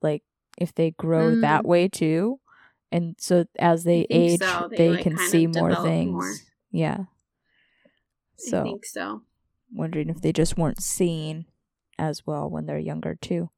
like 0.00 0.22
if 0.58 0.72
they 0.72 0.92
grow 0.92 1.34
that 1.34 1.64
Mm. 1.64 1.66
way 1.66 1.88
too. 1.88 2.38
And 2.92 3.16
so 3.18 3.46
as 3.58 3.82
they 3.84 4.06
age, 4.10 4.40
so. 4.40 4.68
They, 4.70 4.76
they, 4.76 4.90
like, 4.90 5.02
can 5.02 5.16
see 5.16 5.46
more 5.46 5.74
things. 5.74 6.12
more. 6.12 6.32
Yeah. 6.70 6.98
I 7.00 7.06
So 8.36 8.62
think 8.62 8.84
so. 8.84 9.22
wondering 9.74 10.08
if 10.08 10.20
they 10.20 10.32
just 10.32 10.56
weren't 10.58 10.80
seeing 10.82 11.46
as 11.98 12.26
well 12.26 12.48
when 12.48 12.66
they're 12.66 12.78
younger 12.78 13.16
too. 13.16 13.50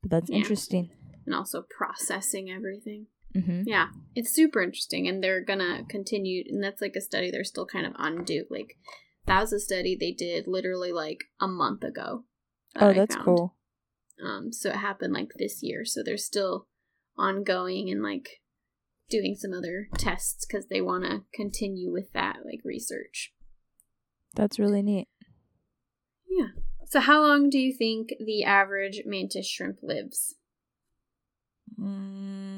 But 0.00 0.10
that's 0.12 0.30
Yeah. 0.30 0.36
interesting. 0.38 0.90
And 1.26 1.34
also 1.34 1.62
processing 1.68 2.48
everything. 2.50 3.08
Hmm 3.44 3.62
Yeah, 3.66 3.88
it's 4.14 4.32
super 4.32 4.62
interesting, 4.62 5.06
and 5.08 5.22
they're 5.22 5.44
gonna 5.44 5.84
continue. 5.88 6.44
And 6.48 6.62
that's 6.62 6.80
like 6.80 6.96
a 6.96 7.00
study 7.00 7.30
they're 7.30 7.44
still 7.44 7.66
kind 7.66 7.86
of 7.86 7.92
on 7.96 8.24
do. 8.24 8.44
Like 8.50 8.76
that 9.26 9.40
was 9.40 9.52
a 9.52 9.60
study 9.60 9.96
they 9.98 10.12
did 10.12 10.46
literally 10.46 10.92
like 10.92 11.24
a 11.40 11.48
month 11.48 11.82
ago. 11.84 12.24
that 12.74 12.82
Oh, 12.82 12.88
I 12.88 12.94
that's 12.94 13.14
found. 13.14 13.24
cool. 13.24 13.54
Um, 14.24 14.52
so 14.52 14.70
it 14.70 14.76
happened 14.76 15.12
like 15.12 15.32
this 15.36 15.62
year. 15.62 15.84
So 15.84 16.02
they're 16.02 16.16
still 16.16 16.68
ongoing 17.18 17.90
and 17.90 18.02
like 18.02 18.40
doing 19.08 19.36
some 19.36 19.52
other 19.52 19.88
tests 19.98 20.46
because 20.46 20.66
they 20.68 20.80
want 20.80 21.04
to 21.04 21.24
continue 21.34 21.92
with 21.92 22.12
that 22.12 22.38
like 22.44 22.60
research. 22.64 23.32
That's 24.34 24.58
really 24.58 24.82
neat. 24.82 25.08
Yeah. 26.28 26.48
So 26.86 27.00
how 27.00 27.20
long 27.22 27.50
do 27.50 27.58
you 27.58 27.74
think 27.76 28.10
the 28.24 28.44
average 28.44 29.02
mantis 29.06 29.48
shrimp 29.48 29.78
lives? 29.82 30.36
Mm, 31.80 32.55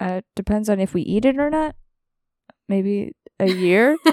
uh, 0.00 0.22
depends 0.34 0.68
on 0.68 0.80
if 0.80 0.94
we 0.94 1.02
eat 1.02 1.24
it 1.24 1.38
or 1.38 1.50
not. 1.50 1.76
Maybe 2.68 3.12
a 3.38 3.48
year, 3.50 3.96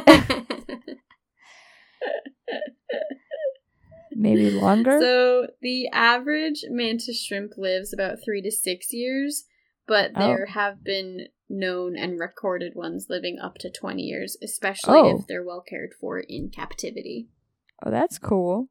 maybe 4.11 4.49
longer. 4.49 4.99
So 4.99 5.47
the 5.61 5.87
average 5.93 6.63
mantis 6.69 7.23
shrimp 7.23 7.53
lives 7.57 7.93
about 7.93 8.17
three 8.23 8.41
to 8.41 8.51
six 8.51 8.91
years, 8.91 9.45
but 9.87 10.11
Oh. 10.15 10.19
there 10.19 10.45
have 10.47 10.83
been 10.83 11.27
known 11.49 11.95
and 11.97 12.19
recorded 12.19 12.73
ones 12.75 13.07
living 13.09 13.37
up 13.39 13.55
to 13.59 13.69
20 13.69 14.01
years, 14.03 14.37
especially 14.43 14.99
Oh. 14.99 15.19
if 15.19 15.27
they're 15.27 15.43
well 15.45 15.61
cared 15.61 15.93
for 15.99 16.19
in 16.19 16.49
captivity. 16.49 17.29
oh, 17.85 17.91
that's 17.91 18.17
cool. 18.17 18.69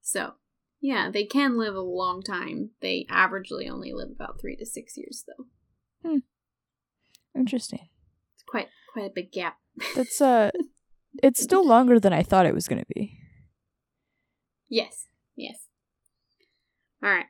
So, 0.00 0.34
yeah, 0.80 1.10
they 1.10 1.24
can 1.24 1.58
live 1.58 1.74
a 1.74 1.80
long 1.80 2.22
time. 2.22 2.70
They 2.80 3.04
averagely 3.10 3.68
only 3.68 3.92
live 3.92 4.10
about 4.10 4.40
three 4.40 4.54
to 4.56 4.64
six 4.64 4.96
years, 4.96 5.24
though. 5.26 5.46
Interesting. 7.36 7.88
It's 8.34 8.44
quite 8.48 8.68
quite 8.92 9.06
a 9.06 9.12
big 9.14 9.32
gap. 9.32 9.56
That's 9.94 10.20
uh, 10.20 10.50
it's 11.22 11.42
still 11.42 11.66
longer 11.66 12.00
than 12.00 12.12
I 12.12 12.22
thought 12.22 12.46
it 12.46 12.54
was 12.54 12.68
gonna 12.68 12.84
be. 12.94 13.18
Yes, 14.68 15.06
yes. 15.36 15.68
All 17.02 17.10
right. 17.10 17.26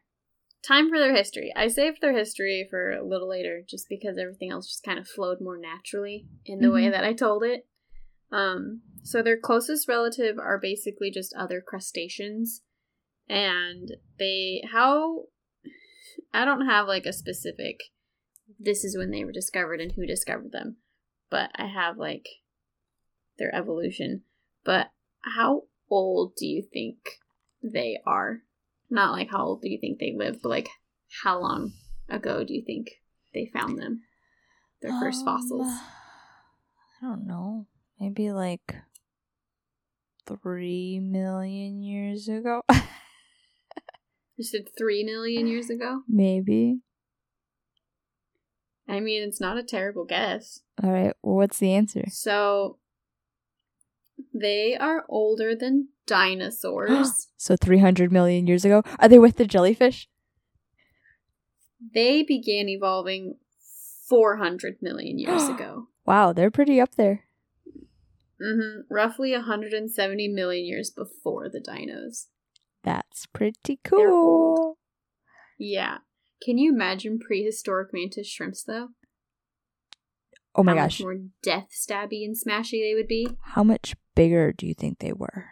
Time 0.66 0.88
for 0.88 0.98
their 0.98 1.14
history. 1.14 1.52
I 1.54 1.68
saved 1.68 1.98
their 2.00 2.16
history 2.16 2.66
for 2.68 2.90
a 2.90 3.06
little 3.06 3.28
later 3.28 3.62
just 3.66 3.86
because 3.88 4.18
everything 4.18 4.50
else 4.50 4.66
just 4.66 4.82
kind 4.82 4.98
of 4.98 5.06
flowed 5.06 5.40
more 5.40 5.56
naturally 5.58 6.26
in 6.44 6.60
the 6.60 6.70
way 6.70 6.86
Mhm. 6.86 6.90
that 6.92 7.04
I 7.04 7.12
told 7.12 7.44
it. 7.44 7.66
Um, 8.32 8.82
so 9.04 9.22
their 9.22 9.38
closest 9.38 9.88
relative 9.88 10.36
are 10.38 10.58
basically 10.58 11.10
just 11.10 11.32
other 11.34 11.60
crustaceans. 11.60 12.62
And 13.28 13.96
they 14.18 14.62
how 14.72 15.26
I 16.32 16.44
don't 16.44 16.66
have 16.66 16.88
like 16.88 17.06
a 17.06 17.12
specific 17.12 17.80
this 18.58 18.84
is 18.84 18.96
when 18.96 19.10
they 19.10 19.24
were 19.24 19.32
discovered 19.32 19.80
and 19.80 19.92
who 19.92 20.06
discovered 20.06 20.52
them, 20.52 20.76
but 21.30 21.50
I 21.56 21.66
have 21.66 21.98
like 21.98 22.28
their 23.38 23.54
evolution. 23.54 24.22
But 24.64 24.90
how 25.22 25.64
old 25.90 26.34
do 26.36 26.46
you 26.46 26.62
think 26.62 26.96
they 27.62 27.98
are? 28.06 28.42
Not 28.90 29.12
like 29.12 29.30
how 29.30 29.44
old 29.44 29.62
do 29.62 29.68
you 29.68 29.78
think 29.80 29.98
they 29.98 30.14
live, 30.16 30.40
but 30.42 30.48
like 30.48 30.68
how 31.22 31.38
long 31.40 31.72
ago 32.08 32.44
do 32.44 32.54
you 32.54 32.62
think 32.64 33.00
they 33.34 33.50
found 33.52 33.78
them? 33.78 34.02
Their 34.80 34.92
first 35.00 35.24
fossils. 35.24 35.66
Um, 35.66 35.80
I 37.02 37.06
don't 37.06 37.26
know. 37.26 37.66
Maybe 37.98 38.30
like 38.30 38.76
three 40.26 41.00
million 41.00 41.82
years 41.82 42.28
ago. 42.28 42.62
You 44.38 44.44
said 44.44 44.68
three 44.78 45.02
million 45.02 45.48
years 45.48 45.68
ago? 45.68 46.02
Maybe. 46.06 46.78
I 48.88 49.00
mean, 49.00 49.22
it's 49.22 49.40
not 49.40 49.58
a 49.58 49.62
terrible 49.62 50.04
guess. 50.04 50.60
All 50.82 50.90
right. 50.90 51.14
Well, 51.22 51.36
what's 51.36 51.58
the 51.58 51.72
answer? 51.74 52.04
So 52.10 52.78
they 54.34 54.76
are 54.76 55.04
older 55.08 55.54
than 55.54 55.88
dinosaurs. 56.06 57.26
So 57.40 57.54
three 57.56 57.78
hundred 57.78 58.10
million 58.10 58.48
years 58.48 58.64
ago. 58.64 58.82
Are 58.98 59.08
they 59.08 59.18
with 59.20 59.36
the 59.36 59.46
jellyfish? 59.46 60.08
they 61.94 62.22
began 62.24 62.68
evolving 62.68 63.36
400 64.08 64.78
million 64.82 65.18
years 65.20 65.48
ago. 65.48 65.86
Wow, 66.04 66.32
they're 66.32 66.50
pretty 66.50 66.80
up 66.80 66.96
there. 66.96 67.24
hmm 68.40 68.80
Roughly 68.90 69.32
170 69.32 70.28
million 70.28 70.64
years 70.64 70.90
before 70.90 71.48
the 71.48 71.60
dinos. 71.60 72.26
That's 72.82 73.26
pretty 73.26 73.78
cool. 73.84 74.78
Yeah. 75.58 75.98
Can 76.42 76.56
you 76.58 76.72
imagine 76.72 77.18
prehistoric 77.18 77.88
mantis 77.92 78.26
shrimps, 78.28 78.62
though? 78.62 78.88
Oh 80.54 80.62
my 80.62 80.72
How 80.72 80.76
gosh. 80.84 81.00
much 81.00 81.04
more 81.04 81.16
death 81.42 81.68
stabby 81.72 82.24
and 82.24 82.36
smashy 82.36 82.80
they 82.82 82.94
would 82.94 83.08
be? 83.08 83.28
How 83.42 83.62
much 83.64 83.94
bigger 84.14 84.52
do 84.52 84.66
you 84.66 84.74
think 84.74 84.98
they 84.98 85.12
were? 85.12 85.46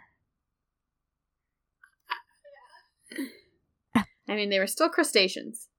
I 4.29 4.35
mean, 4.35 4.49
they 4.49 4.59
were 4.59 4.67
still 4.67 4.89
crustaceans, 4.89 5.69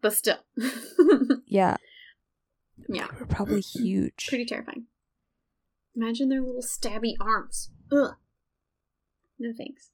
but 0.00 0.12
still. 0.12 0.38
Yeah. 1.46 1.76
yeah, 2.88 3.06
They 3.12 3.18
were 3.20 3.26
probably 3.26 3.60
huge. 3.60 4.26
pretty 4.28 4.44
terrifying. 4.44 4.86
Imagine 5.96 6.28
their 6.28 6.40
little 6.42 6.62
stabby 6.62 7.14
arms. 7.20 7.70
Ugh. 7.92 8.14
No 9.38 9.52
thanks. 9.56 9.90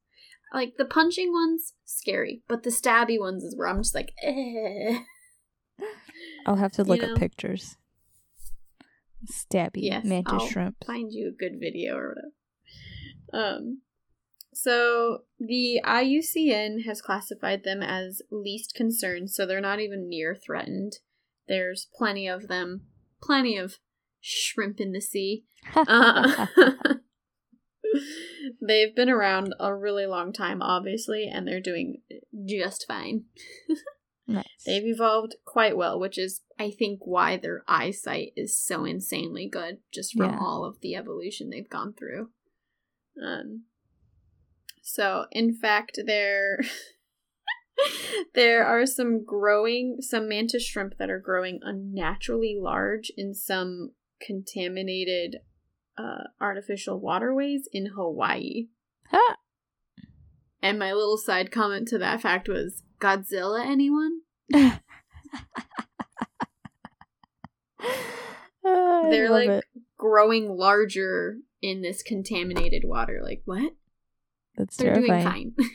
Like 0.57 0.79
the 0.79 0.87
punching 0.87 1.33
ones, 1.33 1.75
scary, 1.85 2.43
but 2.49 2.63
the 2.63 2.71
stabby 2.71 3.21
ones 3.21 3.45
is 3.45 3.55
where 3.55 3.69
I'm 3.69 3.83
just 3.83 3.95
like, 3.95 4.15
eh. 4.23 5.01
I'll 6.47 6.57
have 6.57 6.73
to 6.73 6.83
you 6.83 6.89
look 6.89 7.03
know? 7.03 7.13
up 7.13 7.19
pictures. 7.19 7.77
Stabby 9.31 9.73
Yes, 9.83 10.07
mantis 10.07 10.33
I'll 10.33 10.49
shrimp. 10.49 10.77
find 10.87 11.13
you 11.13 11.29
a 11.29 11.31
good 11.39 11.61
video 11.61 11.97
or 11.97 12.15
whatever. 13.35 13.49
Um, 13.59 13.83
so 14.55 15.25
the 15.39 15.83
IUCN 15.85 16.87
has 16.87 17.03
classified 17.03 17.65
them 17.65 17.83
as 17.83 18.23
least 18.31 18.73
concern, 18.75 19.29
so 19.29 19.45
they're 19.45 19.61
not 19.61 19.81
even 19.81 20.09
near 20.09 20.35
threatened. 20.35 21.01
There's 21.47 21.87
plenty 21.95 22.27
of 22.27 22.49
them, 22.49 22.87
plenty 23.23 23.59
of 23.59 23.77
shrimp 24.23 24.81
in 24.81 24.93
the 24.93 25.03
sea. 25.03 25.45
Uh, 25.77 26.47
they've 28.61 28.95
been 28.95 29.09
around 29.11 29.55
a 29.59 29.75
really 29.75 30.07
long 30.07 30.33
time, 30.33 30.63
obviously, 30.63 31.29
and 31.33 31.47
they're 31.47 31.61
doing 31.61 32.03
just 32.47 32.87
fine. 32.87 33.25
nice. 34.27 34.45
They've 34.65 34.87
evolved 34.87 35.37
quite 35.45 35.77
well, 35.77 35.99
which 35.99 36.19
is, 36.19 36.43
I 36.59 36.71
think, 36.71 37.01
why 37.03 37.37
their 37.37 37.63
eyesight 37.69 38.33
is 38.37 38.59
so 38.59 38.85
insanely 38.85 39.49
good, 39.49 39.79
just 39.93 40.17
from 40.17 40.33
Yeah. 40.33 40.39
all 40.41 40.65
of 40.65 40.81
the 40.81 40.95
evolution 40.95 41.51
they've 41.51 41.69
gone 41.69 41.95
through. 41.95 42.31
Um, 43.23 43.65
so, 44.83 45.27
in 45.33 45.55
fact, 45.55 45.99
there 46.07 46.61
there 48.35 48.65
are 48.65 48.87
some 48.87 49.25
growing, 49.25 49.99
some 50.01 50.29
mantis 50.29 50.65
shrimp 50.65 50.99
that 50.99 51.11
are 51.11 51.21
growing 51.21 51.61
unnaturally 51.63 52.57
large 52.59 53.11
in 53.17 53.35
some 53.35 53.93
contaminated 54.21 55.37
uh, 55.99 56.25
artificial 56.41 57.01
waterways 57.01 57.69
in 57.73 57.87
Hawaii. 57.87 58.69
Ha! 59.11 59.37
And 60.63 60.79
my 60.79 60.93
little 60.93 61.19
side 61.19 61.51
comment 61.51 61.89
to 61.89 61.99
that 61.99 62.21
fact 62.21 62.49
was 62.49 62.83
Godzilla, 63.01 63.65
anyone? 63.65 64.21
They're 68.63 69.31
like 69.31 69.49
it. 69.49 69.65
growing 69.97 70.49
larger 70.49 71.37
in 71.63 71.83
this 71.83 72.03
contaminated 72.03 72.83
water. 72.85 73.21
Like, 73.23 73.43
what? 73.45 73.75
That's 74.57 74.77
They're 74.77 74.95
terrifying. 74.95 75.23
doing 75.23 75.55
fine. 75.59 75.71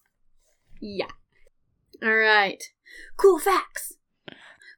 yeah. 0.80 1.06
All 2.02 2.16
right. 2.16 2.62
Cool 3.16 3.38
facts. 3.38 3.94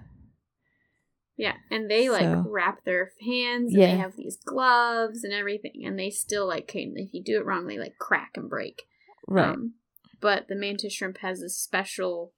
Yeah, 1.36 1.56
and 1.70 1.90
they 1.90 2.08
like 2.10 2.22
So- 2.22 2.44
wrap 2.48 2.84
their 2.84 3.12
hands 3.20 3.72
and 3.72 3.80
Yeah. 3.82 3.92
they 3.92 3.96
have 3.98 4.16
these 4.16 4.36
gloves 4.36 5.24
and 5.24 5.32
everything, 5.32 5.84
and 5.84 5.98
they 5.98 6.10
still 6.10 6.46
like 6.46 6.68
can 6.68 6.94
if 6.96 7.12
you 7.14 7.22
do 7.22 7.38
it 7.38 7.44
wrong, 7.46 7.66
they 7.66 7.78
like 7.78 7.98
crack 7.98 8.32
and 8.36 8.48
break. 8.48 8.82
Right. 9.26 9.48
Um, 9.50 9.74
but 10.20 10.48
the 10.48 10.54
mantis 10.54 10.92
shrimp 10.92 11.18
has 11.18 11.42
a 11.42 11.48
special 11.48 12.32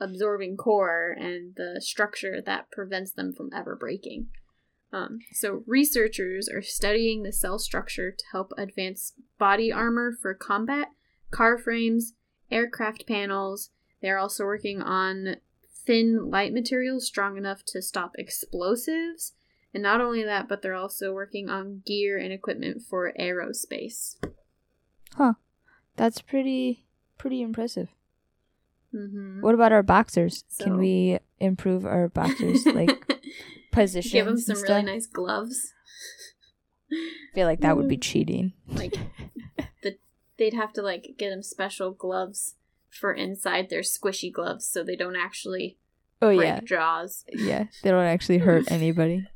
absorbing 0.00 0.56
core 0.56 1.14
and 1.18 1.54
the 1.56 1.80
structure 1.80 2.40
that 2.44 2.70
prevents 2.70 3.12
them 3.12 3.32
from 3.32 3.50
ever 3.54 3.76
breaking. 3.76 4.28
Um, 4.92 5.18
so 5.32 5.64
researchers 5.66 6.48
are 6.48 6.62
studying 6.62 7.22
the 7.22 7.32
cell 7.32 7.58
structure 7.58 8.12
to 8.12 8.24
help 8.32 8.52
advance 8.56 9.12
body 9.38 9.72
armor 9.72 10.16
for 10.20 10.34
combat, 10.34 10.88
car 11.30 11.58
frames, 11.58 12.14
aircraft 12.50 13.06
panels. 13.06 13.70
They're 14.00 14.18
also 14.18 14.44
working 14.44 14.80
on 14.80 15.36
thin 15.86 16.30
light 16.30 16.52
materials 16.52 17.06
strong 17.06 17.36
enough 17.36 17.64
to 17.66 17.82
stop 17.82 18.12
explosives. 18.18 19.32
And 19.72 19.82
not 19.82 20.00
only 20.00 20.22
that, 20.22 20.48
but 20.48 20.62
they're 20.62 20.74
also 20.74 21.12
working 21.12 21.48
on 21.50 21.82
gear 21.84 22.16
and 22.16 22.32
equipment 22.32 22.82
for 22.82 23.12
aerospace. 23.18 24.16
Huh. 25.14 25.34
That's 25.96 26.20
pretty 26.20 26.84
pretty 27.18 27.42
impressive. 27.42 27.88
Mm-hmm. 28.94 29.40
What 29.40 29.54
about 29.54 29.72
our 29.72 29.82
boxers? 29.82 30.44
So- 30.48 30.64
Can 30.64 30.78
we 30.78 31.18
improve 31.40 31.84
our 31.84 32.08
boxers 32.08 32.64
like 32.74 32.90
position? 33.72 34.12
give 34.12 34.26
them 34.26 34.38
some 34.38 34.62
really 34.62 34.82
nice 34.82 35.06
gloves. 35.06 35.72
I 36.92 37.34
feel 37.34 37.46
like 37.48 37.60
that 37.60 37.76
would 37.76 37.88
be 37.88 37.96
cheating. 38.10 38.52
Like 38.68 38.94
the 39.82 39.96
they'd 40.38 40.54
have 40.54 40.72
to 40.74 40.82
like 40.82 41.14
get 41.18 41.30
them 41.30 41.42
special 41.42 41.90
gloves 41.90 42.54
for 42.94 43.12
inside 43.12 43.68
their 43.70 43.80
squishy 43.82 44.32
gloves 44.32 44.66
so 44.66 44.82
they 44.82 44.96
don't 44.96 45.16
actually 45.16 45.76
Oh 46.22 46.30
yeah. 46.30 46.60
jaws. 46.60 47.24
Yeah. 47.28 47.64
They 47.82 47.90
don't 47.90 48.04
actually 48.04 48.38
hurt 48.38 48.64
anybody. 48.70 49.26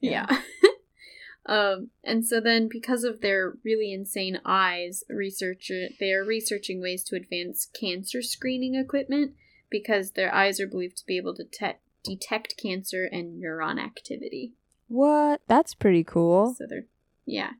Yeah. 0.00 0.26
um 1.46 1.90
and 2.02 2.24
so 2.24 2.40
then 2.40 2.68
because 2.70 3.04
of 3.04 3.20
their 3.20 3.54
really 3.64 3.92
insane 3.92 4.40
eyes, 4.44 5.04
researcher 5.08 5.88
they 6.00 6.12
are 6.12 6.24
researching 6.24 6.80
ways 6.80 7.04
to 7.04 7.16
advance 7.16 7.68
cancer 7.78 8.22
screening 8.22 8.74
equipment 8.74 9.32
because 9.70 10.12
their 10.12 10.34
eyes 10.34 10.60
are 10.60 10.66
believed 10.66 10.96
to 10.98 11.06
be 11.06 11.16
able 11.16 11.34
to 11.34 11.44
te- 11.44 11.78
detect 12.02 12.56
cancer 12.60 13.08
and 13.10 13.42
neuron 13.42 13.82
activity. 13.82 14.52
What? 14.88 15.40
That's 15.48 15.74
pretty 15.74 16.04
cool. 16.04 16.54
So 16.56 16.66
they're 16.68 16.86
yeah. 17.24 17.52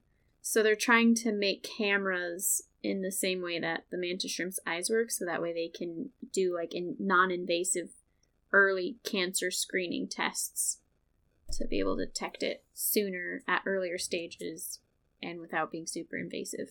So 0.43 0.63
they're 0.63 0.77
trying 0.77 1.15
to 1.17 1.33
make 1.33 1.67
cameras 1.79 2.69
in 2.85 3.03
the 3.03 3.11
same 3.13 3.43
way 3.43 3.59
that 3.59 3.85
the 3.91 3.97
mantis 3.99 4.31
shrimp's 4.33 4.61
eyes 4.67 4.91
work, 4.91 5.11
so 5.11 5.25
that 5.25 5.41
way 5.43 5.53
they 5.53 5.69
can 5.69 6.11
do 6.33 6.55
like 6.55 6.75
in 6.75 6.97
non-invasive 6.99 7.89
early 8.53 8.97
cancer 9.05 9.51
screening 9.51 10.07
tests 10.09 10.79
to 11.53 11.67
be 11.67 11.79
able 11.81 11.97
to 11.97 12.07
detect 12.07 12.43
it 12.43 12.63
sooner 12.73 13.43
at 13.49 13.63
earlier 13.67 13.99
stages 13.99 14.81
and 15.23 15.41
without 15.41 15.71
being 15.73 15.87
super 15.87 16.17
invasive. 16.17 16.71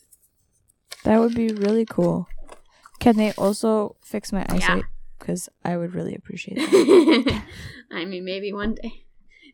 That 1.03 1.19
would 1.19 1.35
be 1.35 1.49
really 1.49 1.85
cool. 1.85 2.27
Can 2.99 3.17
they 3.17 3.31
also 3.33 3.95
fix 4.01 4.31
my 4.31 4.41
Yeah. 4.49 4.55
eyesight? 4.55 4.85
Because 5.19 5.49
I 5.63 5.77
would 5.77 5.93
really 5.93 6.15
appreciate 6.15 6.55
that. 6.57 7.43
I 7.91 8.05
mean, 8.05 8.25
maybe 8.25 8.51
one 8.53 8.75
day, 8.75 9.02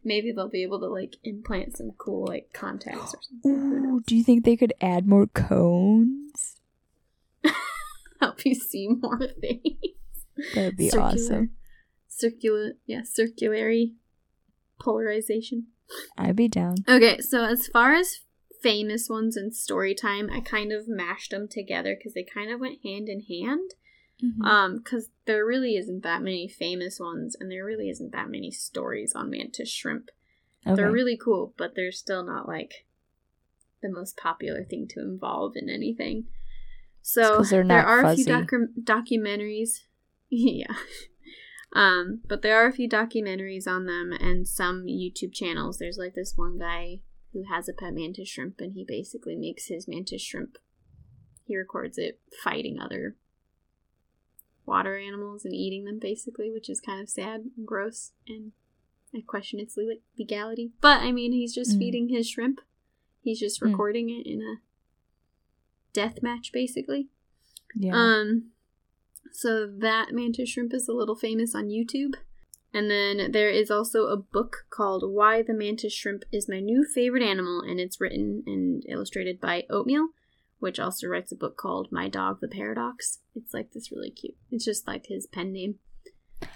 maybe 0.03 0.31
they'll 0.31 0.49
be 0.49 0.63
able 0.63 0.79
to 0.79 0.87
like 0.87 1.15
implant 1.23 1.77
some 1.77 1.91
cool 1.97 2.25
like 2.25 2.51
contacts 2.53 3.13
or 3.13 3.19
something. 3.21 3.51
Ooh, 3.51 4.01
do 4.05 4.15
you 4.15 4.23
think 4.23 4.45
they 4.45 4.55
could 4.57 4.73
add 4.81 5.07
more 5.07 5.27
cones? 5.27 6.55
Help 8.19 8.45
you 8.45 8.55
see 8.55 8.87
more 8.87 9.19
things. 9.41 9.63
That 10.55 10.65
would 10.65 10.77
be 10.77 10.89
Circular- 10.89 11.05
awesome. 11.13 11.51
Circular, 12.07 12.73
yeah, 12.85 13.01
circulary 13.03 13.93
polarization. 14.79 15.67
I'd 16.17 16.35
be 16.35 16.47
down. 16.47 16.75
Okay, 16.87 17.19
so 17.19 17.45
as 17.45 17.67
far 17.67 17.93
as 17.93 18.19
famous 18.61 19.07
ones 19.09 19.37
and 19.37 19.55
story 19.55 19.95
time, 19.95 20.29
I 20.31 20.41
kind 20.41 20.71
of 20.73 20.87
mashed 20.87 21.31
them 21.31 21.47
together 21.49 21.95
because 21.97 22.13
they 22.13 22.23
kind 22.25 22.51
of 22.51 22.59
went 22.59 22.79
hand 22.83 23.07
in 23.09 23.21
hand. 23.21 23.71
Mm-hmm. 24.23 24.41
Um, 24.43 24.77
because 24.77 25.09
there 25.25 25.45
really 25.45 25.75
isn't 25.77 26.03
that 26.03 26.21
many 26.21 26.47
famous 26.47 26.99
ones, 26.99 27.35
and 27.39 27.49
there 27.49 27.63
really 27.63 27.89
isn't 27.89 28.11
that 28.11 28.29
many 28.29 28.51
stories 28.51 29.13
on 29.15 29.29
mantis 29.29 29.69
shrimp. 29.69 30.09
okay. 30.65 30.75
They're 30.75 30.91
really 30.91 31.17
cool, 31.17 31.53
but 31.57 31.75
they're 31.75 31.91
still 31.91 32.23
not 32.23 32.47
like 32.47 32.85
the 33.81 33.89
most 33.89 34.17
popular 34.17 34.63
thing 34.65 34.87
to 34.89 34.99
involve 34.99 35.53
in 35.55 35.69
anything. 35.69 36.25
So 37.01 37.41
there 37.43 37.85
are 37.85 38.03
a 38.03 38.15
few 38.15 38.25
docu- 38.25 38.83
documentaries. 38.83 39.83
yeah. 40.29 40.73
Um, 41.73 42.21
but 42.27 42.41
there 42.41 42.61
are 42.61 42.67
a 42.67 42.73
few 42.73 42.89
documentaries 42.89 43.67
on 43.67 43.85
them 43.85 44.11
and 44.11 44.47
some 44.47 44.85
YouTube 44.85 45.33
channels. 45.33 45.77
There's 45.77 45.97
like 45.97 46.13
this 46.13 46.33
one 46.35 46.57
guy 46.57 46.99
who 47.31 47.43
has 47.43 47.69
a 47.69 47.73
pet 47.73 47.93
mantis 47.93 48.27
shrimp 48.27 48.59
and 48.59 48.73
he 48.73 48.83
basically 48.85 49.35
makes 49.35 49.67
his 49.67 49.87
mantis 49.87 50.21
shrimp 50.21 50.57
he 51.49 51.57
records 51.57 51.97
it 51.97 52.19
fighting 52.43 52.79
other 52.79 53.15
water 54.69 54.97
animals 54.97 55.43
and 55.43 55.53
eating 55.53 55.83
them 55.85 55.99
basically, 55.99 56.49
which 56.51 56.69
is 56.69 56.79
kind 56.79 57.01
of 57.01 57.09
sad 57.09 57.41
and 57.57 57.65
gross 57.65 58.11
and 58.27 58.53
I 59.13 59.21
question 59.25 59.59
its 59.59 59.75
legality. 60.17 60.71
But 60.79 61.01
I 61.01 61.11
mean, 61.11 61.31
he's 61.33 61.53
just 61.53 61.75
Mm. 61.75 61.79
feeding 61.79 62.09
his 62.09 62.29
shrimp. 62.29 62.61
He's 63.21 63.39
just 63.39 63.59
Mm. 63.59 63.71
recording 63.71 64.09
it 64.11 64.25
in 64.27 64.41
a 64.41 64.61
death 65.93 66.21
match 66.21 66.51
basically. 66.53 67.07
yeah. 67.75 67.93
Um, 67.95 68.51
so 69.31 69.67
that 69.67 70.11
mantis 70.11 70.49
shrimp 70.49 70.73
is 70.73 70.87
a 70.87 70.93
little 70.93 71.15
famous 71.15 71.53
on 71.53 71.69
YouTube. 71.69 72.13
And 72.73 72.89
then 72.89 73.31
there 73.31 73.49
is 73.49 73.71
also 73.71 74.05
a 74.07 74.17
book 74.17 74.65
called 74.69 75.03
Why 75.11 75.41
the 75.41 75.53
Mantis 75.55 75.91
Shrimp 75.91 76.23
is 76.31 76.47
My 76.47 76.59
New 76.59 76.83
Favorite 76.83 77.23
Animal, 77.23 77.61
and 77.61 77.79
it's 77.79 77.99
written 77.99 78.43
and 78.45 78.83
illustrated 78.87 79.39
by 79.41 79.65
Oatmeal, 79.71 80.09
which 80.59 80.79
also 80.79 81.07
writes 81.07 81.31
a 81.31 81.35
book 81.35 81.57
called 81.57 81.87
My 81.91 82.07
Dog 82.07 82.39
the 82.41 82.47
Paradox. 82.47 83.19
It's 83.35 83.53
like 83.53 83.71
this 83.71 83.91
really 83.91 84.11
cute. 84.11 84.35
It's 84.51 84.65
just 84.65 84.87
like 84.87 85.05
his 85.07 85.25
pen 85.27 85.51
name. 85.53 85.75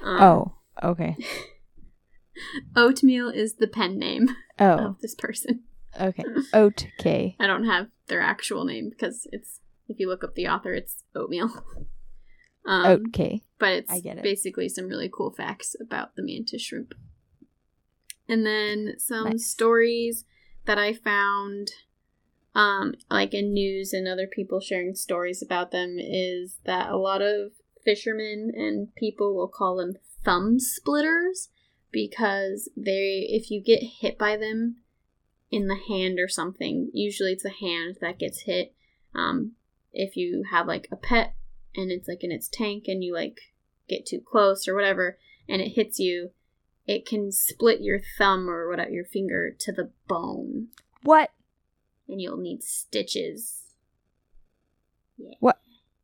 Um, 0.01 0.21
oh, 0.21 0.53
okay. 0.81 1.15
Oatmeal 2.75 3.29
is 3.29 3.55
the 3.55 3.67
pen 3.67 3.97
name 3.99 4.29
Oh, 4.59 4.87
of 4.87 4.99
this 5.01 5.15
person. 5.15 5.63
okay. 5.99 6.23
Okay. 6.53 7.35
I 7.39 7.47
don't 7.47 7.65
have 7.65 7.87
their 8.07 8.21
actual 8.21 8.65
name 8.65 8.89
because 8.89 9.27
it's 9.31 9.59
if 9.87 9.99
you 9.99 10.07
look 10.07 10.23
up 10.23 10.35
the 10.35 10.47
author, 10.47 10.73
it's 10.73 11.03
Oatmeal. 11.15 11.49
Um, 12.65 12.85
Okay. 13.09 13.43
but 13.59 13.73
it's 13.73 13.91
I 13.91 13.99
get 13.99 14.17
it. 14.19 14.23
basically 14.23 14.69
some 14.69 14.87
really 14.87 15.09
cool 15.13 15.31
facts 15.33 15.75
about 15.81 16.15
the 16.15 16.21
mantis 16.23 16.61
shrimp. 16.61 16.93
And 18.29 18.45
then 18.45 18.93
some 18.99 19.31
Nice. 19.31 19.47
stories 19.47 20.23
that 20.65 20.77
I 20.79 20.93
found, 20.93 21.71
um, 22.55 22.93
like 23.09 23.33
in 23.33 23.53
news 23.53 23.93
and 23.93 24.07
other 24.07 24.27
people 24.27 24.59
sharing 24.59 24.95
stories 24.95 25.41
about 25.41 25.71
them, 25.71 25.97
is 25.99 26.57
that 26.65 26.89
a 26.89 26.97
lot 26.97 27.21
of 27.21 27.51
fishermen 27.83 28.51
and 28.55 28.93
people 28.95 29.35
will 29.35 29.47
call 29.47 29.77
them 29.77 29.93
thumb 30.23 30.59
splitters 30.59 31.49
because 31.91 32.69
they, 32.75 33.27
if 33.29 33.51
you 33.51 33.61
get 33.61 33.83
hit 34.01 34.17
by 34.17 34.37
them 34.37 34.77
in 35.51 35.67
the 35.67 35.79
hand 35.87 36.19
or 36.19 36.27
something, 36.27 36.89
usually 36.93 37.31
it's 37.31 37.43
the 37.43 37.49
hand 37.49 37.97
that 38.01 38.19
gets 38.19 38.41
hit. 38.41 38.73
Um, 39.13 39.53
if 39.93 40.17
you 40.17 40.43
have 40.51 40.67
like 40.67 40.87
a 40.91 40.95
pet 40.95 41.35
and 41.75 41.91
it's 41.91 42.07
like 42.07 42.23
in 42.23 42.31
its 42.31 42.49
tank 42.49 42.85
and 42.87 43.03
you 43.03 43.13
like 43.13 43.39
get 43.87 44.05
too 44.05 44.19
close 44.19 44.67
or 44.67 44.75
whatever 44.75 45.17
and 45.47 45.61
it 45.61 45.69
hits 45.69 45.99
you 45.99 46.31
it 46.85 47.05
can 47.05 47.31
split 47.31 47.81
your 47.81 47.99
thumb 48.17 48.49
or 48.49 48.67
whatever 48.67 48.89
your 48.89 49.05
finger 49.05 49.55
to 49.57 49.71
the 49.71 49.91
bone 50.07 50.67
What? 51.03 51.29
And 52.13 52.21
you'll 52.21 52.37
need 52.37 52.61
stitches 52.63 53.63
What 55.39 55.59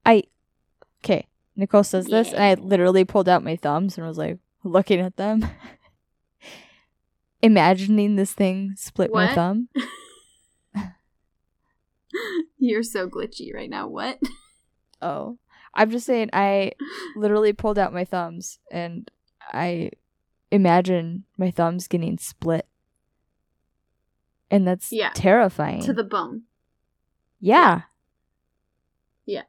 I. 0.05 0.24
Okay. 1.03 1.28
Nicole 1.55 1.84
says 1.84 2.07
this, 2.07 2.34
and 2.34 2.43
I 2.43 2.53
literally 2.55 3.05
pulled 3.05 3.30
out 3.30 3.43
my 3.43 3.55
thumbs 3.55 3.97
and 3.97 4.07
was 4.07 4.18
like 4.18 4.39
looking 4.64 4.99
at 4.99 5.18
them, 5.18 5.45
imagining 7.41 8.16
this 8.16 8.34
thing 8.34 8.74
split 8.76 9.14
my 9.14 9.34
thumb. 9.34 9.70
you're 12.57 12.82
so 12.82 13.07
glitchy 13.07 13.53
right 13.53 13.70
now 13.70 13.88
what 13.88 14.20
Oh, 15.01 15.38
I'm 15.74 15.91
just 15.91 16.05
saying. 16.05 16.30
I 16.34 16.72
literally 17.16 17.53
pulled 17.53 17.78
out 17.78 17.93
my 17.93 18.05
thumbs, 18.05 18.60
and 18.72 19.10
I 19.51 19.91
imagine 20.51 21.26
my 21.38 21.51
thumbs 21.51 21.88
getting 21.88 22.18
split, 22.18 22.68
and 24.52 24.68
that's 24.68 24.91
Yeah. 24.91 25.12
terrifying. 25.14 25.82
to 25.84 25.93
the 25.93 26.04
bone 26.04 26.43
yeah. 27.41 27.84
Yeah. 29.26 29.43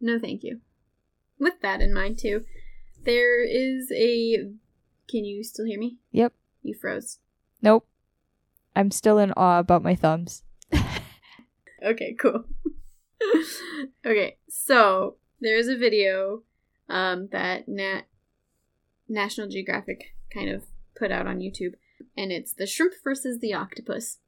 No 0.00 0.18
thank 0.18 0.42
you 0.42 0.60
with 1.38 1.60
that 1.62 1.80
in 1.80 1.92
mind 1.92 2.18
too 2.18 2.44
there 3.04 3.42
is 3.44 3.90
a 3.92 4.50
can 5.08 5.24
you 5.24 5.42
still 5.44 5.64
hear 5.66 5.78
me 5.78 5.98
Yep. 6.12 6.32
you 6.62 6.74
froze 6.74 7.18
Nope. 7.62 7.86
I'm 8.76 8.90
still 8.90 9.18
in 9.18 9.32
awe 9.32 9.58
about 9.58 9.82
my 9.82 9.94
thumbs. 9.94 10.42
Okay, 11.82 12.14
cool. 12.20 12.44
okay, 14.06 14.36
so 14.50 15.16
there's 15.40 15.66
a 15.68 15.76
video 15.78 16.42
um, 16.90 17.28
that 17.32 17.68
Nat 17.68 18.02
National 19.08 19.48
Geographic 19.48 20.14
kind 20.32 20.50
of 20.50 20.64
put 20.94 21.10
out 21.10 21.26
on 21.26 21.38
YouTube, 21.38 21.74
and 22.16 22.32
it's 22.32 22.52
the 22.52 22.66
shrimp 22.66 22.94
versus 23.04 23.38
the 23.40 23.54
octopus. 23.54 24.18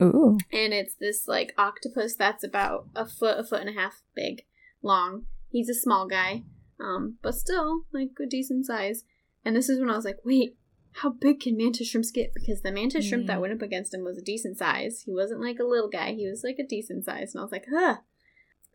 Ooh. 0.00 0.38
And 0.52 0.72
it's 0.72 0.94
this 0.94 1.28
like 1.28 1.54
octopus 1.58 2.14
that's 2.16 2.42
about 2.44 2.88
a 2.94 3.06
foot, 3.06 3.38
a 3.38 3.44
foot 3.44 3.60
and 3.60 3.70
a 3.70 3.80
half 3.80 4.02
big, 4.14 4.42
long. 4.82 5.26
He's 5.50 5.68
a 5.68 5.74
small 5.74 6.06
guy, 6.08 6.44
um, 6.80 7.18
but 7.22 7.34
still 7.34 7.84
like 7.92 8.10
a 8.20 8.26
decent 8.26 8.66
size. 8.66 9.04
And 9.44 9.54
this 9.54 9.68
is 9.68 9.78
when 9.78 9.90
I 9.90 9.96
was 9.96 10.04
like, 10.04 10.18
wait, 10.24 10.56
how 10.96 11.10
big 11.10 11.40
can 11.40 11.56
mantis 11.56 11.88
shrimps 11.88 12.10
get? 12.10 12.32
Because 12.34 12.62
the 12.62 12.72
mantis 12.72 13.06
shrimp 13.06 13.26
that 13.26 13.38
Mm. 13.38 13.40
went 13.42 13.52
up 13.54 13.62
against 13.62 13.94
him 13.94 14.02
was 14.04 14.18
a 14.18 14.22
decent 14.22 14.58
size. 14.58 15.02
He 15.06 15.12
wasn't 15.12 15.40
like 15.40 15.58
a 15.58 15.64
little 15.64 15.88
guy. 15.88 16.12
He 16.14 16.28
was 16.28 16.42
like 16.44 16.58
a 16.58 16.66
decent 16.66 17.04
size. 17.04 17.34
And 17.34 17.40
I 17.40 17.44
was 17.44 17.52
like, 17.52 17.66
huh. 17.72 17.98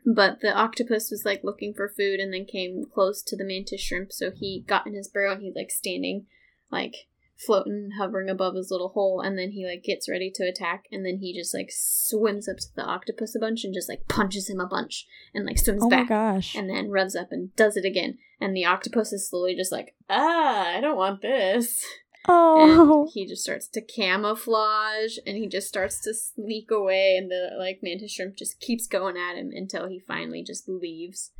But 0.05 0.39
the 0.41 0.53
octopus 0.53 1.11
was 1.11 1.23
like 1.25 1.43
looking 1.43 1.73
for 1.73 1.89
food 1.89 2.19
and 2.19 2.33
then 2.33 2.45
came 2.45 2.85
close 2.91 3.21
to 3.23 3.35
the 3.35 3.43
mantis 3.43 3.81
shrimp. 3.81 4.11
So 4.11 4.31
he 4.31 4.63
got 4.67 4.87
in 4.87 4.93
his 4.93 5.09
burrow 5.09 5.33
and 5.33 5.41
he's 5.41 5.55
like 5.55 5.69
standing, 5.69 6.25
like 6.71 7.07
floating, 7.45 7.91
hovering 7.97 8.29
above 8.29 8.55
his 8.55 8.71
little 8.71 8.89
hole. 8.89 9.21
And 9.21 9.37
then 9.37 9.51
he 9.51 9.65
like 9.65 9.83
gets 9.83 10.09
ready 10.09 10.31
to 10.35 10.43
attack. 10.43 10.85
And 10.91 11.05
then 11.05 11.17
he 11.17 11.33
just 11.37 11.53
like 11.53 11.69
swims 11.71 12.47
up 12.49 12.57
to 12.57 12.67
the 12.75 12.83
octopus 12.83 13.35
a 13.35 13.39
bunch 13.39 13.63
and 13.63 13.73
just 13.73 13.89
like 13.89 14.07
punches 14.07 14.49
him 14.49 14.59
a 14.59 14.65
bunch 14.67 15.05
and 15.33 15.45
like 15.45 15.57
swims 15.57 15.83
Oh 15.83 15.89
my 15.89 15.97
back 15.97 16.09
gosh. 16.09 16.55
and 16.55 16.69
then 16.69 16.89
revs 16.89 17.15
up 17.15 17.31
and 17.31 17.55
does 17.55 17.77
it 17.77 17.85
again. 17.85 18.17
And 18.41 18.55
the 18.55 18.65
octopus 18.65 19.13
is 19.13 19.29
slowly 19.29 19.55
just 19.55 19.71
like, 19.71 19.95
ah, 20.09 20.75
I 20.75 20.81
don't 20.81 20.97
want 20.97 21.21
this. 21.21 21.83
oh. 22.27 23.03
And 23.03 23.09
he 23.13 23.27
just 23.27 23.43
starts 23.43 23.67
to 23.69 23.81
camouflage 23.81 25.17
and 25.25 25.37
he 25.37 25.47
just 25.47 25.67
starts 25.67 26.01
to 26.01 26.13
sneak 26.13 26.71
away. 26.71 27.15
And 27.17 27.29
the 27.31 27.51
like 27.57 27.79
mantis 27.81 28.11
shrimp 28.11 28.35
just 28.35 28.59
keeps 28.59 28.87
going 28.87 29.15
at 29.17 29.37
him 29.37 29.51
until 29.53 29.87
he 29.87 29.99
finally 29.99 30.43
just 30.43 30.67
leaves. 30.67 31.31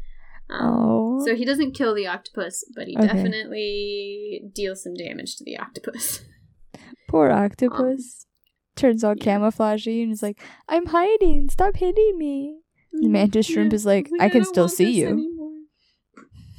Um, 0.50 0.60
oh. 0.66 1.07
So 1.26 1.36
he 1.36 1.46
doesn't 1.46 1.74
kill 1.74 1.94
the 1.96 2.08
octopus, 2.08 2.64
but 2.76 2.88
he 2.88 2.98
Okay. 2.98 3.08
definitely 3.08 4.42
deals 4.54 4.84
some 4.84 4.94
damage 4.94 5.36
to 5.38 5.44
the 5.44 5.58
octopus. 5.58 6.24
Poor 7.10 7.32
octopus. 7.32 8.26
Turns 8.76 9.04
all 9.04 9.16
yeah. 9.18 9.24
camouflagey 9.24 10.04
and 10.04 10.12
is 10.12 10.22
like, 10.22 10.40
I'm 10.68 10.88
hiding. 10.88 11.50
Stop 11.50 11.78
hitting 11.78 12.18
me. 12.18 12.60
The 12.94 13.08
mantis 13.10 13.46
shrimp 13.46 13.74
is 13.74 13.86
like, 13.86 14.10
I 14.20 14.30
can 14.30 14.42
don't 14.44 14.50
still 14.50 14.68
see 14.70 14.92
you. 14.92 15.08
anymore." 15.08 15.52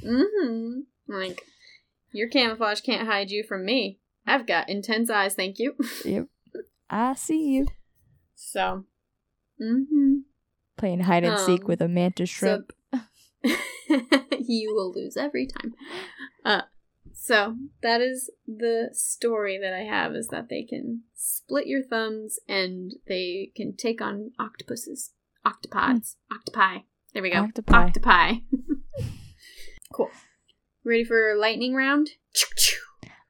Mhm. 0.05 0.83
Like, 1.09 1.43
your 2.13 2.29
camouflage 2.29 2.81
can't 2.81 3.07
hide 3.09 3.31
you 3.31 3.43
from 3.43 3.65
me. 3.65 3.99
I've 4.27 4.47
got 4.47 4.69
intense 4.69 5.11
eyes, 5.11 5.35
thank 5.35 5.59
you. 5.59 5.75
Yep. 6.05 6.29
I 6.91 7.15
see 7.15 7.51
you. 7.55 7.67
So, 8.35 8.85
mm-hmm. 9.61 10.19
Playing 10.77 11.01
hide 11.01 11.25
and 11.25 11.39
seek 11.39 11.63
Um, 11.63 11.67
with 11.67 11.81
a 11.83 11.89
mantis 11.89 12.31
shrimp. 12.31 12.71
So 12.73 12.77
you 13.43 14.75
will 14.75 14.93
lose 14.93 15.17
every 15.17 15.47
time. 15.47 15.75
Uh, 16.45 16.63
so 17.13 17.57
that 17.83 18.01
is 18.01 18.31
the 18.47 18.91
story 18.93 19.59
that 19.61 19.73
I 19.73 19.85
have: 19.85 20.15
is 20.15 20.29
that 20.29 20.49
they 20.49 20.63
can 20.63 21.03
split 21.15 21.67
your 21.67 21.83
thumbs 21.83 22.39
and 22.49 22.93
they 23.07 23.53
can 23.57 23.77
take 23.77 24.01
on 24.01 24.33
octopuses, 24.39 25.13
octopods, 25.47 26.17
octopi. 26.33 26.79
There 27.15 27.23
we 27.23 27.31
go, 27.31 27.45
Octopi. 27.45 27.87
octopi. 27.87 28.33
cool. 29.93 30.11
Ready 30.85 31.05
for 31.05 31.35
lightning 31.37 31.75
round? 31.75 32.11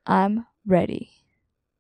I'm 0.06 0.46
ready. 0.66 1.10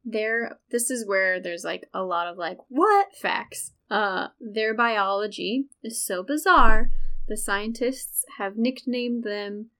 There, 0.04 0.58
this 0.70 0.90
is 0.90 1.06
where 1.06 1.40
there's 1.40 1.64
like 1.64 1.88
a 1.92 2.02
lot 2.02 2.28
of 2.28 2.36
like 2.36 2.58
what 2.68 3.08
facts. 3.20 3.72
Uh, 3.90 4.28
their 4.40 4.74
biology 4.74 5.68
is 5.82 6.04
so 6.04 6.22
bizarre. 6.22 6.90
The 7.28 7.36
scientists 7.36 8.24
have 8.38 8.56
nicknamed 8.56 9.22
them 9.22 9.70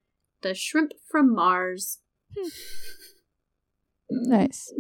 the 0.42 0.54
shrimp 0.54 0.92
from 1.10 1.34
Mars. 1.34 1.98
Hmm. 2.36 2.48
Nice. 4.10 4.72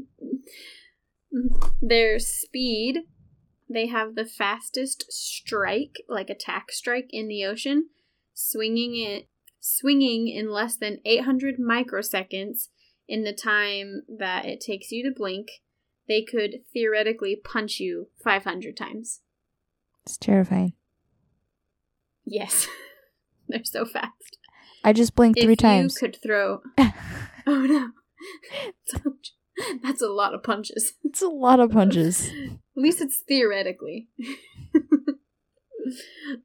Their 1.82 2.18
speed, 2.18 3.00
they 3.68 3.86
have 3.86 4.14
the 4.14 4.26
fastest 4.26 5.06
strike, 5.10 5.96
like 6.08 6.30
attack 6.30 6.70
strike 6.70 7.08
in 7.10 7.28
the 7.28 7.44
ocean, 7.44 7.88
swinging 8.34 8.96
it 8.96 9.28
swinging 9.60 10.28
in 10.28 10.50
less 10.50 10.76
than 10.76 11.00
800 11.04 11.56
microseconds 11.58 12.68
in 13.08 13.24
the 13.24 13.32
time 13.32 14.02
that 14.08 14.44
it 14.44 14.60
takes 14.60 14.92
you 14.92 15.02
to 15.04 15.14
blink. 15.14 15.48
They 16.06 16.22
could 16.22 16.60
theoretically 16.72 17.36
punch 17.36 17.80
you 17.80 18.08
500 18.22 18.76
times. 18.76 19.20
It's 20.04 20.16
terrifying. 20.16 20.72
Yes. 22.30 22.68
They're 23.48 23.64
so 23.64 23.84
fast. 23.84 24.38
I 24.84 24.92
just 24.92 25.14
blinked 25.14 25.38
if 25.38 25.44
three 25.44 25.56
times. 25.56 25.96
you 26.00 26.08
could 26.08 26.22
throw 26.22 26.60
Oh 27.46 27.64
no. 27.64 27.90
That's 29.82 30.02
a 30.02 30.08
lot 30.08 30.34
of 30.34 30.42
punches. 30.42 30.92
It's 31.02 31.22
a 31.22 31.28
lot 31.28 31.58
of 31.58 31.72
punches. 31.72 32.28
At 32.76 32.82
least 32.82 33.00
it's 33.00 33.18
theoretically. 33.26 34.08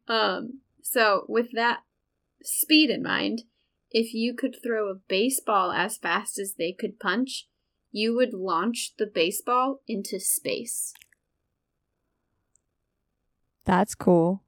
um, 0.08 0.62
so 0.82 1.26
with 1.28 1.50
that 1.54 1.82
speed 2.42 2.90
in 2.90 3.04
mind, 3.04 3.44
if 3.92 4.14
you 4.14 4.34
could 4.34 4.56
throw 4.64 4.90
a 4.90 4.96
baseball 4.96 5.72
as 5.72 5.98
fast 5.98 6.40
as 6.40 6.56
they 6.58 6.72
could 6.72 7.00
punch, 7.00 7.48
you 7.92 8.16
would 8.16 8.34
launch 8.34 8.94
the 8.98 9.06
baseball 9.06 9.82
into 9.88 10.20
space. 10.20 10.94
That's 13.66 13.94
cool. 13.94 14.42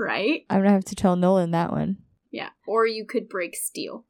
Right? 0.00 0.42
I'm 0.48 0.60
gonna 0.60 0.70
have 0.70 0.84
to 0.86 0.94
tell 0.94 1.16
Nolan 1.16 1.50
that 1.50 1.72
one. 1.72 1.96
Yeah. 2.30 2.50
Or 2.66 2.86
you 2.86 3.04
could 3.04 3.28
break 3.28 3.56
steel. 3.56 4.04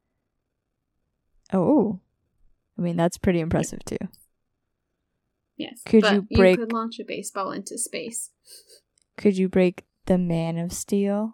Oh. 1.51 1.99
I 2.77 2.81
mean, 2.81 2.95
that's 2.95 3.17
pretty 3.17 3.39
impressive 3.39 3.83
too. 3.85 3.97
Yes. 5.57 5.81
Could 5.85 6.03
you 6.11 6.21
break- 6.37 6.57
you 6.59 6.65
could 6.65 6.73
launch 6.73 6.99
a 6.99 7.03
baseball 7.03 7.51
into 7.51 7.77
space. 7.77 8.29
Could 9.17 9.37
you 9.37 9.49
break 9.49 9.85
the 10.05 10.17
Man 10.19 10.57
of 10.57 10.71
Steel? 10.71 11.33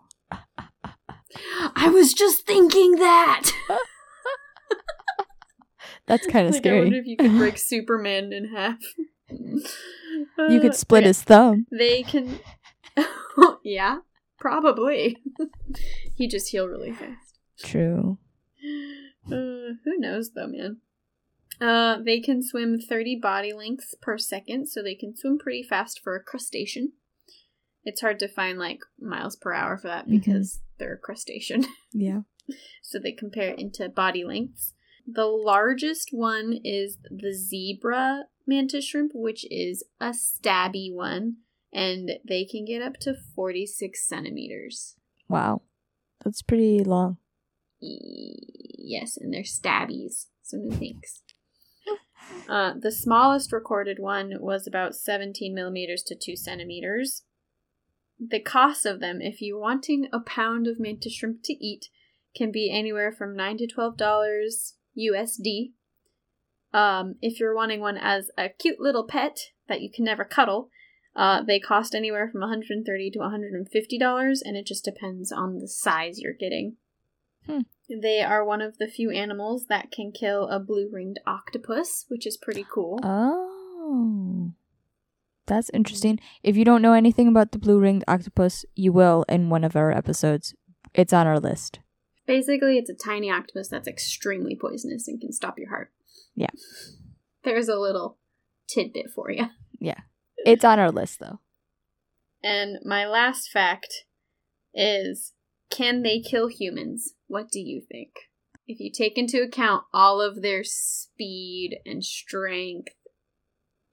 I 1.76 1.90
was 1.90 2.14
just 2.14 2.48
thinking 2.48 2.94
that. 2.96 3.52
That's 6.08 6.26
kind 6.28 6.48
of 6.48 6.54
Like, 6.54 6.66
I 6.66 6.72
wonder 6.80 6.88
scary. 6.92 7.00
if 7.00 7.06
you 7.08 7.18
could 7.18 7.32
break 7.38 7.58
Superman 7.58 8.32
in 8.32 8.50
half. 8.56 8.78
You 9.30 10.60
could 10.60 10.72
Uh, 10.72 10.74
split 10.74 11.02
okay. 11.04 11.08
his 11.10 11.24
thumb. 11.24 11.66
They 11.72 12.04
can. 12.04 12.40
yeah, 13.64 13.98
probably. 14.46 15.18
he 16.16 16.28
just 16.28 16.50
healed 16.52 16.70
really 16.70 16.92
fast. 16.92 17.40
True. 17.64 18.20
Uh, 19.26 19.74
who 19.84 19.98
knows 19.98 20.32
though, 20.36 20.48
man? 20.48 20.78
Uh, 21.60 21.98
they 22.06 22.20
can 22.20 22.44
swim 22.44 22.78
30 22.80 23.20
body 23.22 23.54
lengths 23.54 23.96
per 24.02 24.18
second, 24.20 24.68
so 24.68 24.84
they 24.84 24.94
can 24.94 25.16
swim 25.16 25.40
pretty 25.40 25.64
fast 25.64 26.00
for 26.04 26.16
a 26.16 26.22
crustacean. 26.24 26.92
It's 27.84 28.02
hard 28.02 28.20
to 28.20 28.28
find 28.28 28.60
like 28.60 28.80
miles 29.00 29.36
per 29.36 29.52
hour 29.54 29.78
for 29.78 29.88
that 29.88 30.06
Mhm. 30.06 30.12
because 30.20 30.62
they're 30.78 30.94
a 30.94 30.98
crustacean. 31.00 31.66
Yeah. 31.92 32.22
so 32.84 33.00
they 33.00 33.12
compare 33.14 33.50
it 33.54 33.60
into 33.60 33.90
body 33.90 34.24
lengths. 34.24 34.74
The 35.08 35.26
largest 35.26 36.10
one 36.12 36.60
is 36.64 37.00
the 37.10 37.34
zebra 37.34 38.26
mantis 38.46 38.86
shrimp, 38.86 39.14
which 39.16 39.44
is 39.50 39.84
a 40.00 40.10
stabby 40.12 40.94
one, 40.94 41.38
and 41.76 42.10
they 42.26 42.46
can 42.46 42.64
get 42.64 42.82
up 42.82 42.98
to 43.02 43.14
46 43.36 44.08
centimeters. 44.08 44.96
Wow. 45.28 45.62
That's 46.24 46.42
pretty 46.42 46.80
long. 46.80 47.18
Yes, 47.82 49.18
and 49.18 49.34
they're 49.34 49.44
stabbies, 49.44 50.28
so 50.42 50.58
no 50.58 50.76
thanks. 50.76 51.22
Uh, 52.50 52.74
the 52.80 52.92
smallest 52.92 53.52
recorded 53.52 54.00
one 54.00 54.38
was 54.40 54.66
about 54.66 54.96
17 54.96 55.54
millimeters 55.54 56.02
to 56.04 56.16
2 56.16 56.36
centimeters. 56.36 57.24
The 58.20 58.40
cost 58.40 58.86
of 58.86 59.00
them, 59.00 59.22
if 59.22 59.42
you're 59.42 59.60
wanting 59.60 60.08
a 60.14 60.20
pound 60.20 60.66
of 60.68 60.80
mantis 60.80 61.14
shrimp 61.14 61.44
to 61.44 61.54
eat, 61.54 61.90
can 62.36 62.52
be 62.52 62.72
anywhere 62.72 63.12
from 63.12 63.36
9 63.36 63.58
to 63.58 63.68
$12 63.68 64.74
USD. 64.98 65.72
Um, 66.74 67.16
if 67.22 67.40
you're 67.40 67.56
wanting 67.56 67.82
one 67.82 67.98
as 67.98 68.32
a 68.38 68.50
cute 68.50 68.80
little 68.80 69.06
pet 69.06 69.38
that 69.68 69.82
you 69.82 69.92
can 69.94 70.06
never 70.06 70.24
cuddle, 70.24 70.70
uh, 71.16 71.42
they 71.44 71.60
cost 71.60 71.96
anywhere 71.96 72.30
from 72.30 72.42
130 72.42 73.12
to 73.12 73.20
150 73.20 73.98
dollars, 73.98 74.42
and 74.42 74.58
it 74.58 74.66
just 74.66 74.84
depends 74.84 75.32
on 75.32 75.60
the 75.60 75.68
size 75.68 76.20
you're 76.20 76.34
getting. 76.34 76.78
Hmm. 77.46 77.62
They 77.90 78.22
are 78.22 78.44
one 78.44 78.62
of 78.62 78.78
the 78.78 78.88
few 78.88 79.12
animals 79.12 79.68
that 79.70 79.92
can 79.92 80.12
kill 80.12 80.48
a 80.50 80.60
blue 80.60 80.90
ringed 80.92 81.20
octopus, 81.28 82.06
which 82.08 82.26
is 82.26 82.38
pretty 82.38 82.66
cool. 82.70 83.00
Oh. 83.04 84.52
That's 85.48 85.70
interesting. 85.70 86.20
If 86.42 86.58
you 86.58 86.66
don't 86.66 86.82
know 86.82 86.94
anything 86.94 87.28
about 87.28 87.52
the 87.52 87.60
blue 87.60 87.80
ringed 87.80 88.04
octopus, 88.08 88.66
you 88.76 88.92
will 88.92 89.26
in 89.30 89.50
one 89.50 89.64
of 89.64 89.76
our 89.76 89.92
episodes. 89.92 90.56
It's 90.94 91.14
on 91.14 91.28
our 91.28 91.40
list. 91.40 91.80
Basically, 92.26 92.78
it's 92.78 92.90
a 92.90 92.96
tiny 92.96 93.30
octopus 93.30 93.68
that's 93.68 93.88
extremely 93.88 94.58
poisonous 94.60 95.08
and 95.08 95.22
can 95.22 95.32
stop 95.32 95.60
your 95.60 95.70
heart. 95.70 95.92
Yeah. 96.34 96.50
There's 97.44 97.68
a 97.68 97.78
little 97.78 98.18
tidbit 98.68 99.12
for 99.14 99.30
you. 99.30 99.46
It's 100.46 100.64
on 100.64 100.80
our 100.80 100.92
list 100.92 101.20
though. 101.20 101.40
And 102.44 102.78
my 102.86 103.06
last 103.06 103.50
fact 103.52 104.06
is 104.74 105.34
can 105.70 106.04
they 106.04 106.20
kill 106.20 106.48
humans? 106.48 107.14
What 107.28 107.50
do 107.50 107.60
you 107.60 107.82
think? 107.92 108.12
If 108.68 108.80
you 108.80 108.92
take 108.92 109.18
into 109.18 109.42
account 109.42 109.84
all 109.94 110.22
of 110.22 110.42
their 110.42 110.64
speed 110.64 111.80
and 111.86 112.04
strength 112.04 112.94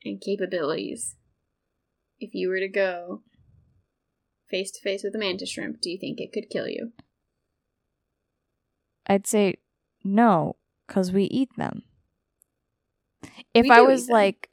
and 0.04 0.20
capabilities, 0.20 1.16
if 2.18 2.34
you 2.34 2.48
were 2.48 2.60
to 2.60 2.68
go 2.68 3.22
face 4.50 4.70
to 4.72 4.80
face 4.82 5.02
with 5.02 5.14
a 5.14 5.18
mantis 5.18 5.50
shrimp, 5.50 5.80
do 5.80 5.90
you 5.90 5.98
think 5.98 6.20
it 6.20 6.32
could 6.32 6.50
kill 6.50 6.68
you? 6.68 6.92
I'd 9.06 9.26
say 9.26 9.56
no, 10.04 10.56
because 10.86 11.12
we 11.12 11.24
eat 11.24 11.50
them. 11.56 11.82
If 13.54 13.64
We 13.64 13.70
I 13.70 13.80
was 13.80 14.08
like 14.08 14.48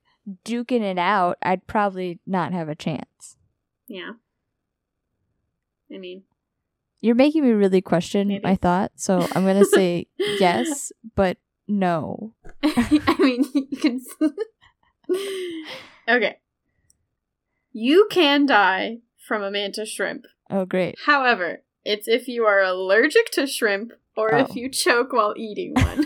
duking 0.46 0.82
it 0.82 0.98
out, 0.98 1.38
I'd 1.42 1.68
probably 1.68 2.20
not 2.26 2.54
have 2.54 2.70
a 2.70 2.76
chance. 2.76 3.38
Yeah. 3.88 4.12
I 5.94 5.98
mean, 5.98 6.24
You're 7.02 7.16
making 7.16 7.44
me 7.44 7.52
really 7.52 7.82
question 7.82 8.28
Maybe. 8.28 8.44
my 8.44 8.56
thought, 8.56 8.92
so 8.96 9.26
I'm 9.34 9.46
gonna 9.46 9.66
say 9.66 10.08
yes, 10.18 10.92
but 11.16 11.38
no. 11.68 12.34
I 12.64 13.16
mean, 13.20 13.46
you 13.54 13.78
can. 13.78 14.02
okay. 16.08 16.38
You 17.72 18.08
can 18.12 18.46
die 18.46 18.98
from 19.28 19.44
a 19.44 19.52
mantis 19.52 19.90
shrimp. 19.90 20.26
Oh, 20.50 20.66
great. 20.66 20.96
However, 21.06 21.64
it's 21.86 22.08
if 22.08 22.28
you 22.28 22.44
are 22.46 22.62
allergic 22.62 23.32
to 23.32 23.48
shrimp 23.48 23.92
or 24.18 24.34
if 24.34 24.50
Oh. 24.52 24.54
you 24.56 24.70
choke 24.70 25.14
while 25.14 25.34
eating 25.38 25.74
one. 25.76 26.06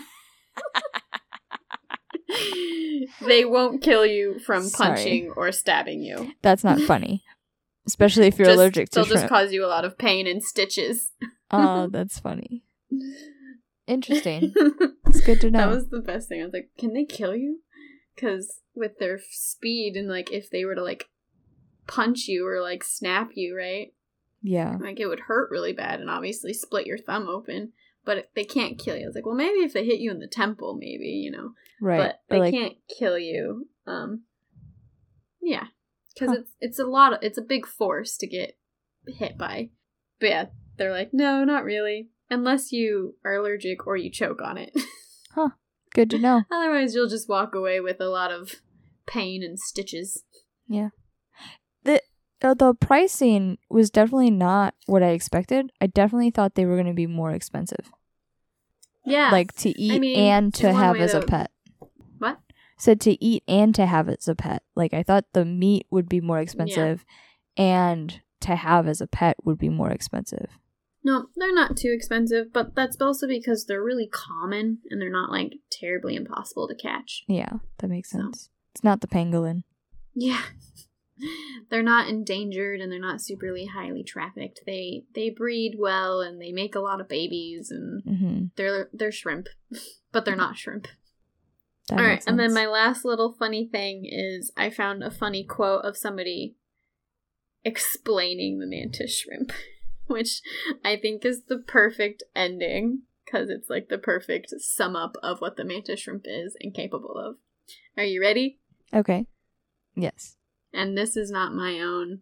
They 3.25 3.45
won't 3.45 3.81
kill 3.81 4.05
you 4.05 4.39
from 4.39 4.63
Sorry. 4.63 4.95
punching 4.95 5.33
or 5.35 5.51
stabbing 5.51 6.01
you. 6.01 6.33
That's 6.41 6.63
not 6.63 6.79
funny, 6.81 7.23
especially 7.87 8.27
if 8.27 8.37
you're 8.37 8.45
Just- 8.47 8.57
allergic 8.57 8.89
to 8.91 8.95
They'll 8.99 9.05
shrimp. 9.05 9.21
just 9.21 9.29
cause 9.29 9.51
you 9.53 9.65
a 9.65 9.67
lot 9.67 9.85
of 9.85 9.97
pain 9.97 10.27
and 10.27 10.43
stitches. 10.43 11.11
oh, 11.51 11.87
that's 11.91 12.19
funny. 12.19 12.63
Interesting. 13.87 14.53
It's 15.05 15.21
good 15.21 15.41
to 15.41 15.51
know. 15.51 15.59
That 15.59 15.69
was 15.75 15.89
the 15.89 15.99
best 15.99 16.27
thing. 16.27 16.41
I 16.41 16.45
was 16.45 16.53
like, 16.53 16.71
can 16.75 16.93
they 16.93 17.05
kill 17.05 17.35
you? 17.35 17.59
Because 18.15 18.61
with 18.73 18.97
their 18.97 19.19
speed 19.29 19.95
and 19.95 20.07
like 20.07 20.31
if 20.31 20.49
they 20.49 20.65
were 20.65 20.73
to 20.73 20.81
like 20.81 21.09
punch 21.85 22.27
you 22.27 22.47
or 22.47 22.61
like 22.63 22.83
snap 22.83 23.29
you, 23.35 23.55
right? 23.55 23.93
Yeah. 24.41 24.77
Like 24.81 24.99
it 24.99 25.05
would 25.05 25.19
hurt 25.27 25.51
really 25.51 25.71
bad 25.71 25.99
and 25.99 26.09
obviously 26.09 26.51
split 26.51 26.87
your 26.87 26.97
thumb 26.97 27.27
open. 27.27 27.73
But 28.05 28.29
they 28.35 28.43
can't 28.43 28.77
kill 28.77 28.97
you. 28.97 29.03
I 29.03 29.07
was 29.07 29.15
like, 29.15 29.25
well, 29.25 29.35
maybe 29.35 29.59
if 29.59 29.73
they 29.73 29.85
hit 29.85 29.99
you 29.99 30.11
in 30.11 30.19
the 30.19 30.27
temple, 30.27 30.75
maybe 30.79 31.07
you 31.07 31.31
know. 31.31 31.53
Right. 31.81 31.97
But 31.97 32.19
they 32.29 32.39
like, 32.39 32.53
can't 32.53 32.75
kill 32.97 33.17
you. 33.17 33.67
Um, 33.87 34.23
yeah, 35.41 35.65
because 36.13 36.29
Huh. 36.29 36.41
it's 36.41 36.51
it's 36.59 36.79
a 36.79 36.85
lot. 36.85 37.13
Of, 37.13 37.19
it's 37.21 37.37
a 37.37 37.41
big 37.41 37.65
force 37.65 38.17
to 38.17 38.27
get 38.27 38.57
hit 39.07 39.37
by. 39.37 39.69
But 40.19 40.29
yeah, 40.29 40.45
they're 40.77 40.91
like, 40.91 41.13
no, 41.13 41.43
not 41.43 41.63
really. 41.63 42.09
Unless 42.29 42.71
you 42.71 43.15
are 43.23 43.35
allergic 43.35 43.85
or 43.85 43.95
you 43.97 44.09
choke 44.09 44.41
on 44.41 44.57
it. 44.57 44.71
Huh. 45.35 45.49
Good 45.95 46.11
to 46.11 46.19
know. 46.19 46.43
Otherwise, 46.51 46.93
you'll 46.93 47.09
just 47.09 47.27
walk 47.27 47.55
away 47.55 47.79
with 47.79 47.99
a 47.99 48.07
lot 48.07 48.31
of 48.31 48.61
pain 49.07 49.41
and 49.41 49.59
stitches. 49.59 50.23
Yeah. 50.67 50.89
The 52.43 52.49
uh, 52.49 52.53
the 52.53 52.73
pricing 52.73 53.57
was 53.69 53.89
definitely 53.89 54.29
not 54.29 54.75
what 54.85 55.01
I 55.01 55.09
expected. 55.09 55.71
I 55.79 55.87
definitely 55.87 56.29
thought 56.29 56.55
they 56.55 56.65
were 56.65 56.75
going 56.75 56.87
to 56.87 56.93
be 56.93 57.07
more 57.07 57.31
expensive. 57.31 57.89
Yeah. 59.05 59.31
Like 59.31 59.53
to 59.57 59.69
eat 59.69 59.99
mean, 59.99 60.19
and 60.19 60.53
to 60.55 60.73
have 60.73 60.97
as 60.97 61.13
a 61.13 61.21
pet. 61.21 61.51
What? 62.19 62.39
Said 62.77 62.99
to 63.01 63.23
eat 63.23 63.43
and 63.47 63.73
to 63.75 63.85
have 63.85 64.09
as 64.09 64.27
a 64.27 64.35
pet. 64.35 64.61
Like 64.75 64.93
I 64.93 65.03
thought 65.03 65.25
the 65.33 65.45
meat 65.45 65.87
would 65.89 66.09
be 66.09 66.19
more 66.19 66.39
expensive 66.39 67.05
and 67.55 68.21
to 68.41 68.55
have 68.57 68.87
as 68.87 68.99
a 68.99 69.07
pet 69.07 69.37
would 69.45 69.57
be 69.57 69.69
more 69.69 69.89
expensive. 69.89 70.59
No, 71.01 71.27
they're 71.35 71.53
not 71.53 71.77
too 71.77 71.91
expensive, 71.93 72.51
but 72.53 72.75
that's 72.75 72.97
also 73.01 73.27
because 73.27 73.65
they're 73.65 73.83
really 73.83 74.07
common 74.07 74.79
and 74.89 75.01
they're 75.01 75.09
not 75.09 75.31
like 75.31 75.53
terribly 75.71 76.15
impossible 76.15 76.67
to 76.67 76.75
catch. 76.75 77.23
Yeah, 77.27 77.59
that 77.77 77.87
makes 77.87 78.11
So. 78.11 78.19
sense. 78.19 78.49
It's 78.73 78.83
not 78.83 79.01
the 79.01 79.07
pangolin. 79.07 79.63
Yeah. 80.13 80.41
they're 81.69 81.83
not 81.83 82.07
endangered 82.07 82.79
and 82.79 82.91
they're 82.91 82.99
not 82.99 83.19
superly 83.19 83.69
highly 83.69 84.03
trafficked. 84.03 84.61
They 84.65 85.03
they 85.13 85.29
breed 85.29 85.75
well 85.77 86.21
and 86.21 86.41
they 86.41 86.51
make 86.51 86.75
a 86.75 86.79
lot 86.79 87.01
of 87.01 87.09
babies 87.09 87.71
and 87.71 88.03
hmm 88.03 88.43
they're 88.55 88.89
they're 88.93 89.11
shrimp, 89.11 89.47
but 90.11 90.25
they're 90.25 90.35
not 90.35 90.57
shrimp. 90.57 90.87
That 91.89 91.99
All 91.99 92.05
right, 92.05 92.13
makes 92.13 92.27
and 92.27 92.39
then 92.39 92.53
my 92.53 92.65
last 92.65 93.03
little 93.03 93.33
funny 93.33 93.67
thing 93.67 94.05
is 94.05 94.51
I 94.55 94.69
found 94.69 95.03
a 95.03 95.11
funny 95.11 95.43
quote 95.43 95.83
of 95.83 95.97
somebody 95.97 96.55
explaining 97.65 98.59
the 98.59 98.67
mantis 98.67 99.17
shrimp, 99.17 99.51
which 100.07 100.41
I 100.83 100.95
think 100.95 101.25
is 101.25 101.43
the 101.47 101.57
perfect 101.57 102.23
ending 102.35 103.03
because 103.25 103.49
it's 103.49 103.69
like 103.69 103.89
the 103.89 103.97
perfect 103.97 104.53
sum 104.59 104.95
up 104.95 105.15
of 105.23 105.39
what 105.39 105.57
the 105.57 105.63
mantis 105.63 106.01
shrimp 106.01 106.23
is 106.25 106.55
and 106.61 106.73
capable 106.73 107.17
of. 107.17 107.35
Are 107.97 108.03
you 108.03 108.21
ready? 108.21 108.59
Okay. 108.93 109.25
Yes. 109.95 110.37
And 110.73 110.97
this 110.97 111.15
is 111.15 111.29
not 111.29 111.53
my 111.53 111.79
own 111.79 112.21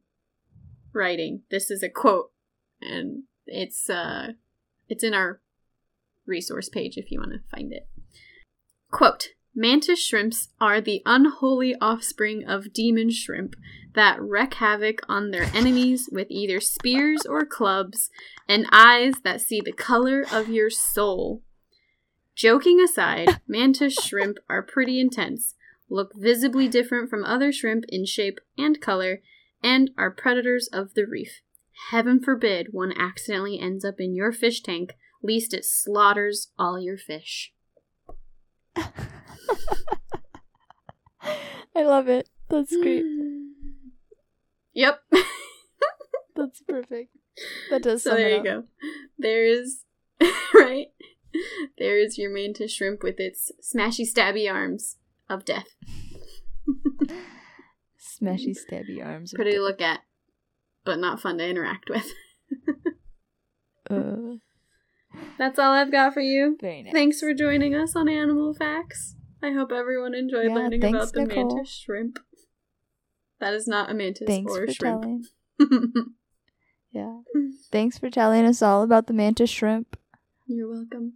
writing. 0.94 1.44
This 1.50 1.72
is 1.72 1.82
a 1.82 1.90
quote, 1.90 2.32
and 2.82 3.24
it's 3.46 3.90
uh, 3.90 4.34
it's 4.90 5.04
in 5.04 5.14
our 5.14 5.42
resource 6.26 6.70
page 6.70 6.98
if 6.98 7.12
you 7.12 7.20
want 7.20 7.32
to 7.32 7.56
find 7.56 7.72
it. 7.72 7.88
Quote 8.92 9.30
Mantis 9.54 10.04
shrimps 10.04 10.50
are 10.62 10.80
the 10.80 11.02
unholy 11.06 11.76
offspring 11.82 12.46
of 12.46 12.72
demon 12.72 13.10
shrimp 13.10 13.56
that 13.94 14.22
wreak 14.22 14.56
havoc 14.56 15.02
on 15.10 15.32
their 15.32 15.50
enemies 15.54 16.10
with 16.12 16.28
either 16.30 16.62
spears 16.62 17.26
or 17.28 17.46
clubs 17.46 18.10
and 18.48 18.66
eyes 18.72 19.16
that 19.26 19.42
see 19.42 19.60
the 19.60 19.74
color 19.74 20.26
of 20.32 20.48
your 20.48 20.70
soul. 20.70 21.42
Joking 22.34 22.80
aside, 22.80 23.42
mantis 23.48 23.96
shrimp 23.96 24.38
are 24.50 24.64
pretty 24.64 25.02
intense, 25.02 25.56
look 25.92 26.14
visibly 26.16 26.68
different 26.68 27.10
from 27.10 27.24
other 27.24 27.52
shrimp 27.52 27.84
in 27.90 28.06
shape 28.06 28.40
and 28.58 28.82
color, 28.82 29.22
and 29.62 29.92
are 29.98 30.10
predators 30.10 30.68
of 30.72 30.94
the 30.94 31.06
reef. 31.06 31.42
Heaven 31.90 32.20
forbid 32.20 32.68
one 32.72 32.94
accidentally 32.98 33.60
ends 33.60 33.84
up 33.84 33.96
in 34.00 34.16
your 34.16 34.32
fish 34.32 34.62
tank, 34.62 34.96
least 35.22 35.54
it 35.54 35.66
slaughters 35.66 36.52
all 36.58 36.80
your 36.80 36.98
fish. 36.98 37.54
I 41.76 41.84
love 41.84 42.08
it. 42.08 42.30
That's 42.50 42.76
great. 42.76 43.06
Yep. 44.74 45.02
That's 46.38 46.62
perfect. 46.62 47.10
That 47.70 47.84
does 47.84 48.04
so 48.04 48.16
there 48.16 48.30
you 48.30 48.38
up. 48.38 48.44
go. 48.46 48.64
There 49.20 49.46
is 49.46 49.84
right. 50.54 50.88
There 51.78 52.00
is 52.00 52.18
your 52.18 52.34
mantis 52.34 52.72
shrimp 52.72 53.04
with 53.04 53.20
its 53.20 53.52
smashy 53.62 54.10
stabby 54.10 54.50
arms 54.50 54.96
of 55.32 55.46
death. 55.46 55.68
Smashy 58.00 58.56
stabby 58.56 59.04
arms. 59.04 59.34
Pretty 59.34 59.54
to 59.54 59.62
look 59.62 59.82
at, 59.82 60.02
but 60.86 61.00
not 61.00 61.20
fun 61.22 61.38
to 61.40 61.48
interact 61.48 61.90
with. 61.90 62.12
Uh, 63.90 64.38
That's 65.38 65.60
all 65.60 65.72
I've 65.74 65.92
got 65.92 66.14
for 66.14 66.22
you. 66.22 66.58
nice. 66.62 66.86
Thanks 66.92 67.20
for 67.20 67.34
joining 67.34 67.76
us 67.76 67.96
on 67.96 68.08
Animal 68.08 68.54
Facts. 68.54 69.16
I 69.44 69.52
hope 69.52 69.72
everyone 69.72 70.14
enjoyed 70.14 70.46
Yeah, 70.50 70.56
learning 70.56 70.82
thanks, 70.82 70.96
about 70.98 71.14
the 71.14 71.26
Nicole. 71.26 71.56
mantis 71.56 71.74
shrimp. 71.74 72.20
That 73.40 73.54
is 73.54 73.68
not 73.68 73.90
a 73.90 73.94
mantis 73.94 74.28
Thanks 74.28 74.52
or 74.56 74.68
for 74.68 74.74
shrimp. 74.74 75.02
telling. 75.02 75.24
Yeah. 76.94 77.20
Thanks 77.72 77.98
for 77.98 78.10
telling 78.10 78.46
us 78.46 78.62
all 78.62 78.84
about 78.84 79.08
the 79.08 79.14
mantis 79.14 79.50
shrimp. 79.50 79.98
You're 80.46 80.70
welcome. 80.70 81.14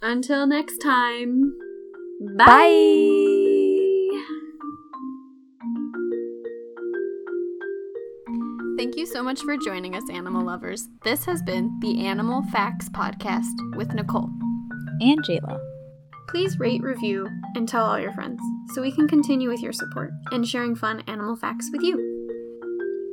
Until 0.00 0.46
next 0.46 0.78
time. 0.78 1.52
Bye. 2.20 2.44
Bye. 2.46 2.94
Thank 8.76 8.96
you 8.96 9.06
so 9.06 9.22
much 9.22 9.40
for 9.40 9.56
joining 9.56 9.94
us, 9.94 10.02
animal 10.10 10.44
lovers. 10.44 10.88
This 11.04 11.24
has 11.24 11.42
been 11.42 11.78
the 11.80 12.06
Animal 12.06 12.42
Facts 12.52 12.88
Podcast 12.88 13.76
with 13.76 13.94
Nicole. 13.94 14.30
And 15.00 15.24
Jayla. 15.24 15.58
Please 16.28 16.58
rate, 16.58 16.82
review, 16.82 17.28
and 17.54 17.68
tell 17.68 17.84
all 17.84 17.98
your 17.98 18.12
friends 18.12 18.40
so 18.74 18.82
we 18.82 18.92
can 18.92 19.08
continue 19.08 19.48
with 19.48 19.60
your 19.60 19.72
support 19.72 20.10
and 20.32 20.46
sharing 20.46 20.74
fun 20.74 21.02
animal 21.06 21.36
facts 21.36 21.70
with 21.72 21.82
you. 21.82 21.96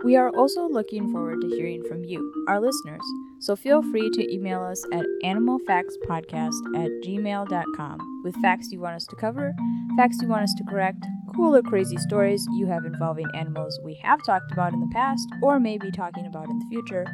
We 0.04 0.16
are 0.16 0.30
also 0.32 0.68
looking 0.68 1.12
forward 1.12 1.42
to 1.42 1.48
hearing 1.48 1.84
from 1.88 2.04
you, 2.04 2.46
our 2.48 2.60
listeners, 2.60 3.04
so 3.40 3.56
feel 3.56 3.82
free 3.82 4.10
to 4.10 4.34
email 4.34 4.62
us 4.62 4.84
at 4.92 5.06
animalfactspodcast 5.24 6.76
at 6.76 6.92
gmail.com 7.04 8.11
with 8.24 8.36
facts 8.42 8.72
you 8.72 8.80
want 8.80 8.96
us 8.96 9.06
to 9.06 9.16
cover, 9.16 9.54
facts 9.96 10.18
you 10.22 10.28
want 10.28 10.44
us 10.44 10.54
to 10.58 10.64
correct, 10.64 11.06
cool 11.36 11.56
or 11.56 11.62
crazy 11.62 11.98
stories 11.98 12.46
you 12.54 12.68
have 12.68 12.86
involving 12.86 13.28
animals 13.34 13.80
we 13.84 13.96
have 14.04 14.20
talked 14.26 14.52
about 14.52 14.74
in 14.74 14.80
the 14.80 14.92
past 14.94 15.28
or 15.42 15.60
may 15.60 15.78
be 15.78 15.92
talking 15.92 16.26
about 16.26 16.50
in 16.50 16.60
the 16.60 16.66
future, 16.70 17.06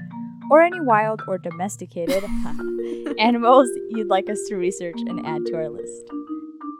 or 0.50 0.62
any 0.62 0.80
wild 0.80 1.22
or 1.28 1.38
domesticated 1.38 2.24
animals 3.20 3.70
you'd 3.90 4.08
like 4.08 4.30
us 4.30 4.40
to 4.48 4.56
research 4.56 4.98
and 5.08 5.26
add 5.26 5.46
to 5.46 5.56
our 5.56 5.70
list. 5.70 6.12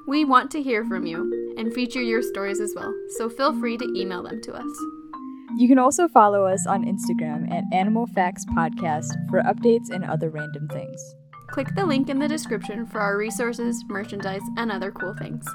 We 0.08 0.24
want 0.24 0.52
to 0.52 0.64
hear 0.64 0.86
from 0.86 1.06
you 1.06 1.56
and 1.58 1.74
feature 1.74 2.02
your 2.02 2.22
stories 2.22 2.60
as 2.60 2.74
well, 2.76 2.94
so 3.18 3.30
feel 3.30 3.58
free 3.60 3.78
to 3.78 3.94
email 3.96 4.24
them 4.24 4.42
to 4.44 4.54
us. 4.54 4.80
You 5.58 5.68
can 5.68 5.80
also 5.80 6.08
follow 6.08 6.46
us 6.46 6.68
on 6.68 6.86
Instagram 6.86 7.52
at 7.52 7.64
Animal 7.74 8.06
Facts 8.08 8.46
Podcast 8.56 9.12
for 9.30 9.42
updates 9.42 9.90
and 9.90 10.06
other 10.06 10.30
random 10.30 10.68
things. 10.68 11.16
Click 11.48 11.74
the 11.76 11.86
link 11.86 12.10
in 12.10 12.20
the 12.20 12.28
description 12.28 12.86
for 12.86 13.00
our 13.00 13.18
resources, 13.18 13.84
merchandise, 13.88 14.42
and 14.58 14.72
other 14.72 14.92
cool 14.92 15.16
things. 15.16 15.46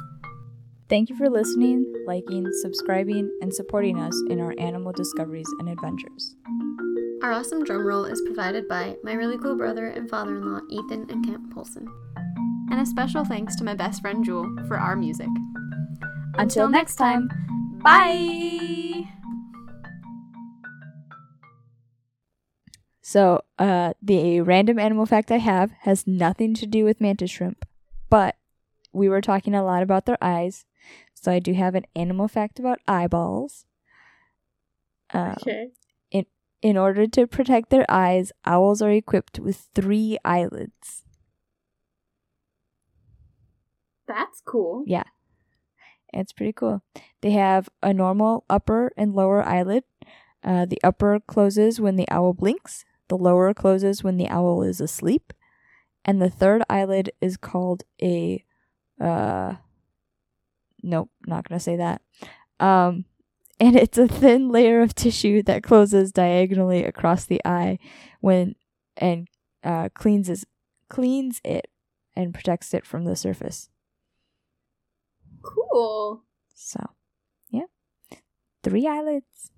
Thank 0.88 1.08
you 1.08 1.16
for 1.16 1.30
listening, 1.30 1.90
liking, 2.06 2.46
subscribing, 2.60 3.30
and 3.40 3.54
supporting 3.54 3.98
us 4.00 4.14
in 4.28 4.40
our 4.40 4.54
animal 4.58 4.92
discoveries 4.92 5.48
and 5.58 5.68
adventures. 5.68 6.36
Our 7.22 7.32
awesome 7.32 7.62
drum 7.64 7.86
roll 7.86 8.04
is 8.04 8.20
provided 8.26 8.68
by 8.68 8.96
my 9.02 9.12
really 9.12 9.38
cool 9.38 9.56
brother 9.56 9.86
and 9.86 10.10
father 10.10 10.36
in 10.36 10.52
law, 10.52 10.60
Ethan 10.68 11.06
and 11.08 11.24
Kent 11.24 11.54
Polson. 11.54 11.86
And 12.70 12.80
a 12.80 12.86
special 12.86 13.24
thanks 13.24 13.54
to 13.56 13.64
my 13.64 13.74
best 13.74 14.02
friend 14.02 14.24
Jewel 14.24 14.54
for 14.66 14.76
our 14.76 14.96
music. 14.96 15.28
Until 16.36 16.68
next 16.68 16.96
time, 16.96 17.28
bye! 17.82 19.21
So, 23.12 23.44
uh, 23.58 23.92
the 24.00 24.40
random 24.40 24.78
animal 24.78 25.04
fact 25.04 25.30
I 25.30 25.36
have 25.36 25.70
has 25.80 26.06
nothing 26.06 26.54
to 26.54 26.64
do 26.66 26.82
with 26.86 26.98
mantis 26.98 27.30
shrimp, 27.30 27.66
but 28.08 28.36
we 28.90 29.06
were 29.06 29.20
talking 29.20 29.54
a 29.54 29.62
lot 29.62 29.82
about 29.82 30.06
their 30.06 30.16
eyes, 30.22 30.64
so 31.12 31.30
I 31.30 31.38
do 31.38 31.52
have 31.52 31.74
an 31.74 31.84
animal 31.94 32.26
fact 32.26 32.58
about 32.58 32.78
eyeballs. 32.88 33.66
Uh, 35.12 35.34
Okay. 35.42 35.72
In 36.62 36.78
order 36.78 37.06
to 37.08 37.26
protect 37.26 37.68
their 37.68 37.84
eyes, 37.90 38.32
owls 38.46 38.80
are 38.80 38.90
equipped 38.90 39.38
with 39.40 39.68
three 39.74 40.16
eyelids. 40.24 41.04
That's 44.06 44.40
cool. 44.40 44.84
Yeah. 44.86 45.02
It's 46.14 46.32
pretty 46.32 46.52
cool. 46.54 46.82
They 47.20 47.32
have 47.32 47.68
a 47.82 47.92
normal 47.92 48.44
upper 48.48 48.90
and 48.96 49.12
lower 49.12 49.42
eyelid. 49.42 49.84
Uh, 50.42 50.64
the 50.64 50.78
upper 50.84 51.20
closes 51.20 51.80
when 51.80 51.96
the 51.96 52.08
owl 52.08 52.32
blinks, 52.32 52.84
the 53.08 53.16
lower 53.16 53.52
closes 53.54 54.02
when 54.02 54.16
the 54.16 54.28
owl 54.28 54.62
is 54.62 54.80
asleep, 54.80 55.32
and 56.04 56.20
the 56.20 56.30
third 56.30 56.62
eyelid 56.68 57.10
is 57.20 57.36
called 57.36 57.84
a. 58.00 58.44
Uh, 59.00 59.54
nope, 60.82 61.10
not 61.26 61.48
gonna 61.48 61.60
say 61.60 61.76
that. 61.76 62.02
Um, 62.60 63.04
and 63.60 63.76
it's 63.76 63.98
a 63.98 64.08
thin 64.08 64.48
layer 64.48 64.80
of 64.80 64.94
tissue 64.94 65.42
that 65.44 65.62
closes 65.62 66.12
diagonally 66.12 66.84
across 66.84 67.24
the 67.24 67.40
eye 67.44 67.78
when 68.20 68.54
and 68.96 69.28
uh, 69.64 69.88
cleans 69.94 70.28
is, 70.28 70.44
cleans 70.88 71.40
it 71.44 71.68
and 72.14 72.34
protects 72.34 72.74
it 72.74 72.84
from 72.84 73.04
the 73.04 73.16
surface. 73.16 73.68
Cool. 75.42 76.22
So, 76.54 76.90
yeah. 77.50 77.66
Three 78.62 78.86
eyelids. 78.86 79.50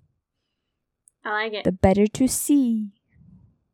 I 1.23 1.29
like 1.31 1.53
it. 1.53 1.63
The 1.63 1.71
better 1.71 2.07
to 2.07 2.27
see. 2.27 2.91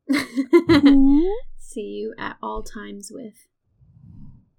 Mm-hmm. 0.12 1.20
See 1.58 1.80
you 1.80 2.14
at 2.18 2.36
all 2.42 2.62
times 2.62 3.10
with. 3.12 3.48